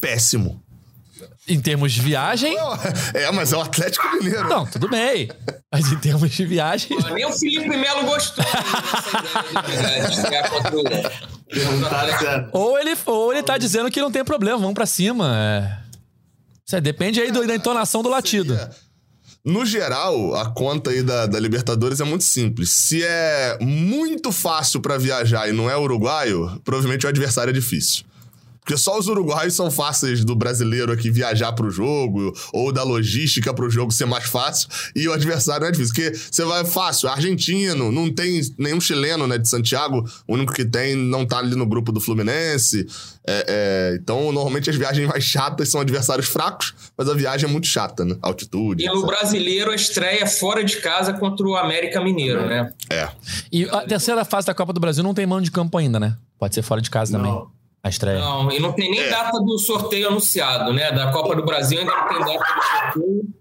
Péssimo. 0.01 0.63
Em 1.49 1.61
termos 1.61 1.93
de 1.93 2.01
viagem. 2.01 2.57
É, 3.15 3.31
mas 3.33 3.53
é 3.53 3.57
o 3.57 3.61
Atlético 3.61 4.07
Mineiro. 4.17 4.49
Não, 4.49 4.67
tudo 4.67 4.89
bem. 4.89 5.29
Mas 5.73 5.91
em 5.91 5.99
termos 5.99 6.31
de 6.31 6.45
viagem. 6.45 7.01
Pô, 7.01 7.09
nem 7.09 7.25
o 7.25 7.33
Felipe 7.33 7.69
Melo 7.69 8.05
gostou 8.05 8.45
ou, 12.53 12.79
ele, 12.79 12.97
ou 13.07 13.33
ele 13.33 13.43
tá 13.43 13.59
dizendo 13.59 13.91
que 13.91 14.01
não 14.01 14.11
tem 14.11 14.25
problema, 14.25 14.59
vamos 14.59 14.75
pra 14.75 14.87
cima. 14.87 15.37
É. 15.37 15.79
Isso 16.67 16.81
depende 16.81 17.21
aí 17.21 17.33
do, 17.33 17.47
da 17.47 17.55
entonação 17.55 18.03
do 18.03 18.09
latido. 18.09 18.57
No 19.45 19.65
geral, 19.65 20.37
a 20.37 20.51
conta 20.51 20.91
aí 20.91 21.03
da, 21.03 21.27
da, 21.27 21.41
Libertadores 21.41 21.99
é 22.01 22.05
muito 22.05 22.25
simples. 22.25 22.71
Se 22.71 23.03
é 23.03 23.59
muito 23.61 24.31
fácil 24.31 24.81
para 24.81 24.99
viajar 24.99 25.49
e 25.49 25.53
não 25.53 25.69
é 25.69 25.77
uruguaio, 25.77 26.61
provavelmente 26.63 27.07
o 27.07 27.09
adversário 27.09 27.51
é 27.51 27.55
difícil. 27.55 28.05
Porque 28.71 28.81
só 28.81 28.97
os 28.97 29.09
uruguaios 29.09 29.55
são 29.55 29.69
fáceis 29.69 30.25
do 30.25 30.37
brasileiro 30.37 30.93
aqui 30.93 31.11
viajar 31.11 31.53
pro 31.55 31.73
jogo, 31.73 32.33
ou 32.53 32.71
da 32.71 32.85
logística 32.85 33.53
pro 33.53 33.69
jogo 33.69 33.91
ser 33.91 34.05
mais 34.05 34.27
fácil, 34.27 34.69
e 34.95 35.09
o 35.09 35.13
adversário 35.13 35.63
não 35.63 35.69
é 35.69 35.73
difícil. 35.73 35.93
Porque 35.93 36.17
você 36.31 36.45
vai 36.45 36.65
fácil, 36.65 37.09
argentino, 37.09 37.91
não 37.91 38.09
tem 38.09 38.41
nenhum 38.57 38.81
chileno, 38.81 39.27
né, 39.27 39.39
de 39.39 39.49
Santiago, 39.49 40.09
o 40.25 40.35
único 40.35 40.53
que 40.53 40.65
tem 40.65 40.95
não 40.95 41.27
tá 41.27 41.39
ali 41.39 41.57
no 41.57 41.67
grupo 41.67 41.91
do 41.91 42.01
Fluminense. 42.01 42.87
É, 43.27 43.45
é, 43.49 43.99
então, 44.01 44.31
normalmente 44.31 44.71
as 44.71 44.77
viagens 44.77 45.09
mais 45.09 45.25
chatas 45.25 45.69
são 45.69 45.81
adversários 45.81 46.29
fracos, 46.29 46.73
mas 46.97 47.09
a 47.09 47.15
viagem 47.15 47.49
é 47.49 47.53
muito 47.53 47.67
chata, 47.67 48.05
né? 48.05 48.17
Altitude. 48.23 48.85
E 48.85 48.87
no 48.87 49.05
brasileiro, 49.05 49.73
a 49.73 49.75
estreia 49.75 50.29
fora 50.29 50.63
de 50.63 50.77
casa 50.77 51.13
contra 51.13 51.45
o 51.45 51.57
América 51.57 52.01
Mineiro, 52.01 52.47
né? 52.47 52.73
É. 52.89 53.09
E 53.51 53.65
a 53.65 53.81
terceira 53.81 54.25
fase 54.25 54.47
da 54.47 54.55
Copa 54.55 54.73
do 54.73 54.79
Brasil 54.79 55.03
não 55.03 55.13
tem 55.13 55.27
mano 55.27 55.43
de 55.43 55.51
campo 55.51 55.77
ainda, 55.77 55.99
né? 55.99 56.17
Pode 56.39 56.55
ser 56.55 56.63
fora 56.63 56.81
de 56.81 56.89
casa 56.89 57.19
não. 57.19 57.25
também 57.25 57.60
a 57.83 57.89
estreia. 57.89 58.19
Não, 58.19 58.51
e 58.53 58.61
não 58.61 58.73
tem 58.73 58.91
nem 58.91 59.01
é. 59.01 59.09
data 59.09 59.39
do 59.41 59.59
sorteio 59.59 60.09
anunciado, 60.09 60.73
né? 60.73 60.93
Da 60.93 61.11
Copa 61.11 61.35
do 61.35 61.45
Brasil 61.45 61.79
ainda 61.79 61.93
não 61.93 62.09
tem 62.09 62.19
data 62.19 62.55
do 62.55 62.63
sorteio. 62.63 63.41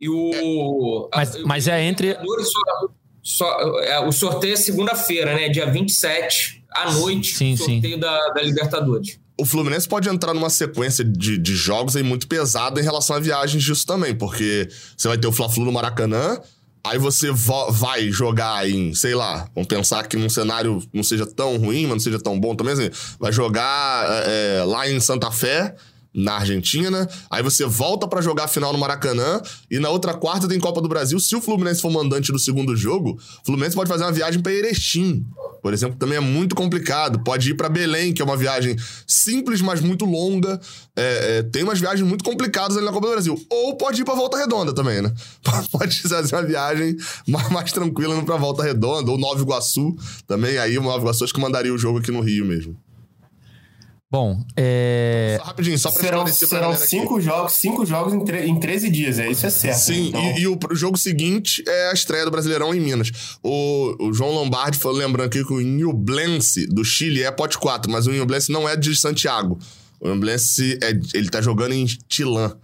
E 0.00 0.08
o. 0.08 1.08
Mas, 1.14 1.36
a, 1.36 1.38
mas 1.44 1.68
é 1.68 1.82
entre. 1.82 2.14
Só, 2.14 2.88
só, 3.22 3.80
é, 3.80 4.00
o 4.00 4.12
sorteio 4.12 4.54
é 4.54 4.56
segunda-feira, 4.56 5.34
né? 5.34 5.48
Dia 5.48 5.66
27, 5.66 6.64
à 6.70 6.92
noite, 6.92 7.34
sim, 7.34 7.56
sorteio 7.56 7.94
sim. 7.94 7.98
Da, 7.98 8.28
da 8.28 8.42
Libertadores. 8.42 9.18
O 9.36 9.44
Fluminense 9.44 9.88
pode 9.88 10.08
entrar 10.08 10.32
numa 10.32 10.50
sequência 10.50 11.04
de, 11.04 11.36
de 11.36 11.56
jogos 11.56 11.96
aí 11.96 12.04
muito 12.04 12.28
pesada 12.28 12.80
em 12.80 12.84
relação 12.84 13.16
a 13.16 13.18
viagens 13.18 13.64
disso 13.64 13.84
também, 13.84 14.14
porque 14.14 14.68
você 14.96 15.08
vai 15.08 15.18
ter 15.18 15.26
o 15.26 15.32
Fla-Flu 15.32 15.64
no 15.64 15.72
Maracanã, 15.72 16.38
Aí 16.86 16.98
você 16.98 17.30
vai 17.70 18.10
jogar 18.10 18.68
em, 18.68 18.94
sei 18.94 19.14
lá, 19.14 19.48
vamos 19.54 19.66
pensar 19.66 20.06
que 20.06 20.18
num 20.18 20.28
cenário 20.28 20.82
não 20.92 21.02
seja 21.02 21.24
tão 21.24 21.56
ruim, 21.56 21.84
mas 21.84 21.92
não 21.92 22.00
seja 22.00 22.18
tão 22.18 22.38
bom 22.38 22.54
também, 22.54 22.74
assim, 22.74 22.90
vai 23.18 23.32
jogar 23.32 24.06
é, 24.26 24.62
lá 24.66 24.86
em 24.86 25.00
Santa 25.00 25.30
Fé, 25.30 25.74
na 26.14 26.34
Argentina. 26.34 27.08
Aí 27.28 27.42
você 27.42 27.64
volta 27.64 28.06
para 28.06 28.22
jogar 28.22 28.44
a 28.44 28.48
final 28.48 28.72
no 28.72 28.78
Maracanã. 28.78 29.40
E 29.70 29.78
na 29.78 29.90
outra 29.90 30.14
quarta 30.14 30.46
tem 30.46 30.60
Copa 30.60 30.80
do 30.80 30.88
Brasil. 30.88 31.18
Se 31.18 31.34
o 31.34 31.40
Fluminense 31.40 31.80
for 31.80 31.90
mandante 31.90 32.30
do 32.30 32.38
segundo 32.38 32.76
jogo, 32.76 33.18
o 33.42 33.46
Fluminense 33.46 33.74
pode 33.74 33.88
fazer 33.88 34.04
uma 34.04 34.12
viagem 34.12 34.40
para 34.40 34.52
Erechim, 34.52 35.26
por 35.64 35.72
exemplo, 35.72 35.96
também 35.98 36.18
é 36.18 36.20
muito 36.20 36.54
complicado. 36.54 37.20
Pode 37.20 37.50
ir 37.50 37.54
para 37.54 37.70
Belém, 37.70 38.12
que 38.12 38.20
é 38.20 38.24
uma 38.24 38.36
viagem 38.36 38.76
simples, 39.06 39.62
mas 39.62 39.80
muito 39.80 40.04
longa. 40.04 40.60
É, 40.94 41.38
é, 41.38 41.42
tem 41.42 41.62
umas 41.62 41.80
viagens 41.80 42.06
muito 42.06 42.22
complicadas 42.22 42.76
ali 42.76 42.84
na 42.84 42.92
Copa 42.92 43.06
do 43.06 43.12
Brasil. 43.12 43.46
Ou 43.48 43.74
pode 43.74 44.02
ir 44.02 44.04
para 44.04 44.14
Volta 44.14 44.36
Redonda 44.36 44.74
também, 44.74 45.00
né? 45.00 45.10
Pode 45.72 46.02
fazer 46.02 46.36
uma 46.36 46.42
viagem 46.42 46.94
mais, 47.26 47.48
mais 47.48 47.72
tranquila 47.72 48.22
para 48.24 48.36
Volta 48.36 48.62
Redonda, 48.62 49.10
ou 49.10 49.16
Nova 49.16 49.40
Iguaçu 49.40 49.96
também. 50.26 50.58
Aí, 50.58 50.74
Nova 50.74 50.98
Iguaçu 50.98 51.24
acho 51.24 51.32
que 51.32 51.40
mandaria 51.40 51.72
o 51.72 51.78
jogo 51.78 51.98
aqui 51.98 52.12
no 52.12 52.20
Rio 52.20 52.44
mesmo. 52.44 52.76
Bom, 54.14 54.40
é... 54.56 55.34
Só 55.40 55.44
rapidinho, 55.44 55.76
só 55.76 55.90
pra 55.90 56.00
serão, 56.00 56.26
serão 56.28 56.76
cinco 56.76 57.16
aqui. 57.16 57.24
jogos, 57.24 57.52
cinco 57.54 57.84
jogos 57.84 58.14
em, 58.14 58.24
tre 58.24 58.46
em 58.46 58.60
13 58.60 58.88
dias, 58.88 59.18
é 59.18 59.28
isso 59.28 59.44
é 59.44 59.50
certo. 59.50 59.76
Sim, 59.76 60.06
então... 60.10 60.22
e, 60.22 60.42
e, 60.42 60.46
o 60.46 60.56
jogo 60.70 60.96
seguinte 60.96 61.64
é 61.66 61.90
a 61.90 61.92
estreia 61.92 62.24
do 62.24 62.30
Brasileirão 62.30 62.72
em 62.72 62.78
Minas. 62.78 63.10
O, 63.42 63.96
o 63.98 64.12
João 64.14 64.30
Lombardi 64.30 64.78
falou, 64.78 64.98
lembrando 64.98 65.26
aqui 65.26 65.44
que 65.44 65.52
o 65.52 65.60
Nublense 65.60 66.64
do 66.68 66.84
Chile 66.84 67.24
é 67.24 67.30
pote 67.32 67.58
4, 67.58 67.90
mas 67.90 68.06
o 68.06 68.12
Nublense 68.12 68.52
não 68.52 68.68
é 68.68 68.76
de 68.76 68.94
Santiago. 68.94 69.58
O 69.98 70.06
Nublense, 70.06 70.78
é, 70.80 70.90
ele 71.12 71.28
tá 71.28 71.42
jogando 71.42 71.72
em 71.72 71.84
Tilã 72.06 72.56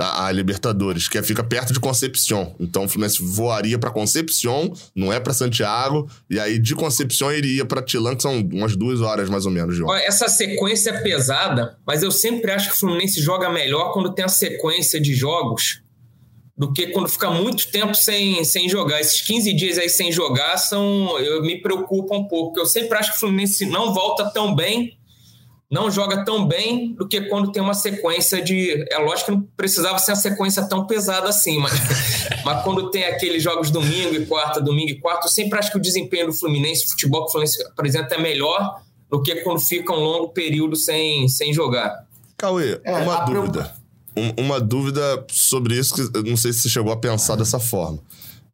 a 0.00 0.30
Libertadores, 0.32 1.08
que 1.08 1.22
fica 1.22 1.42
perto 1.42 1.72
de 1.72 1.80
Concepción. 1.80 2.54
Então 2.58 2.84
o 2.84 2.88
Fluminense 2.88 3.22
voaria 3.22 3.78
para 3.78 3.90
Concepción, 3.90 4.72
não 4.94 5.12
é 5.12 5.20
para 5.20 5.32
Santiago, 5.32 6.08
e 6.28 6.38
aí 6.38 6.58
de 6.58 6.74
Concepción 6.74 7.32
iria 7.32 7.64
para 7.64 7.82
Tilã, 7.82 8.14
que 8.14 8.22
são 8.22 8.40
umas 8.52 8.76
duas 8.76 9.00
horas 9.00 9.28
mais 9.28 9.46
ou 9.46 9.52
menos 9.52 9.76
de 9.76 9.82
Essa 10.06 10.28
sequência 10.28 10.90
é 10.90 11.00
pesada, 11.00 11.78
mas 11.86 12.02
eu 12.02 12.10
sempre 12.10 12.50
acho 12.50 12.70
que 12.70 12.76
o 12.76 12.78
Fluminense 12.78 13.20
joga 13.20 13.50
melhor 13.50 13.92
quando 13.92 14.12
tem 14.12 14.24
a 14.24 14.28
sequência 14.28 15.00
de 15.00 15.14
jogos 15.14 15.82
do 16.56 16.72
que 16.72 16.86
quando 16.88 17.08
fica 17.08 17.30
muito 17.30 17.70
tempo 17.70 17.94
sem, 17.94 18.42
sem 18.44 18.68
jogar. 18.68 19.00
Esses 19.00 19.20
15 19.20 19.52
dias 19.52 19.78
aí 19.78 19.88
sem 19.88 20.10
jogar 20.10 20.56
são 20.56 21.18
eu 21.18 21.42
me 21.42 21.60
preocupa 21.60 22.16
um 22.16 22.24
pouco, 22.24 22.46
porque 22.48 22.60
eu 22.60 22.66
sempre 22.66 22.96
acho 22.96 23.10
que 23.10 23.16
o 23.16 23.20
Fluminense 23.20 23.66
não 23.66 23.92
volta 23.92 24.30
tão 24.30 24.54
bem 24.54 24.96
não 25.70 25.90
joga 25.90 26.24
tão 26.24 26.46
bem 26.46 26.94
do 26.94 27.08
que 27.08 27.22
quando 27.22 27.50
tem 27.50 27.60
uma 27.60 27.74
sequência 27.74 28.42
de. 28.42 28.86
É 28.90 28.98
lógico 28.98 29.26
que 29.26 29.36
não 29.36 29.42
precisava 29.56 29.98
ser 29.98 30.12
uma 30.12 30.16
sequência 30.16 30.68
tão 30.68 30.86
pesada 30.86 31.28
assim, 31.28 31.58
mas, 31.58 31.72
mas 32.44 32.62
quando 32.62 32.90
tem 32.90 33.04
aqueles 33.04 33.42
jogos 33.42 33.70
domingo 33.70 34.14
e 34.14 34.26
quarta, 34.26 34.60
domingo 34.60 34.90
e 34.90 35.00
quarta, 35.00 35.26
eu 35.26 35.30
sempre 35.30 35.58
acho 35.58 35.70
que 35.70 35.78
o 35.78 35.80
desempenho 35.80 36.26
do 36.26 36.32
Fluminense, 36.32 36.86
o 36.86 36.90
futebol 36.90 37.22
que 37.24 37.28
o 37.28 37.32
Fluminense 37.32 37.62
apresenta 37.64 38.14
é 38.14 38.20
melhor 38.20 38.80
do 39.10 39.22
que 39.22 39.36
quando 39.36 39.60
fica 39.60 39.92
um 39.92 40.00
longo 40.00 40.28
período 40.28 40.76
sem, 40.76 41.28
sem 41.28 41.52
jogar. 41.52 42.06
Cauê, 42.36 42.80
é, 42.84 42.92
uma 42.96 43.24
dúvida. 43.24 43.74
Um, 44.16 44.44
uma 44.44 44.60
dúvida 44.60 45.24
sobre 45.28 45.76
isso, 45.76 45.94
que 45.94 46.22
não 46.22 46.36
sei 46.36 46.52
se 46.52 46.62
você 46.62 46.68
chegou 46.68 46.92
a 46.92 46.96
pensar 46.96 47.36
dessa 47.36 47.58
forma. 47.58 47.98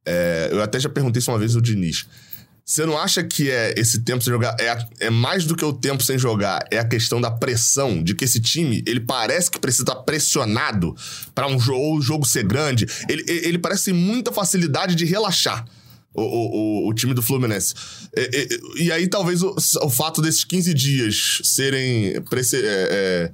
É, 0.05 0.49
eu 0.51 0.63
até 0.63 0.81
já 0.81 0.89
perguntei 0.89 1.21
isso 1.21 1.31
uma 1.31 1.39
vez 1.39 1.55
ao 1.55 1.61
Diniz. 1.61 2.07
Você 2.65 2.87
não 2.87 2.97
acha 2.97 3.25
que 3.25 3.51
é 3.51 3.75
esse 3.77 4.03
tempo 4.03 4.23
sem 4.23 4.33
jogar 4.33 4.57
é, 4.59 5.07
é 5.07 5.11
mais 5.11 5.45
do 5.45 5.57
que 5.57 5.65
o 5.65 5.73
tempo 5.73 6.03
sem 6.03 6.17
jogar? 6.17 6.65
É 6.71 6.79
a 6.79 6.85
questão 6.85 7.21
da 7.21 7.31
pressão, 7.31 8.03
de 8.03 8.15
que 8.15 8.25
esse 8.25 8.41
time, 8.41 8.83
ele 8.87 9.01
parece 9.01 9.51
que 9.51 9.59
precisa 9.59 9.83
estar 9.83 9.97
pressionado 9.97 10.95
para 11.35 11.49
um 11.49 11.59
jogo, 11.59 11.97
o 11.97 12.01
jogo 12.01 12.27
ser 12.27 12.45
grande. 12.45 12.87
Ele, 13.09 13.25
ele 13.27 13.59
parece 13.59 13.87
ter 13.87 13.93
muita 13.93 14.33
facilidade 14.33 14.95
de 14.95 15.05
relaxar. 15.05 15.67
O, 16.15 16.23
o, 16.23 16.89
o, 16.89 16.95
time 16.95 17.15
do 17.15 17.23
Fluminense. 17.23 17.75
E, 18.15 18.49
e, 18.77 18.85
e 18.85 18.93
aí, 18.93 19.09
talvez 19.09 19.43
o, 19.43 19.57
o, 19.83 19.89
fato 19.89 20.21
desses 20.21 20.45
15 20.45 20.75
dias 20.75 21.41
serem. 21.43 22.09
É, 22.09 22.21
é, 22.63 23.33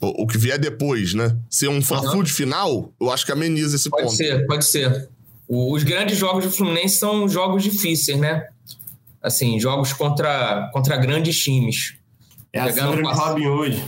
o, 0.00 0.26
que 0.26 0.38
vier 0.38 0.58
depois, 0.58 1.12
né? 1.12 1.36
Ser 1.50 1.68
um 1.68 1.82
fla 1.82 2.00
de 2.22 2.32
final, 2.32 2.90
eu 2.98 3.12
acho 3.12 3.26
que 3.26 3.32
ameniza 3.32 3.76
esse 3.76 3.90
pode 3.90 4.04
ponto. 4.04 4.16
Pode 4.16 4.28
ser, 4.28 4.46
pode 4.46 4.64
ser. 4.64 5.08
Os 5.46 5.82
grandes 5.82 6.16
jogos 6.16 6.44
do 6.44 6.50
Fluminense 6.50 6.96
são 6.96 7.28
jogos 7.28 7.62
difíceis, 7.62 8.18
né? 8.18 8.46
Assim, 9.24 9.58
jogos 9.58 9.92
contra, 9.92 10.70
contra 10.72 10.96
grandes 10.98 11.42
times. 11.42 11.96
É 12.52 12.60
a 12.60 12.70
síndrome 12.70 13.02
Robin 13.02 13.46
Hood. 13.46 13.84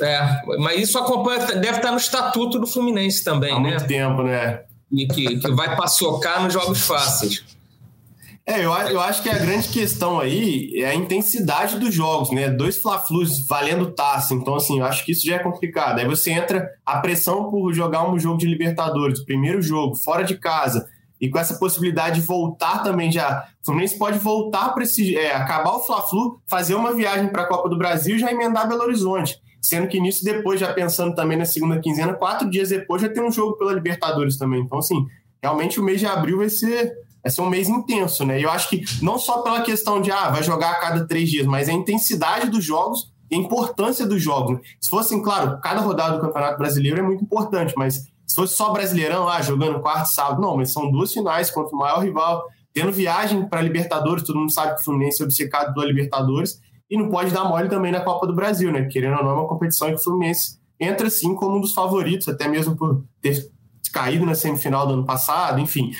É, 0.00 0.42
mas 0.58 0.80
isso 0.80 0.98
acompanha, 0.98 1.46
deve 1.46 1.76
estar 1.76 1.92
no 1.92 1.98
estatuto 1.98 2.58
do 2.58 2.66
Fluminense 2.66 3.22
também, 3.22 3.52
Há 3.52 3.60
né? 3.60 3.70
muito 3.70 3.86
tempo, 3.86 4.24
né? 4.24 4.62
E 4.90 5.06
que, 5.06 5.38
que 5.38 5.50
vai 5.52 5.76
paçocar 5.76 6.42
nos 6.42 6.52
jogos 6.52 6.80
fáceis. 6.80 7.44
É, 8.46 8.58
eu, 8.58 8.72
eu 8.72 9.00
acho 9.00 9.22
que 9.22 9.30
a 9.30 9.38
grande 9.38 9.68
questão 9.68 10.18
aí 10.18 10.72
é 10.76 10.86
a 10.86 10.94
intensidade 10.94 11.78
dos 11.78 11.94
jogos, 11.94 12.30
né? 12.30 12.50
Dois 12.50 12.76
Fla-Flus 12.76 13.46
valendo 13.46 13.92
taça, 13.92 14.34
então 14.34 14.56
assim, 14.56 14.80
eu 14.80 14.84
acho 14.84 15.04
que 15.04 15.12
isso 15.12 15.24
já 15.24 15.36
é 15.36 15.38
complicado. 15.38 16.00
Aí 16.00 16.06
você 16.06 16.32
entra 16.32 16.68
a 16.84 16.98
pressão 16.98 17.48
por 17.48 17.72
jogar 17.72 18.10
um 18.10 18.18
jogo 18.18 18.36
de 18.36 18.46
Libertadores, 18.46 19.24
primeiro 19.24 19.62
jogo, 19.62 19.94
fora 19.94 20.24
de 20.24 20.36
casa, 20.36 20.88
e 21.24 21.30
com 21.30 21.38
essa 21.38 21.54
possibilidade 21.54 22.20
de 22.20 22.26
voltar 22.26 22.82
também 22.82 23.10
já. 23.10 23.46
O 23.62 23.64
Fluminense 23.64 23.96
pode 23.96 24.18
voltar 24.18 24.74
para 24.74 24.82
esse. 24.84 25.16
É, 25.16 25.34
acabar 25.34 25.72
o 25.72 25.80
Fla-Flu, 25.80 26.38
fazer 26.46 26.74
uma 26.74 26.92
viagem 26.92 27.28
para 27.28 27.42
a 27.42 27.46
Copa 27.46 27.68
do 27.68 27.78
Brasil 27.78 28.16
e 28.16 28.18
já 28.18 28.30
emendar 28.30 28.68
Belo 28.68 28.82
Horizonte. 28.82 29.40
Sendo 29.62 29.88
que 29.88 29.98
nisso, 29.98 30.22
depois, 30.22 30.60
já 30.60 30.70
pensando 30.74 31.14
também 31.14 31.38
na 31.38 31.46
segunda 31.46 31.80
quinzena, 31.80 32.12
quatro 32.12 32.50
dias 32.50 32.68
depois 32.68 33.00
já 33.00 33.08
tem 33.08 33.22
um 33.22 33.32
jogo 33.32 33.56
pela 33.56 33.72
Libertadores 33.72 34.36
também. 34.36 34.60
Então, 34.60 34.78
assim, 34.78 35.06
realmente 35.42 35.80
o 35.80 35.82
mês 35.82 35.98
de 35.98 36.06
abril 36.06 36.36
vai 36.36 36.50
ser, 36.50 36.92
vai 37.22 37.32
ser 37.32 37.40
um 37.40 37.48
mês 37.48 37.70
intenso, 37.70 38.26
né? 38.26 38.38
E 38.38 38.42
eu 38.42 38.50
acho 38.50 38.68
que 38.68 38.84
não 39.00 39.18
só 39.18 39.40
pela 39.40 39.62
questão 39.62 40.02
de, 40.02 40.10
ah, 40.10 40.28
vai 40.28 40.42
jogar 40.42 40.72
a 40.72 40.80
cada 40.80 41.06
três 41.06 41.30
dias, 41.30 41.46
mas 41.46 41.70
a 41.70 41.72
intensidade 41.72 42.50
dos 42.50 42.62
jogos 42.62 43.10
e 43.30 43.36
a 43.36 43.38
importância 43.38 44.06
dos 44.06 44.22
jogos. 44.22 44.60
Se 44.78 44.90
fossem, 44.90 45.22
claro, 45.22 45.58
cada 45.62 45.80
rodada 45.80 46.16
do 46.16 46.20
Campeonato 46.20 46.58
Brasileiro 46.58 46.98
é 46.98 47.02
muito 47.02 47.24
importante, 47.24 47.72
mas 47.74 48.12
se 48.26 48.34
fosse 48.34 48.56
só 48.56 48.72
Brasileirão 48.72 49.24
lá, 49.24 49.40
jogando 49.42 49.80
quarto 49.80 50.06
sábado, 50.06 50.40
não, 50.40 50.56
mas 50.56 50.72
são 50.72 50.90
duas 50.90 51.12
finais 51.12 51.50
contra 51.50 51.74
o 51.74 51.78
maior 51.78 52.02
rival, 52.02 52.44
tendo 52.72 52.92
viagem 52.92 53.48
para 53.48 53.60
Libertadores, 53.60 54.24
todo 54.24 54.38
mundo 54.38 54.52
sabe 54.52 54.74
que 54.74 54.80
o 54.80 54.84
Fluminense 54.84 55.22
é 55.22 55.24
obcecado 55.24 55.72
pela 55.72 55.86
Libertadores, 55.86 56.60
e 56.90 56.96
não 56.96 57.08
pode 57.08 57.32
dar 57.32 57.44
mole 57.44 57.68
também 57.68 57.92
na 57.92 58.00
Copa 58.00 58.26
do 58.26 58.34
Brasil, 58.34 58.70
né? 58.70 58.84
Querendo 58.84 59.16
ou 59.18 59.24
não, 59.24 59.30
é 59.30 59.34
uma 59.34 59.48
competição 59.48 59.88
que 59.88 59.94
o 59.94 59.98
Fluminense 59.98 60.58
entra 60.78 61.08
sim 61.08 61.34
como 61.34 61.56
um 61.56 61.60
dos 61.60 61.72
favoritos, 61.72 62.28
até 62.28 62.46
mesmo 62.48 62.76
por 62.76 63.04
ter 63.20 63.50
caído 63.92 64.26
na 64.26 64.34
semifinal 64.34 64.86
do 64.86 64.94
ano 64.94 65.04
passado, 65.04 65.60
enfim. 65.60 65.92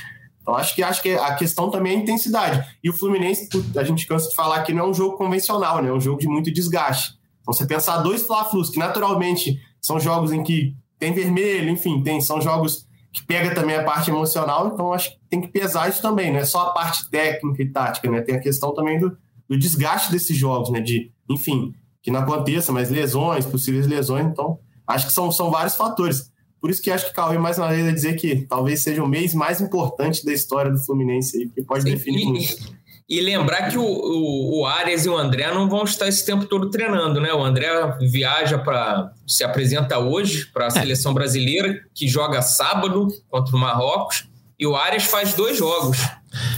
Então 0.42 0.54
acho 0.54 0.74
que 0.74 0.82
acho 0.82 1.00
que 1.00 1.14
a 1.14 1.34
questão 1.36 1.70
também 1.70 1.94
é 1.94 1.96
a 1.96 2.00
intensidade. 2.00 2.64
E 2.82 2.90
o 2.90 2.92
Fluminense, 2.92 3.48
a 3.76 3.84
gente 3.84 4.06
cansa 4.06 4.28
de 4.28 4.34
falar 4.34 4.62
que 4.62 4.74
não 4.74 4.84
é 4.84 4.88
um 4.88 4.94
jogo 4.94 5.16
convencional, 5.16 5.80
né? 5.80 5.88
É 5.88 5.92
um 5.92 6.00
jogo 6.00 6.20
de 6.20 6.28
muito 6.28 6.52
desgaste. 6.52 7.14
Então 7.40 7.54
você 7.54 7.66
pensar 7.66 7.98
dois 7.98 8.26
Fla-Flus, 8.26 8.68
que 8.68 8.78
naturalmente 8.78 9.58
são 9.80 9.98
jogos 9.98 10.32
em 10.32 10.42
que 10.42 10.76
tem 10.98 11.12
vermelho, 11.12 11.70
enfim, 11.70 12.02
tem, 12.02 12.20
são 12.20 12.40
jogos 12.40 12.86
que 13.12 13.24
pega 13.24 13.54
também 13.54 13.76
a 13.76 13.84
parte 13.84 14.10
emocional, 14.10 14.72
então 14.72 14.92
acho 14.92 15.12
que 15.12 15.18
tem 15.30 15.40
que 15.40 15.48
pesar 15.48 15.88
isso 15.88 16.02
também, 16.02 16.32
não 16.32 16.40
é 16.40 16.44
só 16.44 16.62
a 16.62 16.70
parte 16.72 17.08
técnica 17.08 17.62
e 17.62 17.68
tática, 17.70 18.10
né? 18.10 18.20
Tem 18.20 18.34
a 18.34 18.40
questão 18.40 18.74
também 18.74 18.98
do, 18.98 19.16
do 19.48 19.56
desgaste 19.56 20.10
desses 20.10 20.36
jogos, 20.36 20.70
né? 20.70 20.80
De, 20.80 21.12
enfim, 21.30 21.72
que 22.02 22.10
não 22.10 22.20
aconteça, 22.20 22.72
mas 22.72 22.90
lesões, 22.90 23.46
possíveis 23.46 23.86
lesões, 23.86 24.26
então 24.26 24.58
acho 24.86 25.06
que 25.06 25.12
são, 25.12 25.30
são 25.30 25.50
vários 25.50 25.76
fatores. 25.76 26.32
Por 26.60 26.70
isso 26.70 26.82
que 26.82 26.90
acho 26.90 27.06
que 27.06 27.14
Cauê, 27.14 27.38
mais 27.38 27.58
uma 27.58 27.68
vez, 27.68 27.84
vai 27.84 27.92
dizer 27.92 28.14
que 28.14 28.36
talvez 28.46 28.80
seja 28.80 29.02
o 29.02 29.06
mês 29.06 29.34
mais 29.34 29.60
importante 29.60 30.24
da 30.24 30.32
história 30.32 30.70
do 30.72 30.78
Fluminense 30.78 31.36
aí, 31.36 31.46
porque 31.46 31.62
pode 31.62 31.84
Sim, 31.84 31.90
definir 31.90 32.22
e, 32.22 32.26
muito. 32.26 32.74
E 33.08 33.20
lembrar 33.20 33.70
que 33.70 33.76
o, 33.76 33.84
o, 33.84 34.60
o 34.60 34.66
Arias 34.66 35.04
e 35.04 35.08
o 35.10 35.16
André 35.16 35.52
não 35.52 35.68
vão 35.68 35.84
estar 35.84 36.08
esse 36.08 36.24
tempo 36.24 36.46
todo 36.46 36.70
treinando, 36.70 37.20
né? 37.20 37.32
O 37.34 37.44
André 37.44 37.68
viaja 38.00 38.58
para. 38.58 39.12
se 39.26 39.44
apresenta 39.44 39.98
hoje 39.98 40.46
para 40.46 40.64
a 40.64 40.68
é. 40.68 40.70
seleção 40.70 41.12
brasileira, 41.12 41.82
que 41.94 42.08
joga 42.08 42.40
sábado 42.40 43.08
contra 43.28 43.54
o 43.54 43.58
Marrocos, 43.58 44.24
e 44.58 44.66
o 44.66 44.74
Arias 44.74 45.04
faz 45.04 45.34
dois 45.34 45.58
jogos. 45.58 45.98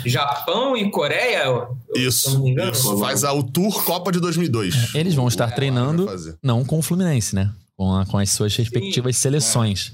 Japão 0.04 0.76
e 0.76 0.90
Coreia. 0.90 1.66
Isso, 1.94 2.42
isso. 2.48 2.98
Faz 2.98 3.24
a, 3.24 3.32
o 3.32 3.42
Tour 3.42 3.84
Copa 3.84 4.12
de 4.12 4.20
2002. 4.20 4.94
Eles 4.94 5.14
vão 5.14 5.28
estar 5.28 5.50
treinando, 5.50 6.08
não 6.42 6.64
com 6.64 6.78
o 6.78 6.82
Fluminense, 6.82 7.34
né? 7.34 7.50
Com, 7.76 7.94
a, 7.94 8.06
com 8.06 8.18
as 8.18 8.30
suas 8.30 8.56
respectivas 8.56 9.16
Sim, 9.16 9.22
seleções. 9.22 9.92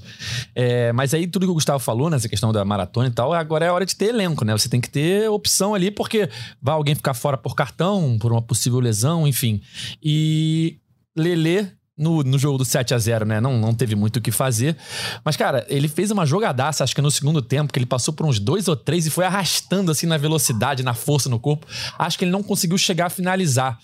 É. 0.55 0.87
É, 0.87 0.93
mas 0.93 1.13
aí 1.13 1.27
tudo 1.27 1.45
que 1.45 1.51
o 1.51 1.55
Gustavo 1.55 1.79
falou, 1.79 2.09
nessa 2.09 2.29
questão 2.29 2.51
da 2.51 2.63
maratona 2.63 3.07
e 3.07 3.11
tal, 3.11 3.33
agora 3.33 3.65
é 3.65 3.71
hora 3.71 3.85
de 3.85 3.95
ter 3.95 4.05
elenco, 4.05 4.45
né? 4.45 4.53
Você 4.53 4.69
tem 4.69 4.79
que 4.79 4.89
ter 4.89 5.29
opção 5.29 5.75
ali, 5.75 5.91
porque 5.91 6.29
vai 6.61 6.75
alguém 6.75 6.95
ficar 6.95 7.13
fora 7.13 7.37
por 7.37 7.55
cartão, 7.55 8.17
por 8.19 8.31
uma 8.31 8.41
possível 8.41 8.79
lesão, 8.79 9.27
enfim. 9.27 9.61
E 10.01 10.77
Lele 11.15 11.71
no, 12.03 12.21
no 12.21 12.37
jogo 12.37 12.57
do 12.57 12.65
7 12.65 12.93
a 12.93 12.97
0 12.97 13.25
né? 13.25 13.39
Não, 13.39 13.57
não 13.57 13.73
teve 13.73 13.95
muito 13.95 14.17
o 14.17 14.21
que 14.21 14.31
fazer. 14.31 14.77
Mas, 15.23 15.35
cara, 15.35 15.65
ele 15.69 15.87
fez 15.87 16.11
uma 16.11 16.25
jogadaça, 16.25 16.83
acho 16.83 16.93
que 16.93 17.01
no 17.01 17.09
segundo 17.09 17.41
tempo, 17.41 17.71
que 17.71 17.79
ele 17.79 17.85
passou 17.85 18.13
por 18.13 18.25
uns 18.25 18.39
dois 18.39 18.67
ou 18.67 18.75
três 18.75 19.07
e 19.07 19.09
foi 19.09 19.25
arrastando 19.25 19.91
assim 19.91 20.05
na 20.05 20.17
velocidade, 20.17 20.83
na 20.83 20.93
força 20.93 21.29
no 21.29 21.39
corpo. 21.39 21.65
Acho 21.97 22.17
que 22.17 22.25
ele 22.25 22.31
não 22.31 22.43
conseguiu 22.43 22.77
chegar 22.77 23.07
a 23.07 23.09
finalizar. 23.09 23.79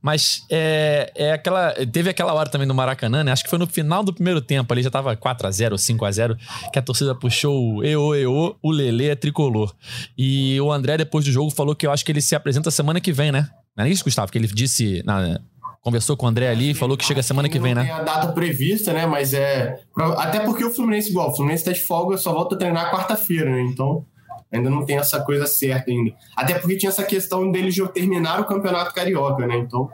Mas 0.00 0.44
é, 0.50 1.12
é 1.14 1.32
aquela. 1.32 1.72
Teve 1.92 2.10
aquela 2.10 2.32
hora 2.32 2.48
também 2.48 2.66
no 2.66 2.74
Maracanã, 2.74 3.24
né? 3.24 3.32
Acho 3.32 3.44
que 3.44 3.50
foi 3.50 3.58
no 3.58 3.66
final 3.66 4.02
do 4.02 4.12
primeiro 4.12 4.40
tempo, 4.40 4.72
ali 4.72 4.82
já 4.82 4.90
tava 4.90 5.16
4 5.16 5.46
a 5.46 5.50
0 5.50 5.74
ou 5.74 5.78
5 5.78 6.04
a 6.04 6.10
0 6.12 6.38
que 6.72 6.78
a 6.78 6.82
torcida 6.82 7.14
puxou 7.14 7.76
o 7.76 7.84
EO, 7.84 8.14
EO, 8.14 8.56
o 8.62 8.70
Lele 8.70 9.08
é 9.08 9.16
tricolor. 9.16 9.74
E 10.16 10.60
o 10.60 10.72
André, 10.72 10.96
depois 10.96 11.24
do 11.24 11.32
jogo, 11.32 11.50
falou 11.50 11.74
que 11.74 11.86
eu 11.86 11.92
acho 11.92 12.04
que 12.04 12.12
ele 12.12 12.20
se 12.20 12.34
apresenta 12.34 12.70
semana 12.70 13.00
que 13.00 13.12
vem, 13.12 13.32
né? 13.32 13.48
Não 13.76 13.84
é 13.84 13.90
isso, 13.90 14.04
Gustavo? 14.04 14.30
Que 14.30 14.38
ele 14.38 14.46
disse 14.46 15.02
na, 15.04 15.40
conversou 15.84 16.16
com 16.16 16.24
o 16.24 16.28
André 16.28 16.48
ali 16.48 16.70
e 16.70 16.74
falou 16.74 16.96
que 16.96 17.04
chega 17.04 17.22
semana 17.22 17.46
que 17.46 17.58
vem, 17.58 17.74
né? 17.74 17.82
Tem 17.82 17.92
a 17.92 18.02
data 18.02 18.32
prevista, 18.32 18.92
né? 18.92 19.04
Mas 19.06 19.34
é. 19.34 19.78
Até 20.16 20.40
porque 20.40 20.64
o 20.64 20.70
Fluminense, 20.70 21.10
igual, 21.10 21.30
o 21.30 21.36
Fluminense 21.36 21.62
tá 21.62 21.72
de 21.72 21.80
folga, 21.80 22.16
só 22.16 22.32
volta 22.32 22.54
a 22.54 22.58
treinar 22.58 22.90
quarta-feira, 22.90 23.50
né? 23.50 23.60
Então 23.60 24.04
ainda 24.50 24.70
não 24.70 24.86
tem 24.86 24.96
essa 24.96 25.20
coisa 25.20 25.46
certa 25.46 25.90
ainda. 25.90 26.12
Até 26.34 26.54
porque 26.58 26.76
tinha 26.76 26.88
essa 26.88 27.04
questão 27.04 27.50
dele 27.52 27.70
já 27.70 27.86
terminar 27.86 28.40
o 28.40 28.46
campeonato 28.46 28.94
carioca, 28.94 29.46
né? 29.46 29.58
Então 29.58 29.90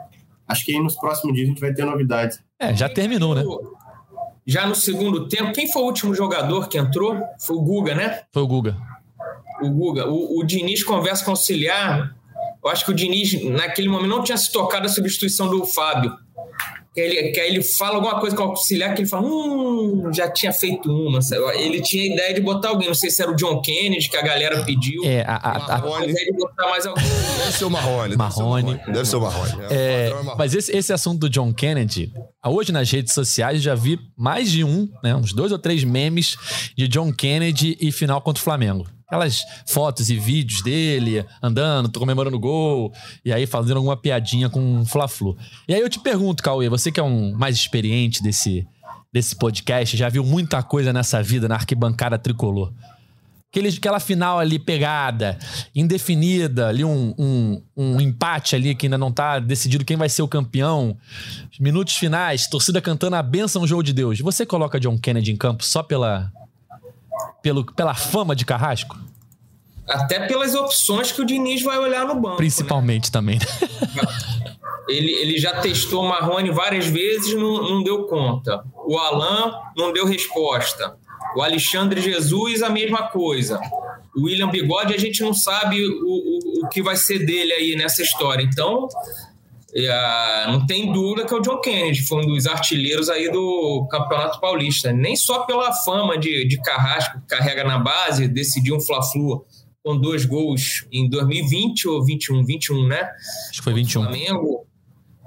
acho 0.47 0.65
que 0.65 0.73
aí 0.73 0.81
nos 0.81 0.95
próximos 0.95 1.35
dias 1.35 1.47
a 1.47 1.49
gente 1.49 1.61
vai 1.61 1.73
ter 1.73 1.83
novidades. 1.83 2.39
É, 2.57 2.73
já 2.73 2.87
terminou, 2.87 3.35
né? 3.35 3.43
Já 4.45 4.65
no 4.65 4.75
segundo 4.75 5.27
tempo, 5.27 5.51
quem 5.51 5.71
foi 5.71 5.81
o 5.81 5.85
último 5.85 6.15
jogador 6.15 6.69
que 6.69 6.77
entrou? 6.77 7.19
Foi 7.45 7.57
o 7.57 7.61
Guga, 7.61 7.95
né? 7.95 8.21
Foi 8.31 8.41
o 8.41 8.47
Guga. 8.47 8.77
O 9.61 9.69
Guga. 9.69 10.07
O, 10.07 10.39
o 10.39 10.43
Diniz 10.43 10.83
conversa 10.83 11.25
com 11.25 11.31
o 11.31 11.33
auxiliar 11.33 12.15
eu 12.63 12.69
acho 12.69 12.85
que 12.85 12.91
o 12.91 12.93
Diniz, 12.93 13.43
naquele 13.43 13.89
momento, 13.89 14.09
não 14.09 14.23
tinha 14.23 14.37
se 14.37 14.51
tocado 14.51 14.85
a 14.85 14.89
substituição 14.89 15.49
do 15.49 15.65
Fábio. 15.65 16.15
Que 16.93 16.99
ele, 16.99 17.31
que 17.31 17.39
ele 17.39 17.63
fala 17.63 17.95
alguma 17.95 18.19
coisa 18.19 18.35
com 18.35 18.43
o 18.43 18.47
auxiliar 18.47 18.93
que 18.93 19.01
ele 19.01 19.07
fala, 19.07 19.25
hum, 19.25 20.11
já 20.13 20.29
tinha 20.29 20.51
feito 20.51 20.91
uma. 20.91 21.19
Ele 21.55 21.81
tinha 21.81 22.03
a 22.03 22.13
ideia 22.13 22.33
de 22.33 22.41
botar 22.41 22.67
alguém, 22.67 22.89
não 22.89 22.93
sei 22.93 23.09
se 23.09 23.21
era 23.21 23.31
o 23.31 23.35
John 23.35 23.61
Kennedy 23.61 24.09
que 24.09 24.17
a 24.17 24.21
galera 24.21 24.61
pediu. 24.65 25.01
É, 25.05 25.21
a, 25.21 25.35
a, 25.35 25.75
a, 25.77 26.05
de 26.05 26.31
botar 26.33 26.69
mais 26.69 26.85
alguém. 26.85 27.05
Deve 27.37 27.51
ser 27.53 27.63
o 27.63 27.69
Marrone. 27.69 28.15
Marrone. 28.17 28.79
Deve 28.87 29.05
ser 29.05 29.15
o 29.15 29.21
Marrone. 29.21 29.53
É, 29.69 30.09
é, 30.09 30.13
mas 30.37 30.53
esse, 30.53 30.75
esse 30.75 30.91
assunto 30.91 31.21
do 31.21 31.29
John 31.29 31.53
Kennedy, 31.53 32.11
hoje 32.45 32.73
nas 32.73 32.91
redes 32.91 33.13
sociais 33.13 33.61
já 33.61 33.73
vi 33.73 33.97
mais 34.17 34.51
de 34.51 34.65
um, 34.65 34.89
né, 35.01 35.15
uns 35.15 35.31
dois 35.31 35.53
ou 35.53 35.57
três 35.57 35.85
memes 35.85 36.35
de 36.77 36.89
John 36.89 37.13
Kennedy 37.13 37.77
e 37.79 37.89
final 37.89 38.21
contra 38.21 38.41
o 38.41 38.43
Flamengo 38.43 38.85
aquelas 39.11 39.43
fotos 39.67 40.09
e 40.09 40.15
vídeos 40.15 40.61
dele 40.61 41.25
andando, 41.43 41.99
comemorando 41.99 42.39
gol, 42.39 42.93
e 43.25 43.33
aí 43.33 43.45
fazendo 43.45 43.75
alguma 43.75 43.97
piadinha 43.97 44.49
com 44.49 44.79
o 44.79 44.85
Fla-Flu. 44.85 45.37
E 45.67 45.75
aí 45.75 45.81
eu 45.81 45.89
te 45.89 45.99
pergunto, 45.99 46.41
Cauê, 46.41 46.69
você 46.69 46.89
que 46.89 46.99
é 46.99 47.03
um 47.03 47.33
mais 47.33 47.57
experiente 47.57 48.23
desse, 48.23 48.65
desse 49.11 49.35
podcast, 49.35 49.97
já 49.97 50.07
viu 50.07 50.23
muita 50.23 50.63
coisa 50.63 50.93
nessa 50.93 51.21
vida 51.21 51.49
na 51.49 51.55
arquibancada 51.55 52.17
tricolor. 52.17 52.71
Aquele, 53.49 53.67
aquela 53.67 53.99
final 53.99 54.39
ali 54.39 54.57
pegada, 54.57 55.37
indefinida, 55.75 56.69
ali 56.69 56.85
um, 56.85 57.13
um, 57.19 57.61
um 57.75 57.99
empate 57.99 58.55
ali 58.55 58.73
que 58.73 58.85
ainda 58.85 58.97
não 58.97 59.11
tá 59.11 59.39
decidido 59.39 59.83
quem 59.83 59.97
vai 59.97 60.07
ser 60.07 60.21
o 60.21 60.27
campeão. 60.27 60.95
Minutos 61.59 61.97
finais, 61.97 62.47
torcida 62.47 62.79
cantando 62.79 63.17
a 63.17 63.21
benção 63.21 63.67
jogo 63.67 63.83
de 63.83 63.91
Deus. 63.91 64.21
Você 64.21 64.45
coloca 64.45 64.79
John 64.79 64.97
Kennedy 64.97 65.33
em 65.33 65.35
campo 65.35 65.65
só 65.65 65.83
pela, 65.83 66.31
pelo, 67.41 67.65
pela 67.65 67.93
fama 67.93 68.35
de 68.35 68.45
Carrasco? 68.45 68.97
Até 69.87 70.27
pelas 70.27 70.55
opções 70.55 71.11
que 71.11 71.21
o 71.21 71.25
Diniz 71.25 71.61
vai 71.61 71.77
olhar 71.77 72.05
no 72.05 72.15
banco. 72.15 72.37
Principalmente 72.37 73.05
né? 73.05 73.11
também. 73.11 73.39
Ele, 74.87 75.11
ele 75.13 75.37
já 75.37 75.61
testou 75.61 76.03
o 76.03 76.09
Marrone 76.09 76.51
várias 76.51 76.85
vezes, 76.85 77.33
não, 77.35 77.61
não 77.61 77.83
deu 77.83 78.03
conta. 78.07 78.61
O 78.75 78.97
Alain 78.97 79.53
não 79.77 79.93
deu 79.93 80.05
resposta. 80.05 80.97
O 81.35 81.41
Alexandre 81.41 82.01
Jesus, 82.01 82.61
a 82.61 82.69
mesma 82.69 83.07
coisa. 83.07 83.59
O 84.13 84.23
William 84.23 84.49
Bigode, 84.49 84.93
a 84.93 84.97
gente 84.97 85.21
não 85.21 85.33
sabe 85.33 85.85
o, 85.85 86.03
o, 86.03 86.65
o 86.65 86.67
que 86.67 86.81
vai 86.81 86.97
ser 86.97 87.19
dele 87.19 87.53
aí 87.53 87.75
nessa 87.75 88.01
história. 88.01 88.43
Então, 88.43 88.89
é, 89.73 90.47
não 90.47 90.65
tem 90.65 90.91
dúvida 90.91 91.25
que 91.25 91.33
é 91.33 91.37
o 91.37 91.41
John 91.41 91.59
Kennedy 91.59 92.01
foi 92.01 92.23
um 92.23 92.27
dos 92.27 92.45
artilheiros 92.45 93.09
aí 93.09 93.31
do 93.31 93.87
Campeonato 93.89 94.39
Paulista. 94.39 94.91
Nem 94.91 95.15
só 95.15 95.45
pela 95.45 95.73
fama 95.73 96.17
de, 96.17 96.45
de 96.45 96.61
Carrasco, 96.61 97.21
que 97.21 97.27
carrega 97.27 97.63
na 97.63 97.79
base, 97.79 98.27
decidiu 98.27 98.75
um 98.75 98.81
Fla-Flu 98.81 99.45
com 99.83 99.97
dois 99.97 100.25
gols 100.25 100.85
em 100.91 101.09
2020 101.09 101.87
ou 101.87 102.03
21, 102.03 102.45
21, 102.45 102.87
né? 102.87 103.09
Acho 103.49 103.59
que 103.59 103.63
foi 103.63 103.73
21. 103.73 104.03
Flamengo. 104.03 104.65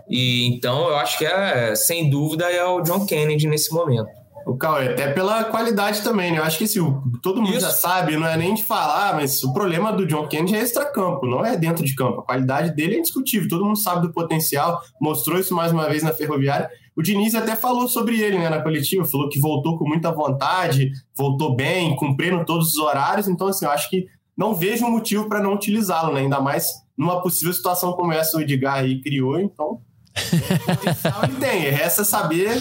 E 0.09 0.47
então 0.47 0.89
eu 0.89 0.97
acho 0.97 1.19
que 1.19 1.25
é, 1.25 1.75
sem 1.75 2.11
dúvida, 2.11 2.51
é 2.51 2.65
o 2.65 2.83
John 2.83 3.07
Kennedy 3.07 3.47
nesse 3.49 3.73
momento. 3.73 4.09
O 4.47 4.57
Cauê, 4.57 4.89
até 4.89 5.13
pela 5.13 5.45
qualidade 5.45 6.03
também, 6.03 6.33
né? 6.33 6.39
Eu 6.39 6.45
acho 6.45 6.59
que 6.59 6.65
assim, 6.65 6.81
todo 7.23 7.41
mundo 7.41 7.53
Isso. 7.53 7.61
já 7.61 7.71
sabe, 7.71 8.17
não 8.17 8.27
é 8.27 8.37
nem 8.37 8.55
de 8.55 8.65
falar, 8.65 9.15
mas 9.15 9.43
o 9.43 9.53
problema 9.53 9.93
do 9.93 10.07
John 10.07 10.27
Kennedy 10.27 10.57
é 10.57 10.61
extra-campo, 10.61 11.27
não 11.27 11.45
é 11.45 11.57
dentro 11.57 11.85
de 11.85 11.95
campo. 11.95 12.21
A 12.21 12.25
qualidade 12.25 12.75
dele 12.75 12.97
é 12.97 12.99
indiscutível, 12.99 13.49
todo 13.49 13.65
mundo 13.65 13.79
sabe 13.79 14.07
do 14.07 14.13
potencial, 14.13 14.81
mostrou 15.01 15.39
isso 15.39 15.55
mais 15.55 15.73
uma 15.73 15.89
vez 15.89 16.03
na 16.03 16.13
Ferroviária. 16.13 16.69
O 16.97 17.03
Diniz 17.03 17.35
até 17.35 17.57
falou 17.57 17.89
sobre 17.89 18.21
ele 18.21 18.39
né, 18.39 18.49
na 18.49 18.63
coletiva, 18.63 19.05
falou 19.05 19.29
que 19.29 19.41
voltou 19.41 19.79
com 19.79 19.89
muita 19.89 20.13
vontade, 20.13 20.93
voltou 21.17 21.57
bem, 21.57 21.97
cumprindo 21.97 22.45
todos 22.45 22.69
os 22.69 22.79
horários. 22.79 23.27
Então, 23.27 23.49
assim, 23.49 23.65
eu 23.65 23.71
acho 23.71 23.91
que 23.91 24.07
não 24.37 24.55
vejo 24.55 24.89
motivo 24.89 25.29
para 25.29 25.43
não 25.43 25.55
utilizá-lo, 25.55 26.13
né? 26.13 26.21
Ainda 26.21 26.41
mais 26.41 26.67
numa 26.97 27.21
possível 27.21 27.53
situação 27.53 27.93
como 27.93 28.13
essa 28.13 28.37
o 28.37 28.41
Edgar 28.41 28.77
aí 28.77 29.01
criou. 29.01 29.41
Então, 29.41 29.81
potencial 30.67 31.25
ele 31.25 31.37
tem. 31.37 31.61
Resta 31.71 32.05
saber 32.05 32.61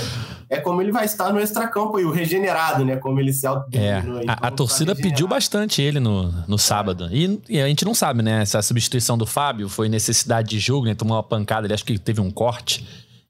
é 0.53 0.59
como 0.59 0.81
ele 0.81 0.91
vai 0.91 1.05
estar 1.05 1.33
no 1.33 1.39
extracampo 1.39 1.97
aí, 1.97 2.05
o 2.05 2.11
regenerado, 2.11 2.85
né? 2.85 2.95
Como 2.97 3.19
ele 3.19 3.33
se 3.33 3.45
autodenominou. 3.47 4.21
É, 4.21 4.25
a, 4.27 4.47
a 4.47 4.51
torcida 4.51 4.95
pediu 4.95 5.27
bastante 5.27 5.81
ele 5.81 5.99
no, 5.99 6.31
no 6.47 6.59
sábado. 6.59 7.09
E, 7.11 7.41
e, 7.49 7.59
a 7.59 7.67
gente 7.67 7.83
não 7.83 7.95
sabe, 7.95 8.21
né? 8.21 8.45
Se 8.45 8.55
a 8.55 8.61
substituição 8.61 9.17
do 9.17 9.25
Fábio 9.25 9.67
foi 9.67 9.89
necessidade 9.89 10.49
de 10.49 10.59
jogo, 10.59 10.85
né? 10.85 10.93
Tomou 10.93 11.17
uma 11.17 11.23
pancada, 11.23 11.65
ele 11.65 11.73
acho 11.73 11.83
que 11.83 11.97
teve 11.97 12.21
um 12.21 12.29
corte. 12.29 12.85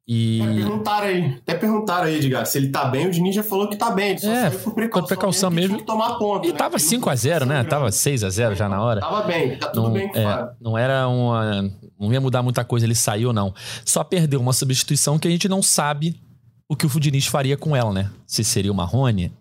E... 0.06 0.42
Até 0.42 0.54
perguntaram 0.54 1.08
aí, 1.08 1.38
até 1.42 1.54
perguntaram 1.54 2.04
aí, 2.08 2.16
Edgar, 2.18 2.46
se 2.46 2.58
ele 2.58 2.68
tá 2.68 2.84
bem, 2.86 3.08
o 3.08 3.12
Diniz 3.12 3.34
já 3.34 3.42
falou 3.42 3.70
que 3.70 3.78
tá 3.78 3.90
bem, 3.90 4.18
ele 4.22 4.26
é, 4.26 4.50
por 4.50 4.74
precaução, 4.74 5.08
precaução 5.08 5.50
mesmo. 5.50 5.76
mesmo. 5.76 5.88
tomar 5.88 6.18
ponto, 6.18 6.46
e 6.46 6.52
né? 6.52 6.58
tava 6.58 6.76
5x0, 6.76 7.46
né? 7.46 7.64
Tava 7.64 7.88
6x0 7.88 8.56
já 8.56 8.68
na 8.68 8.82
hora. 8.84 9.00
Tava 9.00 9.22
bem, 9.22 9.58
tá 9.58 9.70
tudo 9.70 9.84
não, 9.84 9.94
bem 9.94 10.12
é, 10.14 10.50
Não 10.60 10.78
era 10.78 11.08
uma... 11.08 11.72
Não 11.98 12.12
ia 12.12 12.20
mudar 12.20 12.44
muita 12.44 12.66
coisa, 12.66 12.86
ele 12.86 12.96
saiu 12.96 13.32
não. 13.32 13.54
Só 13.86 14.04
perdeu 14.04 14.42
uma 14.42 14.52
substituição 14.52 15.18
que 15.18 15.26
a 15.26 15.32
gente 15.32 15.48
não 15.48 15.62
sabe 15.62 16.22
o 16.74 16.76
que 16.76 16.86
o 16.86 17.00
Diniz 17.00 17.26
faria 17.26 17.56
com 17.56 17.76
ela, 17.76 17.94
né? 17.94 18.10
Se 18.26 18.44
seria 18.44 18.72
o 18.72 18.76
Marrone, 18.76 19.32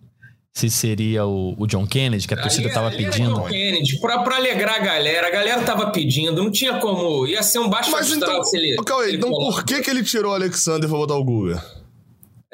se 0.53 0.69
seria 0.69 1.25
o, 1.25 1.55
o, 1.57 1.65
John 1.65 1.85
Kennedy, 1.85 2.27
que 2.27 2.33
a 2.33 2.41
torcida 2.41 2.67
estava 2.67 2.91
pedindo. 2.91 3.35
John 3.35 3.47
Kennedy, 3.47 3.99
pra, 3.99 4.19
pra, 4.19 4.35
alegrar 4.35 4.75
a 4.75 4.79
galera, 4.79 5.27
a 5.27 5.31
galera 5.31 5.61
tava 5.63 5.89
pedindo, 5.91 6.43
não 6.43 6.51
tinha 6.51 6.79
como. 6.79 7.25
Ia 7.25 7.41
ser 7.41 7.59
um 7.59 7.69
baixo 7.69 7.91
Mas 7.91 8.11
então, 8.11 8.43
se 8.43 8.57
ele, 8.57 8.75
Cauê, 8.83 9.09
ele 9.09 9.17
então 9.17 9.31
por 9.31 9.63
que, 9.63 9.81
que 9.81 9.89
ele 9.89 10.03
tirou 10.03 10.31
o 10.31 10.35
Alexander 10.35 10.85
e 10.85 10.89
foi 10.89 10.99
botar 10.99 11.15
o 11.15 11.23
Guga? 11.23 11.63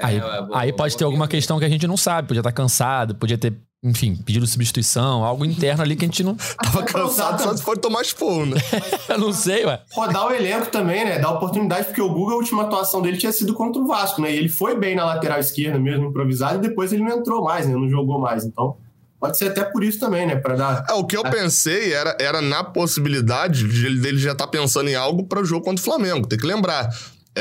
Aí, 0.01 0.17
é, 0.17 0.21
aí 0.53 0.71
pode 0.71 0.95
ter 0.95 1.03
alguma 1.03 1.27
questão 1.27 1.59
que 1.59 1.65
a 1.65 1.69
gente 1.69 1.85
não 1.85 1.97
sabe, 1.97 2.29
podia 2.29 2.39
estar 2.39 2.51
tá 2.51 2.55
cansado, 2.55 3.15
podia 3.15 3.37
ter 3.37 3.53
enfim, 3.81 4.13
pedido 4.15 4.45
substituição, 4.45 5.23
algo 5.23 5.45
interno 5.45 5.81
ali 5.81 5.95
que 5.95 6.03
a 6.03 6.07
gente 6.07 6.23
não. 6.23 6.35
Tava 6.61 6.83
cansado 6.83 7.41
só 7.41 7.55
se 7.55 7.63
for 7.63 7.77
tomar 7.77 8.01
expor, 8.01 8.45
né? 8.45 8.57
eu 9.07 9.17
não 9.17 9.31
sei, 9.31 9.65
ué. 9.65 9.81
Rodar 9.91 10.27
o 10.27 10.33
elenco 10.33 10.67
também, 10.67 11.05
né? 11.05 11.17
Dar 11.19 11.31
oportunidade, 11.31 11.85
porque 11.85 12.01
o 12.01 12.09
Guga, 12.09 12.33
a 12.33 12.37
última 12.37 12.63
atuação 12.63 13.01
dele 13.01 13.17
tinha 13.17 13.31
sido 13.31 13.53
contra 13.53 13.81
o 13.81 13.87
Vasco, 13.87 14.21
né? 14.21 14.33
E 14.33 14.37
ele 14.37 14.49
foi 14.49 14.77
bem 14.77 14.95
na 14.95 15.05
lateral 15.05 15.39
esquerda 15.39 15.79
mesmo, 15.79 16.09
improvisado, 16.09 16.57
e 16.57 16.67
depois 16.67 16.91
ele 16.91 17.03
não 17.03 17.17
entrou 17.17 17.43
mais, 17.43 17.65
né? 17.65 17.73
Não 17.73 17.89
jogou 17.89 18.19
mais. 18.19 18.43
Então, 18.43 18.75
pode 19.17 19.37
ser 19.37 19.47
até 19.47 19.63
por 19.63 19.81
isso 19.81 19.97
também, 19.97 20.27
né? 20.27 20.35
Para 20.35 20.55
dar. 20.55 20.85
É, 20.89 20.93
o 20.93 21.05
que 21.05 21.15
eu 21.15 21.23
pensei 21.23 21.93
era, 21.93 22.17
era 22.19 22.41
na 22.41 22.65
possibilidade 22.65 23.65
de 23.65 23.85
ele, 23.85 24.01
dele 24.01 24.17
já 24.17 24.33
estar 24.33 24.45
tá 24.45 24.51
pensando 24.51 24.89
em 24.89 24.95
algo 24.95 25.23
para 25.23 25.39
o 25.39 25.45
jogo 25.45 25.63
contra 25.63 25.81
o 25.81 25.85
Flamengo. 25.85 26.27
Tem 26.27 26.37
que 26.37 26.45
lembrar 26.45 26.89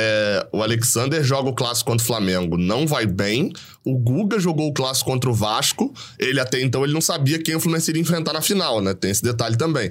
é, 0.00 0.48
o 0.52 0.62
Alexander 0.62 1.24
joga 1.24 1.48
o 1.48 1.52
clássico 1.52 1.90
contra 1.90 2.04
o 2.04 2.06
Flamengo, 2.06 2.56
não 2.56 2.86
vai 2.86 3.04
bem. 3.04 3.52
O 3.84 3.98
Guga 3.98 4.38
jogou 4.38 4.68
o 4.68 4.72
clássico 4.72 5.10
contra 5.10 5.28
o 5.28 5.34
Vasco. 5.34 5.92
Ele 6.20 6.38
até 6.38 6.62
então 6.62 6.84
ele 6.84 6.92
não 6.92 7.00
sabia 7.00 7.42
quem 7.42 7.56
o 7.56 7.60
Fluminense 7.60 7.90
iria 7.90 8.00
enfrentar 8.00 8.32
na 8.32 8.40
final, 8.40 8.80
né? 8.80 8.94
Tem 8.94 9.10
esse 9.10 9.24
detalhe 9.24 9.56
também. 9.56 9.90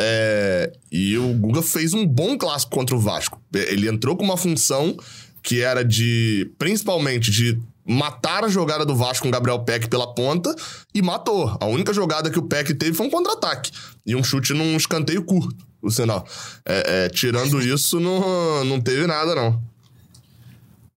É, 0.00 0.72
e 0.90 1.18
o 1.18 1.34
Guga 1.34 1.60
fez 1.60 1.92
um 1.92 2.06
bom 2.06 2.38
clássico 2.38 2.72
contra 2.72 2.96
o 2.96 2.98
Vasco. 2.98 3.38
Ele 3.52 3.90
entrou 3.90 4.16
com 4.16 4.24
uma 4.24 4.38
função 4.38 4.96
que 5.42 5.60
era 5.60 5.84
de, 5.84 6.50
principalmente, 6.58 7.30
de 7.30 7.60
matar 7.84 8.44
a 8.44 8.48
jogada 8.48 8.86
do 8.86 8.96
Vasco 8.96 9.24
com 9.24 9.28
o 9.28 9.32
Gabriel 9.32 9.58
Peck 9.64 9.86
pela 9.90 10.14
ponta 10.14 10.54
e 10.94 11.02
matou. 11.02 11.58
A 11.60 11.66
única 11.66 11.92
jogada 11.92 12.30
que 12.30 12.38
o 12.38 12.42
Peck 12.44 12.72
teve 12.72 12.96
foi 12.96 13.06
um 13.06 13.10
contra-ataque 13.10 13.70
e 14.06 14.16
um 14.16 14.24
chute 14.24 14.54
num 14.54 14.76
escanteio 14.78 15.22
curto 15.24 15.71
o 15.82 15.90
sinal. 15.90 16.26
É, 16.64 17.04
é, 17.04 17.08
tirando 17.08 17.60
isso, 17.60 17.98
não, 17.98 18.64
não 18.64 18.80
teve 18.80 19.06
nada, 19.06 19.34
não. 19.34 19.60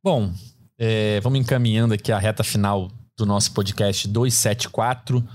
Bom, 0.03 0.31
é, 0.77 1.19
vamos 1.21 1.39
encaminhando 1.39 1.93
aqui 1.93 2.11
a 2.11 2.19
reta 2.19 2.43
final 2.43 2.91
do 3.17 3.25
nosso 3.25 3.51
podcast 3.51 4.07
274. 4.07 5.25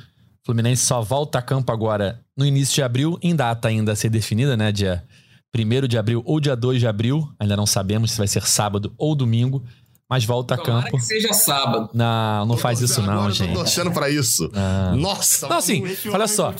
Fluminense 0.46 0.84
só 0.86 1.02
volta 1.02 1.38
a 1.38 1.42
campo 1.42 1.72
agora 1.72 2.20
no 2.36 2.46
início 2.46 2.74
de 2.74 2.82
abril, 2.82 3.18
em 3.22 3.34
data 3.34 3.68
ainda 3.68 3.92
a 3.92 3.96
ser 3.96 4.08
definida, 4.08 4.56
né? 4.56 4.70
Dia 4.70 5.04
1 5.54 5.88
de 5.88 5.98
abril 5.98 6.22
ou 6.24 6.40
dia 6.40 6.54
2 6.54 6.78
de 6.78 6.86
abril. 6.86 7.28
Ainda 7.38 7.56
não 7.56 7.66
sabemos 7.66 8.12
se 8.12 8.18
vai 8.18 8.28
ser 8.28 8.46
sábado 8.46 8.94
ou 8.96 9.14
domingo 9.14 9.64
mas 10.10 10.24
volta 10.24 10.56
Tomara 10.56 10.80
a 10.80 10.82
campo. 10.82 10.96
que 10.96 11.04
seja 11.04 11.32
sábado. 11.32 11.88
Não, 11.94 12.44
não 12.44 12.56
faz 12.56 12.80
isso 12.80 13.00
não, 13.00 13.12
Agora 13.12 13.30
gente. 13.30 13.50
Eu 13.50 13.54
tô 13.54 13.60
torcendo 13.60 13.92
pra 13.92 14.10
isso. 14.10 14.50
Ah. 14.52 14.92
Nossa. 14.96 15.48
Não, 15.48 15.56
assim, 15.56 15.84
olha 16.12 16.26
só. 16.26 16.52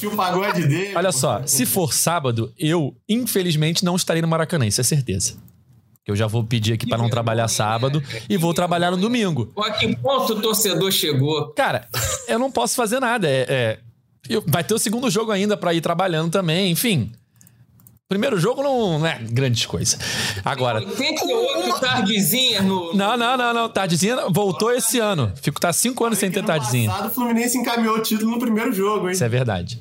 olha 0.95 1.11
só, 1.11 1.43
se 1.45 1.67
for 1.67 1.93
sábado, 1.93 2.53
eu, 2.57 2.97
infelizmente, 3.09 3.85
não 3.85 3.97
estarei 3.97 4.23
no 4.23 4.29
Maracanã, 4.29 4.67
isso 4.67 4.81
é 4.81 4.85
certeza. 4.85 5.35
Eu 6.07 6.15
já 6.15 6.29
vou 6.29 6.45
pedir 6.45 6.75
aqui 6.75 6.87
para 6.87 6.99
não 6.99 7.11
trabalhar 7.11 7.49
sábado 7.49 8.03
e 8.29 8.37
vou 8.37 8.55
trabalhar 8.55 8.93
no 8.93 8.97
domingo. 8.97 9.53
A 9.59 9.73
que 9.73 9.97
ponto 9.97 10.35
o 10.35 10.41
torcedor 10.41 10.91
chegou? 10.93 11.53
Cara, 11.55 11.89
eu 12.29 12.39
não 12.39 12.51
posso 12.51 12.77
fazer 12.77 13.01
nada. 13.01 13.29
É, 13.29 13.47
é 13.49 13.79
eu, 14.29 14.43
vai 14.47 14.63
ter 14.63 14.75
o 14.75 14.79
segundo 14.79 15.11
jogo 15.11 15.33
ainda 15.33 15.57
para 15.57 15.75
ir 15.75 15.81
trabalhando 15.81 16.31
também, 16.31 16.71
enfim. 16.71 17.11
Primeiro 18.11 18.41
jogo 18.41 18.61
não 18.61 19.07
é 19.07 19.21
grande 19.23 19.69
coisa. 19.69 19.97
Agora. 20.45 20.81
88 20.81 21.81
tardezinha 21.81 22.61
no. 22.61 22.93
Não, 22.93 23.17
não, 23.17 23.37
não, 23.37 23.55
não. 23.55 23.69
Tardezinha 23.69 24.29
voltou 24.29 24.73
esse 24.73 24.99
ano. 24.99 25.33
Fico 25.41 25.61
tá 25.61 25.73
cinco 25.73 26.05
anos 26.05 26.19
sem 26.19 26.29
ter 26.29 26.45
tardezinha. 26.45 26.91
Passado, 26.91 27.07
o 27.07 27.11
Fluminense 27.15 27.57
encaminhou 27.57 27.97
o 27.97 28.03
título 28.03 28.33
no 28.33 28.41
primeiro 28.41 28.73
jogo, 28.73 29.07
hein? 29.07 29.13
Isso 29.13 29.23
é 29.23 29.29
verdade. 29.29 29.81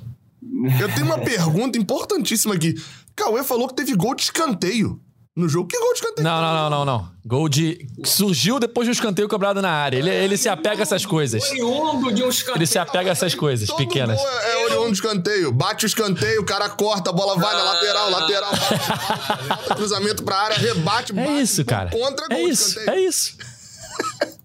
Eu 0.80 0.94
tenho 0.94 1.08
uma 1.08 1.18
pergunta 1.18 1.80
importantíssima 1.80 2.54
aqui. 2.54 2.76
Cauê 3.16 3.44
falou 3.44 3.68
que 3.68 3.74
teve 3.74 3.96
gol 3.96 4.14
de 4.14 4.22
escanteio 4.22 5.02
no 5.40 5.50
jogo. 5.50 5.68
Que 5.68 5.80
gol 5.80 5.94
de 5.94 6.00
escanteio? 6.00 6.28
Não, 6.28 6.42
não, 6.42 6.54
não, 6.54 6.70
não, 6.70 6.86
não. 6.86 7.12
Gol 7.26 7.50
de. 7.50 7.88
Surgiu 8.04 8.60
depois 8.60 8.86
de 8.86 8.90
um 8.90 8.94
escanteio 8.94 9.28
cobrado 9.28 9.62
na 9.62 9.70
área. 9.70 9.98
Ele, 9.98 10.10
ele 10.10 10.38
se 10.38 10.50
apega 10.50 10.82
a 10.82 10.84
essas 10.84 11.06
coisas. 11.06 11.44
Oriundo 11.50 12.12
de 12.12 12.24
um 12.24 12.30
escanteio. 12.30 12.58
Ele 12.58 12.68
se 12.68 12.78
apega 12.78 13.10
a 13.10 13.14
essas 13.14 13.34
coisas 13.34 13.72
pequenas. 13.72 14.20
É, 14.20 14.54
é 14.54 14.66
oriundo 14.66 14.88
de 14.88 14.94
escanteio. 14.94 15.52
Bate 15.52 15.86
o 15.86 15.88
escanteio, 15.88 16.42
o 16.42 16.46
cara 16.46 16.70
corta, 16.70 17.10
a 17.10 17.14
bola 17.14 17.36
vai 17.36 17.56
na 17.56 17.64
lateral, 17.64 18.10
lateral, 18.10 18.52
bate, 18.52 19.76
cruzamento 19.76 20.24
pra 20.24 20.36
área, 20.38 20.58
rebate, 20.58 21.14
bate. 21.14 21.28
É 21.28 21.42
isso, 21.42 21.66
cara. 21.66 21.90
Contra 21.90 22.26
é 22.30 22.36
gol 22.36 22.48
isso, 22.48 22.80
é 22.80 23.00
isso. 23.00 23.38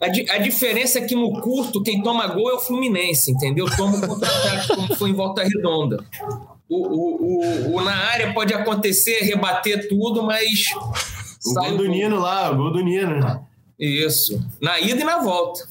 A, 0.01 0.09
di 0.09 0.28
a, 0.28 0.38
diferença 0.38 0.99
é 0.99 1.03
que 1.03 1.14
no 1.14 1.40
curto, 1.40 1.82
quem 1.82 2.03
toma 2.03 2.26
gol 2.26 2.51
é 2.51 2.55
o 2.55 2.59
Fluminense, 2.59 3.30
entendeu? 3.30 3.66
Toma 3.76 3.97
o 3.97 4.07
contra-ataque, 4.07 4.68
como 4.68 4.97
foi 4.97 5.11
em 5.11 5.14
volta 5.14 5.42
redonda. 5.42 6.05
O, 6.74 7.72
o, 7.72 7.76
o, 7.76 7.80
na 7.82 7.94
área 7.94 8.32
pode 8.32 8.52
acontecer, 8.52 9.20
rebater 9.20 9.88
tudo, 9.88 10.22
mas 10.22 10.64
o 11.44 11.54
gol 11.54 11.76
do 11.76 11.86
Nino 11.86 12.18
lá, 12.18 12.50
o 12.50 12.56
gol 12.56 12.72
do 12.72 12.80
Nino. 12.80 13.46
Isso. 13.78 14.40
Na 14.60 14.80
ida 14.80 15.00
e 15.00 15.04
na 15.04 15.18
volta. 15.18 15.62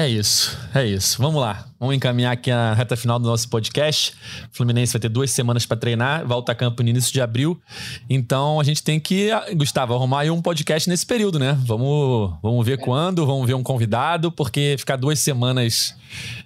É 0.00 0.08
isso, 0.08 0.58
é 0.74 0.86
isso. 0.86 1.20
Vamos 1.20 1.42
lá. 1.42 1.66
Vamos 1.78 1.94
encaminhar 1.94 2.32
aqui 2.32 2.50
a 2.50 2.72
reta 2.72 2.96
final 2.96 3.18
do 3.18 3.28
nosso 3.28 3.46
podcast. 3.50 4.14
O 4.50 4.56
Fluminense 4.56 4.94
vai 4.94 5.00
ter 5.00 5.10
duas 5.10 5.30
semanas 5.30 5.66
para 5.66 5.76
treinar, 5.76 6.26
volta 6.26 6.52
a 6.52 6.54
campo 6.54 6.82
no 6.82 6.88
início 6.88 7.12
de 7.12 7.20
abril. 7.20 7.60
Então 8.08 8.58
a 8.58 8.64
gente 8.64 8.82
tem 8.82 8.98
que, 8.98 9.28
Gustavo, 9.54 9.92
arrumar 9.92 10.20
aí 10.20 10.30
um 10.30 10.40
podcast 10.40 10.88
nesse 10.88 11.04
período, 11.04 11.38
né? 11.38 11.54
Vamos, 11.66 12.32
vamos 12.42 12.64
ver 12.64 12.78
quando, 12.78 13.26
vamos 13.26 13.46
ver 13.46 13.52
um 13.52 13.62
convidado, 13.62 14.32
porque 14.32 14.74
ficar 14.78 14.96
duas 14.96 15.20
semanas 15.20 15.94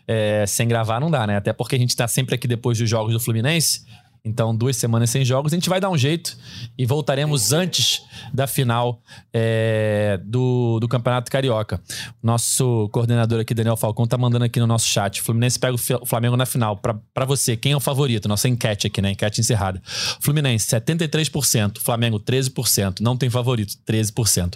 é, 0.09 0.45
sem 0.49 0.67
gravar 0.67 0.99
não 0.99 1.09
dá, 1.09 1.25
né? 1.25 1.37
Até 1.37 1.53
porque 1.53 1.77
a 1.77 1.79
gente 1.79 1.95
tá 1.95 2.09
sempre 2.09 2.35
aqui 2.35 2.49
depois 2.49 2.77
dos 2.77 2.91
jogos 2.91 3.13
do 3.13 3.21
Fluminense. 3.21 3.83
Então, 4.27 4.57
duas 4.57 4.75
semanas 4.79 5.11
sem 5.11 5.23
jogos, 5.23 5.53
a 5.53 5.57
gente 5.57 5.69
vai 5.69 5.79
dar 5.79 5.91
um 5.91 5.99
jeito 5.99 6.35
e 6.79 6.87
voltaremos 6.87 7.53
antes 7.53 8.03
da 8.33 8.47
final 8.47 9.03
é, 9.31 10.19
do, 10.25 10.81
do 10.81 10.89
Campeonato 10.89 11.31
Carioca. 11.31 11.79
Nosso 12.23 12.89
coordenador 12.91 13.41
aqui, 13.41 13.53
Daniel 13.53 13.77
Falcão, 13.77 14.07
tá 14.07 14.17
mandando 14.17 14.47
aqui 14.47 14.59
no 14.59 14.67
nosso 14.67 14.87
chat. 14.87 15.21
O 15.21 15.25
Fluminense 15.25 15.59
pega 15.59 15.75
o 15.75 16.07
Flamengo 16.07 16.39
na 16.39 16.47
final. 16.47 16.79
Para 16.79 17.27
você, 17.27 17.55
quem 17.55 17.73
é 17.73 17.77
o 17.77 17.81
favorito? 17.81 18.27
Nossa 18.27 18.49
enquete 18.49 18.87
aqui, 18.87 19.03
né? 19.03 19.11
Enquete 19.11 19.43
encerrada. 19.43 19.83
Fluminense, 19.85 20.69
73%. 20.69 21.81
Flamengo, 21.81 22.19
13%. 22.19 23.01
Não 23.01 23.19
tem 23.19 23.29
favorito, 23.29 23.75
13%. 23.87 24.55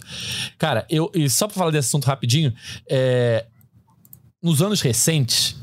Cara, 0.57 0.87
eu, 0.89 1.12
e 1.14 1.29
só 1.29 1.47
pra 1.47 1.57
falar 1.57 1.71
desse 1.73 1.89
assunto 1.89 2.07
rapidinho, 2.07 2.55
é, 2.89 3.45
nos 4.43 4.62
anos 4.62 4.81
recentes, 4.81 5.57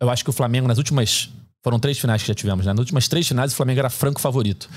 eu 0.00 0.10
acho 0.10 0.24
que 0.24 0.30
o 0.30 0.32
Flamengo, 0.32 0.66
nas 0.66 0.78
últimas 0.78 1.30
foram 1.62 1.78
três 1.78 1.98
finais 1.98 2.22
que 2.22 2.28
já 2.28 2.34
tivemos, 2.34 2.66
né? 2.66 2.72
Nas 2.72 2.80
últimas 2.80 3.06
três 3.08 3.26
finais, 3.26 3.52
o 3.52 3.56
Flamengo 3.56 3.78
era 3.78 3.90
franco 3.90 4.20
favorito. 4.20 4.68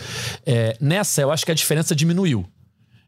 É, 0.45 0.77
nessa, 0.79 1.21
eu 1.21 1.31
acho 1.31 1.45
que 1.45 1.51
a 1.51 1.55
diferença 1.55 1.95
diminuiu. 1.95 2.45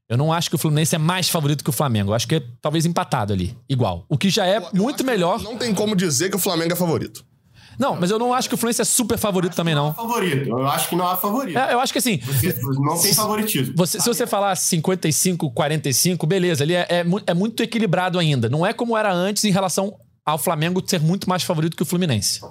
Eu 0.09 0.17
não 0.17 0.31
acho 0.31 0.49
que 0.49 0.55
o 0.55 0.57
Fluminense 0.57 0.95
é 0.95 0.97
mais 0.97 1.29
favorito 1.29 1.63
que 1.63 1.69
o 1.69 1.73
Flamengo. 1.73 2.11
Eu 2.11 2.15
acho 2.15 2.27
que 2.27 2.35
é 2.35 2.43
talvez 2.61 2.85
empatado 2.85 3.33
ali, 3.33 3.55
igual. 3.69 4.05
O 4.07 4.17
que 4.17 4.29
já 4.29 4.45
é 4.45 4.57
eu 4.57 4.69
muito 4.73 5.03
melhor. 5.03 5.41
Não 5.43 5.57
tem 5.57 5.73
como 5.73 5.95
dizer 5.95 6.29
que 6.29 6.35
o 6.35 6.39
Flamengo 6.39 6.73
é 6.73 6.75
favorito. 6.75 7.25
Não, 7.77 7.95
mas 7.95 8.09
eu 8.09 8.17
não 8.17 8.33
acho 8.33 8.49
que 8.49 8.55
o 8.55 8.57
Fluminense 8.57 8.81
é 8.81 8.85
super 8.85 9.17
favorito 9.17 9.55
também, 9.55 9.75
não. 9.75 9.87
não. 9.87 9.93
favorito. 9.93 10.49
Eu 10.49 10.67
acho 10.67 10.89
que 10.89 10.95
não 10.95 11.07
há 11.07 11.15
favorito. 11.15 11.57
É, 11.59 11.73
eu 11.73 11.79
acho 11.79 11.93
que 11.93 11.99
assim. 11.99 12.17
Você 12.17 12.55
não 12.79 12.99
tem 12.99 13.13
favoritismo. 13.13 13.73
Você, 13.77 13.99
se 13.99 14.07
você 14.07 14.25
falar 14.25 14.55
55, 14.55 15.51
45, 15.51 16.25
beleza, 16.25 16.63
ali 16.63 16.73
é, 16.73 16.87
é, 16.89 17.05
é, 17.27 17.33
muito 17.33 17.61
equilibrado 17.61 18.17
ainda. 18.17 18.49
Não 18.49 18.65
é 18.65 18.73
como 18.73 18.97
era 18.97 19.13
antes 19.13 19.43
em 19.43 19.51
relação 19.51 19.95
ao 20.25 20.37
Flamengo 20.37 20.81
ser 20.85 20.99
muito 20.99 21.29
mais 21.29 21.43
favorito 21.43 21.77
que 21.77 21.83
o 21.83 21.85
Fluminense. 21.85 22.41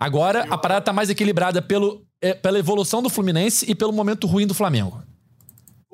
Agora 0.00 0.46
a 0.48 0.56
parada 0.56 0.80
tá 0.80 0.94
mais 0.94 1.10
equilibrada 1.10 1.60
pelo, 1.60 2.06
é, 2.22 2.32
pela 2.32 2.58
evolução 2.58 3.02
do 3.02 3.10
Fluminense 3.10 3.70
e 3.70 3.74
pelo 3.74 3.92
momento 3.92 4.26
ruim 4.26 4.46
do 4.46 4.54
Flamengo. 4.54 5.02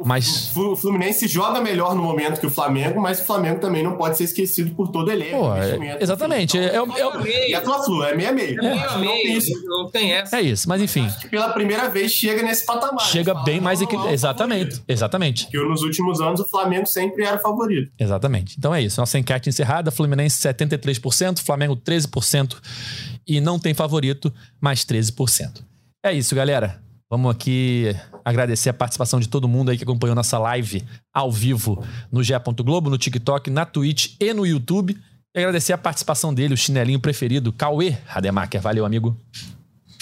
Mas... 0.04 0.54
O 0.54 0.76
Fluminense 0.76 1.26
joga 1.26 1.60
melhor 1.60 1.94
no 1.94 2.02
momento 2.02 2.38
que 2.38 2.46
o 2.46 2.50
Flamengo, 2.50 3.00
mas 3.00 3.20
o 3.20 3.24
Flamengo 3.24 3.60
também 3.60 3.82
não 3.82 3.96
pode 3.96 4.16
ser 4.18 4.24
esquecido 4.24 4.74
por 4.74 4.88
todo 4.88 5.10
elenco. 5.10 5.38
Pô, 5.38 5.54
é, 5.54 5.98
exatamente. 6.00 6.58
É, 6.58 6.76
é, 6.76 7.48
e 7.48 7.54
a 7.54 7.60
tua 7.62 7.82
Flu, 7.82 8.02
é 8.04 8.14
meia-meia. 8.14 8.56
É 8.58 8.62
meia-meia. 8.62 9.40
Não 9.64 9.88
tem 9.90 10.12
essa. 10.12 10.36
É 10.36 10.42
isso, 10.42 10.68
mas 10.68 10.82
enfim. 10.82 11.06
Acho 11.06 11.20
que 11.20 11.28
pela 11.28 11.48
primeira 11.50 11.88
vez 11.88 12.12
chega 12.12 12.42
nesse 12.42 12.66
patamar. 12.66 13.06
Chega 13.06 13.34
bem 13.34 13.60
mais 13.60 13.80
equilibrado. 13.80 14.14
Exatamente, 14.14 14.82
exatamente. 14.86 15.44
Porque 15.44 15.58
nos 15.58 15.82
últimos 15.82 16.20
anos 16.20 16.40
o 16.40 16.48
Flamengo 16.48 16.86
sempre 16.86 17.24
era 17.24 17.38
favorito. 17.38 17.90
Exatamente. 17.98 18.54
Então 18.58 18.74
é 18.74 18.82
isso. 18.82 19.00
Nossa 19.00 19.18
enquete 19.18 19.48
encerrada. 19.48 19.90
Fluminense 19.90 20.40
73%, 20.40 21.40
Flamengo 21.40 21.74
13% 21.76 22.56
e 23.26 23.40
não 23.40 23.58
tem 23.58 23.74
favorito, 23.74 24.32
mais 24.60 24.84
13%. 24.84 25.62
É 26.04 26.12
isso, 26.12 26.34
galera. 26.34 26.85
Vamos 27.08 27.30
aqui 27.30 27.94
agradecer 28.24 28.68
a 28.68 28.74
participação 28.74 29.20
de 29.20 29.28
todo 29.28 29.46
mundo 29.46 29.70
aí 29.70 29.78
que 29.78 29.84
acompanhou 29.84 30.16
nossa 30.16 30.38
live 30.38 30.84
ao 31.14 31.30
vivo 31.30 31.84
no 32.10 32.20
GE. 32.22 32.34
Globo, 32.64 32.90
no 32.90 32.98
TikTok, 32.98 33.48
na 33.48 33.64
Twitch 33.64 34.16
e 34.20 34.34
no 34.34 34.44
YouTube. 34.44 34.96
E 35.32 35.38
agradecer 35.38 35.72
a 35.72 35.78
participação 35.78 36.34
dele, 36.34 36.54
o 36.54 36.56
chinelinho 36.56 36.98
preferido, 36.98 37.52
Cauê 37.52 37.96
Rademacher. 38.06 38.60
Valeu, 38.60 38.84
amigo. 38.84 39.16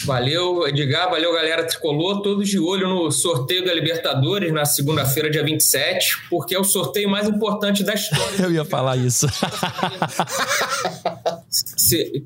Valeu, 0.04 0.66
Edgar, 0.66 1.10
valeu, 1.10 1.32
galera 1.32 1.64
tricolor. 1.64 2.22
Todos 2.22 2.48
de 2.48 2.58
olho 2.58 2.88
no 2.88 3.10
sorteio 3.10 3.64
da 3.64 3.74
Libertadores 3.74 4.52
na 4.52 4.64
segunda-feira, 4.64 5.30
dia 5.30 5.44
27, 5.44 6.28
porque 6.28 6.54
é 6.54 6.58
o 6.58 6.64
sorteio 6.64 7.08
mais 7.08 7.28
importante 7.28 7.82
da 7.82 7.94
história. 7.94 8.36
Eu 8.42 8.52
ia 8.52 8.64
falar 8.64 8.96
isso. 8.96 9.26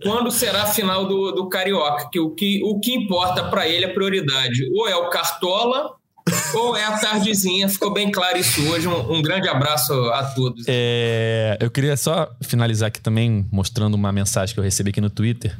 Quando 0.02 0.30
será 0.30 0.62
a 0.62 0.66
final 0.66 1.06
do, 1.06 1.32
do 1.32 1.48
Carioca? 1.48 2.08
Que 2.10 2.20
o, 2.20 2.30
que 2.30 2.62
o 2.64 2.78
que 2.80 2.94
importa 2.94 3.44
para 3.44 3.68
ele 3.68 3.84
é 3.84 3.88
prioridade. 3.88 4.68
Ou 4.74 4.88
é 4.88 4.96
o 4.96 5.08
Cartola, 5.10 5.94
ou 6.54 6.76
é 6.76 6.84
a 6.84 6.98
tardezinha. 6.98 7.68
Ficou 7.68 7.92
bem 7.92 8.10
claro 8.10 8.38
isso 8.38 8.60
hoje. 8.68 8.88
Um, 8.88 9.14
um 9.14 9.22
grande 9.22 9.48
abraço 9.48 9.92
a 10.10 10.24
todos. 10.24 10.64
É, 10.66 11.56
eu 11.60 11.70
queria 11.70 11.96
só 11.96 12.30
finalizar 12.40 12.88
aqui 12.88 13.00
também 13.00 13.46
mostrando 13.50 13.94
uma 13.94 14.12
mensagem 14.12 14.54
que 14.54 14.60
eu 14.60 14.64
recebi 14.64 14.90
aqui 14.90 15.00
no 15.00 15.10
Twitter 15.10 15.56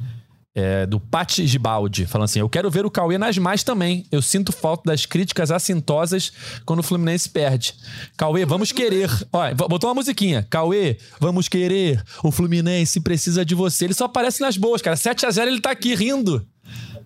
é, 0.59 0.85
do 0.87 0.99
Pati 0.99 1.47
Gibaldi, 1.47 2.05
falando 2.05 2.25
assim: 2.25 2.41
Eu 2.41 2.49
quero 2.49 2.69
ver 2.69 2.85
o 2.85 2.91
Cauê 2.91 3.17
nas 3.17 3.39
mais 3.39 3.63
também. 3.63 4.05
Eu 4.11 4.21
sinto 4.21 4.51
falta 4.51 4.83
das 4.87 5.07
críticas 5.07 5.53
assintosas 5.53 6.33
quando 6.67 6.81
o 6.81 6.83
Fluminense 6.83 7.29
perde. 7.29 7.75
Cauê, 8.17 8.45
vamos 8.45 8.73
querer. 8.73 9.09
Olha, 9.33 9.55
botou 9.55 9.89
uma 9.89 9.95
musiquinha. 9.95 10.45
Cauê, 10.51 10.99
vamos 11.21 11.49
querer. 11.49 12.03
O 12.25 12.33
Fluminense 12.33 13.01
precisa 13.01 13.45
de 13.45 13.55
você. 13.55 13.85
Ele 13.85 13.95
só 13.95 14.07
aparece 14.07 14.41
nas 14.41 14.57
boas, 14.57 14.83
cara. 14.83 14.97
7 14.97 15.27
a 15.27 15.31
0 15.31 15.49
ele 15.49 15.61
tá 15.61 15.71
aqui 15.71 15.95
rindo. 15.95 16.45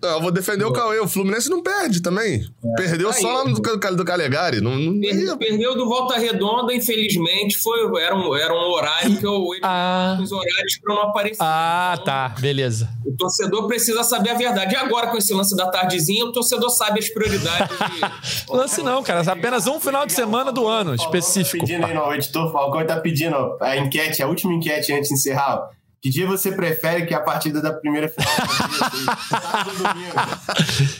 Eu 0.07 0.21
vou 0.21 0.31
defender 0.31 0.65
o 0.65 0.71
Cauê. 0.71 0.99
O 0.99 1.07
Fluminense 1.07 1.49
não 1.49 1.61
perde 1.61 2.01
também. 2.01 2.45
É. 2.63 2.75
Perdeu 2.75 3.09
Aí, 3.09 3.21
só 3.21 3.31
lá 3.31 3.45
no 3.45 3.53
do 3.53 4.05
Calegari. 4.05 4.61
Não, 4.61 4.75
não 4.75 4.99
perdeu, 4.99 5.37
perdeu, 5.37 5.75
do 5.75 5.87
Volta 5.87 6.17
Redonda, 6.17 6.73
infelizmente. 6.73 7.57
Foi, 7.57 7.79
era, 8.01 8.15
um, 8.15 8.35
era 8.35 8.53
um 8.53 8.71
horário 8.71 9.17
que 9.17 9.25
eu 9.25 9.43
ah. 9.63 10.17
os 10.21 10.31
horários 10.31 10.77
para 10.81 10.95
não 10.95 11.01
aparecer. 11.03 11.37
Ah, 11.41 11.91
então, 11.93 12.05
tá. 12.05 12.35
Beleza. 12.39 12.89
O 13.05 13.15
torcedor 13.15 13.67
precisa 13.67 14.03
saber 14.03 14.31
a 14.31 14.35
verdade. 14.35 14.73
E 14.73 14.77
agora, 14.77 15.07
com 15.07 15.17
esse 15.17 15.33
lance 15.33 15.55
da 15.55 15.69
tardezinha, 15.69 16.25
o 16.25 16.31
torcedor 16.31 16.69
sabe 16.69 16.99
as 16.99 17.09
prioridades. 17.09 17.77
De... 17.77 18.45
lance 18.55 18.81
não, 18.81 19.03
cara. 19.03 19.21
Apenas 19.31 19.67
um 19.67 19.79
final 19.79 20.05
de 20.05 20.13
semana 20.13 20.51
do 20.51 20.67
ano 20.67 20.95
específico. 20.95 21.57
Tá 21.57 21.65
pedindo 21.65 21.85
aí, 21.85 21.93
não. 21.93 22.07
O 22.07 22.13
editor 22.13 22.51
Falcão 22.51 22.85
tá 22.85 22.99
pedindo 22.99 23.57
a 23.59 23.77
enquete, 23.77 24.21
a 24.21 24.27
última 24.27 24.53
enquete 24.53 24.93
antes 24.93 25.09
de 25.09 25.15
encerrar. 25.15 25.69
Que 26.03 26.09
dia 26.09 26.27
você 26.27 26.51
prefere 26.51 27.05
que 27.05 27.13
a 27.13 27.21
partida 27.21 27.61
da 27.61 27.71
primeira 27.71 28.09
final? 28.09 28.29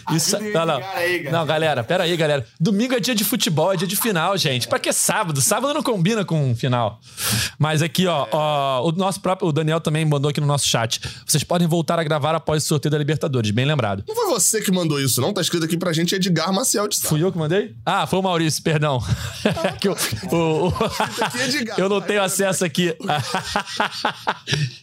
Isso, 0.16 0.40
não, 0.54 0.66
não. 0.66 0.82
Aí, 0.94 1.30
não, 1.30 1.46
galera, 1.46 1.84
pera 1.84 2.06
aí, 2.06 2.16
galera. 2.16 2.48
Domingo 2.58 2.94
é 2.94 3.02
dia 3.02 3.14
de 3.14 3.26
futebol, 3.26 3.74
é 3.74 3.76
dia 3.76 3.86
de 3.86 3.98
final, 3.98 4.38
gente. 4.38 4.66
Pra 4.66 4.80
que 4.80 4.94
sábado? 4.94 5.42
Sábado 5.42 5.74
não 5.74 5.84
combina 5.84 6.24
com 6.24 6.56
final. 6.56 7.02
Mas 7.60 7.82
aqui, 7.82 8.08
ó, 8.08 8.26
ó, 8.32 8.88
o 8.88 8.94
nosso 8.94 9.20
próprio 9.20 9.50
o 9.50 9.52
Daniel 9.52 9.82
também 9.82 10.06
mandou 10.06 10.30
aqui 10.30 10.40
no 10.40 10.48
nosso 10.48 10.70
chat. 10.70 11.02
Vocês 11.28 11.44
podem 11.44 11.68
voltar 11.68 12.00
a 12.00 12.04
gravar 12.04 12.34
após 12.34 12.64
o 12.64 12.66
sorteio 12.66 12.92
da 12.94 12.98
Libertadores, 12.98 13.52
bem 13.52 13.66
lembrado. 13.66 14.06
Não 14.08 14.16
você 14.34 14.62
que 14.62 14.72
mandou 14.72 15.00
isso, 15.00 15.22
não? 15.22 15.32
Tá 15.32 15.42
escrito 15.42 15.66
aqui 15.66 15.78
pra 15.78 15.94
gente 15.94 16.16
Edgar 16.16 16.52
Maciel 16.52 16.88
de 16.88 16.96
Sá. 16.96 17.08
Fui 17.08 17.24
eu 17.24 17.32
que 17.32 17.38
mandei? 17.38 17.76
Ah, 17.86 18.08
foi 18.08 18.20
o 18.20 18.22
Maurício, 18.22 18.64
perdão. 18.64 19.00
Ah, 19.46 19.72
que 19.80 19.88
eu, 19.88 19.96
o, 20.32 20.70
o, 20.70 20.74
eu 21.78 21.88
não 21.88 22.02
tenho 22.02 22.22
acesso 22.22 22.66
aqui. 22.66 22.96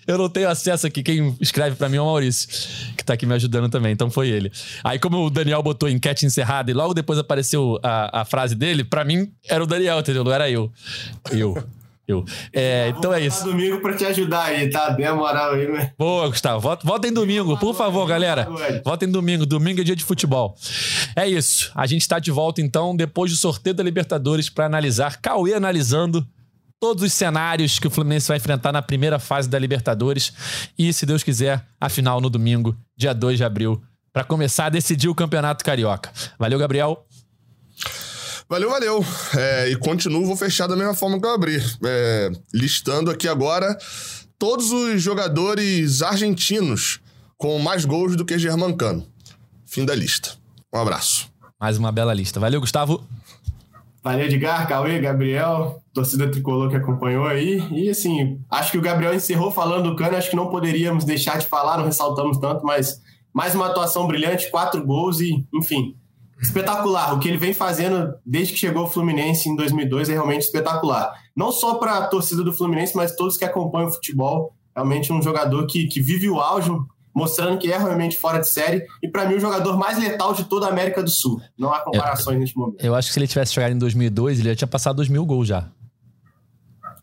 Eu 0.06 0.18
não 0.18 0.28
tenho 0.28 0.48
acesso 0.48 0.86
aqui. 0.86 1.02
Quem 1.02 1.36
escreve 1.40 1.76
para 1.76 1.88
mim 1.88 1.96
é 1.96 2.00
o 2.00 2.04
Maurício, 2.04 2.48
que 2.96 3.04
tá 3.04 3.14
aqui 3.14 3.26
me 3.26 3.34
ajudando 3.34 3.68
também. 3.68 3.92
Então 3.92 4.10
foi 4.10 4.28
ele. 4.28 4.50
Aí, 4.82 4.98
como 4.98 5.24
o 5.24 5.30
Daniel 5.30 5.62
botou 5.62 5.88
enquete 5.88 6.26
encerrada 6.26 6.70
e 6.70 6.74
logo 6.74 6.94
depois 6.94 7.18
apareceu 7.18 7.78
a, 7.82 8.22
a 8.22 8.24
frase 8.24 8.54
dele, 8.54 8.82
para 8.82 9.04
mim 9.04 9.30
era 9.48 9.62
o 9.62 9.66
Daniel, 9.66 10.00
entendeu? 10.00 10.24
Não 10.24 10.32
era 10.32 10.50
eu. 10.50 10.72
Eu. 11.30 11.62
Eu. 12.10 12.24
É, 12.52 12.92
então 12.96 13.12
é 13.12 13.20
isso. 13.20 13.44
domingo 13.44 13.80
pra 13.80 13.94
te 13.94 14.04
ajudar 14.04 14.44
aí, 14.44 14.68
tá? 14.68 14.90
Dê 14.90 15.04
a 15.04 15.14
moral 15.14 15.54
aí, 15.54 15.70
né? 15.70 15.92
Boa, 15.98 16.28
Gustavo. 16.28 16.60
Volta, 16.82 17.06
em 17.06 17.12
domingo, 17.12 17.56
por 17.58 17.74
favor, 17.74 18.06
galera. 18.06 18.48
Volta 18.84 19.04
em 19.04 19.10
domingo. 19.10 19.46
Domingo 19.46 19.80
é 19.80 19.84
dia 19.84 19.96
de 19.96 20.04
futebol. 20.04 20.56
É 21.14 21.28
isso. 21.28 21.70
A 21.74 21.86
gente 21.86 22.06
tá 22.06 22.18
de 22.18 22.30
volta, 22.30 22.60
então, 22.60 22.94
depois 22.96 23.30
do 23.30 23.36
sorteio 23.36 23.74
da 23.74 23.82
Libertadores, 23.82 24.48
para 24.48 24.66
analisar. 24.66 25.20
Cauê 25.20 25.54
analisando 25.54 26.26
todos 26.80 27.04
os 27.04 27.12
cenários 27.12 27.78
que 27.78 27.86
o 27.86 27.90
Fluminense 27.90 28.26
vai 28.26 28.38
enfrentar 28.38 28.72
na 28.72 28.80
primeira 28.80 29.18
fase 29.18 29.48
da 29.48 29.58
Libertadores 29.58 30.32
e, 30.78 30.92
se 30.92 31.04
Deus 31.04 31.22
quiser, 31.22 31.64
a 31.78 31.88
final 31.90 32.20
no 32.20 32.30
domingo, 32.30 32.74
dia 32.96 33.12
2 33.12 33.36
de 33.36 33.44
abril, 33.44 33.82
para 34.12 34.24
começar 34.24 34.66
a 34.66 34.70
decidir 34.70 35.08
o 35.08 35.14
Campeonato 35.14 35.64
Carioca. 35.64 36.10
Valeu, 36.38 36.58
Gabriel. 36.58 37.06
Valeu, 38.50 38.68
valeu. 38.68 39.04
É, 39.38 39.68
e 39.68 39.76
continuo, 39.76 40.26
vou 40.26 40.36
fechar 40.36 40.66
da 40.66 40.74
mesma 40.74 40.92
forma 40.92 41.20
que 41.20 41.24
eu 41.24 41.30
abri. 41.30 41.56
É, 41.84 42.32
listando 42.52 43.08
aqui 43.08 43.28
agora 43.28 43.78
todos 44.36 44.72
os 44.72 45.00
jogadores 45.00 46.02
argentinos 46.02 46.98
com 47.38 47.56
mais 47.60 47.84
gols 47.84 48.16
do 48.16 48.24
que 48.24 48.36
Germancano. 48.36 49.06
Fim 49.64 49.84
da 49.84 49.94
lista. 49.94 50.30
Um 50.74 50.80
abraço. 50.80 51.30
Mais 51.60 51.78
uma 51.78 51.92
bela 51.92 52.12
lista. 52.12 52.40
Valeu, 52.40 52.60
Gustavo. 52.60 53.04
Valeu, 54.02 54.26
Edgar, 54.26 54.66
Cauê, 54.66 54.98
Gabriel, 54.98 55.80
torcida 55.94 56.28
tricolor 56.28 56.70
que 56.70 56.76
acompanhou 56.76 57.28
aí. 57.28 57.62
E 57.70 57.88
assim, 57.88 58.40
acho 58.50 58.72
que 58.72 58.78
o 58.78 58.82
Gabriel 58.82 59.14
encerrou 59.14 59.52
falando 59.52 59.90
do 59.90 59.94
Cano, 59.94 60.16
acho 60.16 60.28
que 60.28 60.34
não 60.34 60.50
poderíamos 60.50 61.04
deixar 61.04 61.38
de 61.38 61.46
falar, 61.46 61.78
não 61.78 61.84
ressaltamos 61.84 62.36
tanto, 62.38 62.64
mas 62.64 63.00
mais 63.32 63.54
uma 63.54 63.66
atuação 63.66 64.08
brilhante, 64.08 64.50
quatro 64.50 64.84
gols 64.84 65.20
e, 65.20 65.46
enfim, 65.54 65.94
espetacular. 66.42 67.14
O 67.14 67.18
que 67.18 67.28
ele 67.28 67.36
vem 67.36 67.52
fazendo 67.52 68.14
desde 68.24 68.54
que 68.54 68.58
chegou 68.58 68.82
ao 68.82 68.90
Fluminense 68.90 69.48
em 69.48 69.56
2002 69.56 70.08
é 70.08 70.12
realmente 70.12 70.42
espetacular. 70.42 71.12
Não 71.36 71.52
só 71.52 71.74
para 71.74 71.98
a 71.98 72.06
torcida 72.06 72.42
do 72.42 72.52
Fluminense, 72.52 72.96
mas 72.96 73.14
todos 73.14 73.36
que 73.36 73.44
acompanham 73.44 73.88
o 73.88 73.92
futebol. 73.92 74.54
Realmente 74.74 75.12
um 75.12 75.20
jogador 75.20 75.66
que, 75.66 75.86
que 75.86 76.00
vive 76.00 76.30
o 76.30 76.40
auge, 76.40 76.70
mostrando 77.14 77.58
que 77.58 77.70
é 77.70 77.76
realmente 77.76 78.16
fora 78.16 78.38
de 78.38 78.48
série. 78.48 78.84
E 79.02 79.08
para 79.08 79.26
mim, 79.26 79.34
o 79.34 79.40
jogador 79.40 79.76
mais 79.76 79.98
letal 79.98 80.32
de 80.32 80.44
toda 80.44 80.66
a 80.66 80.70
América 80.70 81.02
do 81.02 81.10
Sul. 81.10 81.40
Não 81.58 81.72
há 81.72 81.80
comparações 81.80 82.38
neste 82.38 82.56
momento. 82.56 82.84
Eu 82.84 82.94
acho 82.94 83.08
que 83.08 83.14
se 83.14 83.20
ele 83.20 83.26
tivesse 83.26 83.52
chegado 83.52 83.72
em 83.72 83.78
2002, 83.78 84.40
ele 84.40 84.48
já 84.50 84.56
tinha 84.56 84.68
passado 84.68 84.96
2 84.96 85.08
mil 85.08 85.26
gols 85.26 85.48
já. 85.48 85.68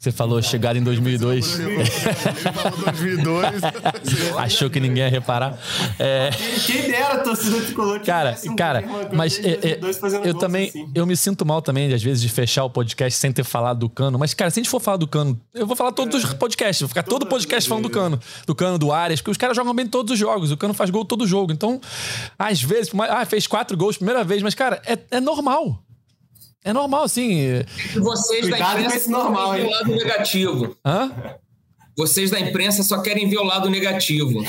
Você 0.08 0.12
falou 0.14 0.41
chegada 0.41 0.80
em 0.80 0.84
2002. 0.84 1.60
Ele 1.60 1.86
falou 1.86 2.80
2002. 2.80 3.62
Achou 4.39 4.70
que 4.70 4.80
ninguém 4.80 5.03
ia 5.03 5.10
reparar. 5.10 5.60
É, 5.99 6.30
Quem 6.66 6.84
dera 6.84 7.16
a 7.16 7.18
torcida 7.18 7.60
tricolor 7.60 7.99
cara, 7.99 8.38
um 8.45 8.55
cara, 8.55 8.86
mas 9.12 9.38
é, 9.39 9.49
é, 9.49 9.76
2002 9.76 9.97
fazendo 9.97 10.26
eu 10.26 10.34
também, 10.34 10.70
assim. 10.70 10.89
eu 10.95 11.05
me 11.05 11.18
sinto 11.18 11.45
mal 11.45 11.62
também, 11.62 11.93
às 11.93 12.01
vezes, 12.01 12.22
de 12.22 12.30
fechar 12.30 12.64
o 12.64 12.70
podcast 12.70 13.20
sem 13.20 13.34
ter 13.34 13.43
falado 13.43 13.80
do 13.80 13.89
Cano. 13.89 14.18
Mas, 14.18 14.34
cara, 14.34 14.49
se 14.49 14.62
a 14.62 14.64
gente 14.64 14.70
for 14.70 14.80
falar 14.80 14.95
do 14.95 15.08
Cano, 15.10 15.38
eu 15.53 15.68
vou 15.68 15.76
falar 15.76 15.91
todos 15.91 16.24
os 16.24 16.34
podcasts, 16.34 16.80
vou 16.80 16.88
ficar 16.88 17.03
todo 17.03 17.26
podcast 17.26 17.68
falando 17.68 17.84
do 17.84 17.89
Cano. 17.89 18.18
Do 18.45 18.55
Cano, 18.55 18.78
do 18.78 18.93
Arias, 18.93 19.20
porque 19.20 19.32
os 19.32 19.38
caras 19.38 19.58
jogam 19.58 19.76
bem 19.76 19.88
todos 19.88 20.14
os 20.14 20.18
jogos. 20.18 20.51
O 20.53 20.58
Cano 20.58 20.74
faz 20.74 20.89
gol 20.89 21.03
todo 21.03 21.28
jogo. 21.28 21.51
Então, 21.51 21.82
às 22.39 22.62
vezes, 22.62 22.93
ah, 23.10 23.26
fez 23.26 23.45
quatro 23.45 23.76
gols 23.76 23.97
primeira 23.97 24.24
vez, 24.24 24.41
mas, 24.41 24.55
cara, 24.55 24.82
é, 24.86 24.97
é 25.12 25.20
normal. 25.20 25.84
É 26.64 26.74
normal, 26.74 27.03
assim. 27.03 27.64
Vocês 27.95 28.41
Cuidado 28.41 28.60
da 28.60 28.74
com 28.76 28.80
imprensa 28.82 29.10
normal, 29.12 29.51
querem 29.51 29.66
ver 29.66 29.68
hein? 29.68 29.68
o 29.68 29.72
lado 29.78 29.95
negativo. 29.95 30.78
Hã? 30.86 31.12
Vocês 31.97 32.30
da 32.30 32.39
imprensa 32.39 32.84
só 32.84 33.01
querem 33.01 33.28
ver 33.28 33.38
o 33.38 33.43
lado 33.43 33.70
negativo. 33.70 34.43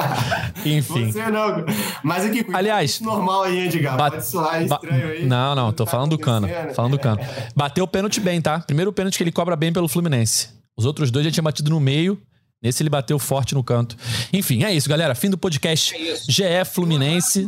Enfim. 0.64 1.10
Você 1.12 1.26
não. 1.30 1.64
Mas 2.02 2.24
aqui, 2.24 2.42
cuidado 2.42 2.56
Aliás, 2.60 3.00
normal 3.00 3.42
aí, 3.44 3.66
Edgar. 3.66 3.96
Ba- 3.96 4.10
Pode 4.10 4.26
soar 4.26 4.62
estranho 4.62 5.08
aí. 5.08 5.26
Não, 5.26 5.54
não, 5.54 5.72
tô 5.72 5.84
Tá 5.84 5.90
falando 5.90 6.10
do 6.10 6.18
Cano. 6.18 6.48
Falando 6.74 6.92
do 6.92 6.98
Cano. 6.98 7.18
Bateu 7.54 7.84
o 7.84 7.88
pênalti 7.88 8.20
bem, 8.20 8.40
tá? 8.40 8.60
Primeiro 8.60 8.92
pênalti 8.92 9.16
que 9.18 9.24
ele 9.24 9.32
cobra 9.32 9.54
bem 9.56 9.72
pelo 9.72 9.88
Fluminense. 9.88 10.48
Os 10.76 10.84
outros 10.86 11.10
dois 11.10 11.24
já 11.24 11.30
tinha 11.30 11.42
batido 11.42 11.70
no 11.70 11.80
meio. 11.80 12.20
Nesse 12.62 12.82
ele 12.82 12.88
bateu 12.88 13.18
forte 13.18 13.54
no 13.54 13.62
canto. 13.62 13.94
Enfim, 14.32 14.64
é 14.64 14.72
isso, 14.72 14.88
galera. 14.88 15.14
Fim 15.14 15.28
do 15.28 15.36
podcast. 15.36 15.94
É. 15.94 16.16
GE 16.26 16.64
Fluminense. 16.64 17.46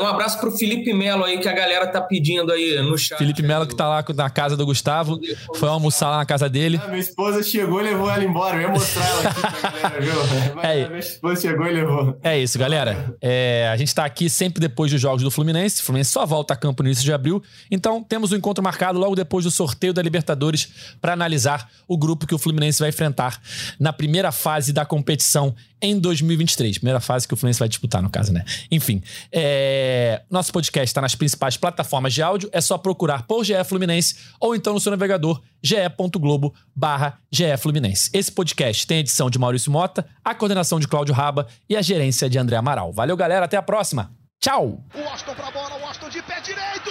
Um 0.00 0.06
abraço 0.06 0.40
pro 0.40 0.50
Felipe 0.50 0.92
Melo 0.92 1.22
aí, 1.22 1.38
que 1.38 1.48
a 1.48 1.52
galera 1.52 1.86
tá 1.86 2.00
pedindo 2.00 2.50
aí 2.50 2.82
no 2.82 2.98
chat. 2.98 3.16
Felipe 3.16 3.42
Melo 3.42 3.64
que 3.64 3.76
tá 3.76 3.88
lá 3.88 4.04
na 4.16 4.28
casa 4.28 4.56
do 4.56 4.66
Gustavo. 4.66 5.20
Foi 5.54 5.68
almoçar 5.68 6.10
lá 6.10 6.16
na 6.18 6.26
casa 6.26 6.48
dele. 6.48 6.80
Ah, 6.82 6.88
minha 6.88 6.98
esposa 6.98 7.44
chegou 7.44 7.80
e 7.80 7.84
levou 7.84 8.10
ela 8.10 8.24
embora. 8.24 8.56
Eu 8.56 8.62
ia 8.62 8.68
mostrar 8.68 9.06
ela 9.06 9.30
aqui 9.30 9.40
pra 9.40 9.70
galera, 9.70 10.00
viu? 10.00 10.14
Mas 10.56 10.64
É. 10.64 10.88
minha 10.88 10.98
esposa 10.98 11.40
chegou 11.40 11.66
e 11.66 11.72
levou. 11.72 12.18
É 12.24 12.38
isso, 12.38 12.58
galera. 12.58 13.14
É, 13.22 13.70
a 13.72 13.76
gente 13.76 13.94
tá 13.94 14.04
aqui 14.04 14.28
sempre 14.28 14.60
depois 14.60 14.90
dos 14.90 15.00
jogos 15.00 15.22
do 15.22 15.30
Fluminense. 15.30 15.80
O 15.80 15.84
Fluminense 15.84 16.10
só 16.10 16.26
volta 16.26 16.54
a 16.54 16.56
campo 16.56 16.82
no 16.82 16.88
início 16.88 17.04
de 17.04 17.12
abril. 17.12 17.40
Então, 17.70 18.02
temos 18.02 18.32
o 18.32 18.34
um 18.34 18.38
encontro 18.38 18.64
marcado 18.64 18.98
logo 18.98 19.14
depois 19.14 19.44
do 19.44 19.50
sorteio 19.50 19.94
da 19.94 20.02
Libertadores 20.02 20.68
para 21.00 21.12
analisar 21.12 21.70
o 21.86 21.96
grupo 21.96 22.26
que 22.26 22.34
o 22.34 22.38
Fluminense 22.38 22.80
vai 22.80 22.88
enfrentar 22.88 23.40
na 23.78 23.92
primeira 23.92 24.07
fase 24.32 24.72
da 24.72 24.84
competição 24.84 25.54
em 25.80 25.98
2023. 25.98 26.78
Primeira 26.78 27.00
fase 27.00 27.26
que 27.26 27.34
o 27.34 27.36
Fluminense 27.36 27.58
vai 27.58 27.68
disputar, 27.68 28.02
no 28.02 28.10
caso, 28.10 28.32
né? 28.32 28.44
Enfim, 28.70 29.02
é, 29.32 30.22
nosso 30.30 30.52
podcast 30.52 30.86
está 30.90 31.00
nas 31.00 31.14
principais 31.14 31.56
plataformas 31.56 32.12
de 32.12 32.22
áudio. 32.22 32.48
É 32.52 32.60
só 32.60 32.76
procurar 32.78 33.26
por 33.26 33.44
GE 33.44 33.52
Fluminense 33.64 34.16
ou 34.40 34.54
então 34.54 34.72
no 34.74 34.80
seu 34.80 34.90
navegador 34.90 35.40
ge.globo 35.62 36.54
barra 36.74 37.18
Fluminense. 37.58 38.10
Esse 38.12 38.30
podcast 38.30 38.86
tem 38.86 38.98
a 38.98 39.00
edição 39.00 39.30
de 39.30 39.38
Maurício 39.38 39.70
Mota, 39.70 40.06
a 40.24 40.34
coordenação 40.34 40.78
de 40.78 40.88
Cláudio 40.88 41.14
Raba 41.14 41.46
e 41.68 41.76
a 41.76 41.82
gerência 41.82 42.28
de 42.28 42.38
André 42.38 42.56
Amaral. 42.56 42.92
Valeu, 42.92 43.16
galera. 43.16 43.44
Até 43.44 43.56
a 43.56 43.62
próxima. 43.62 44.12
Tchau! 44.40 44.84
O 44.94 45.00
Washington 45.00 45.34
pra 45.34 45.50
bola, 45.50 45.76
o 45.76 45.82
Washington 45.82 46.08
de 46.10 46.22
pé 46.22 46.40
direito. 46.40 46.90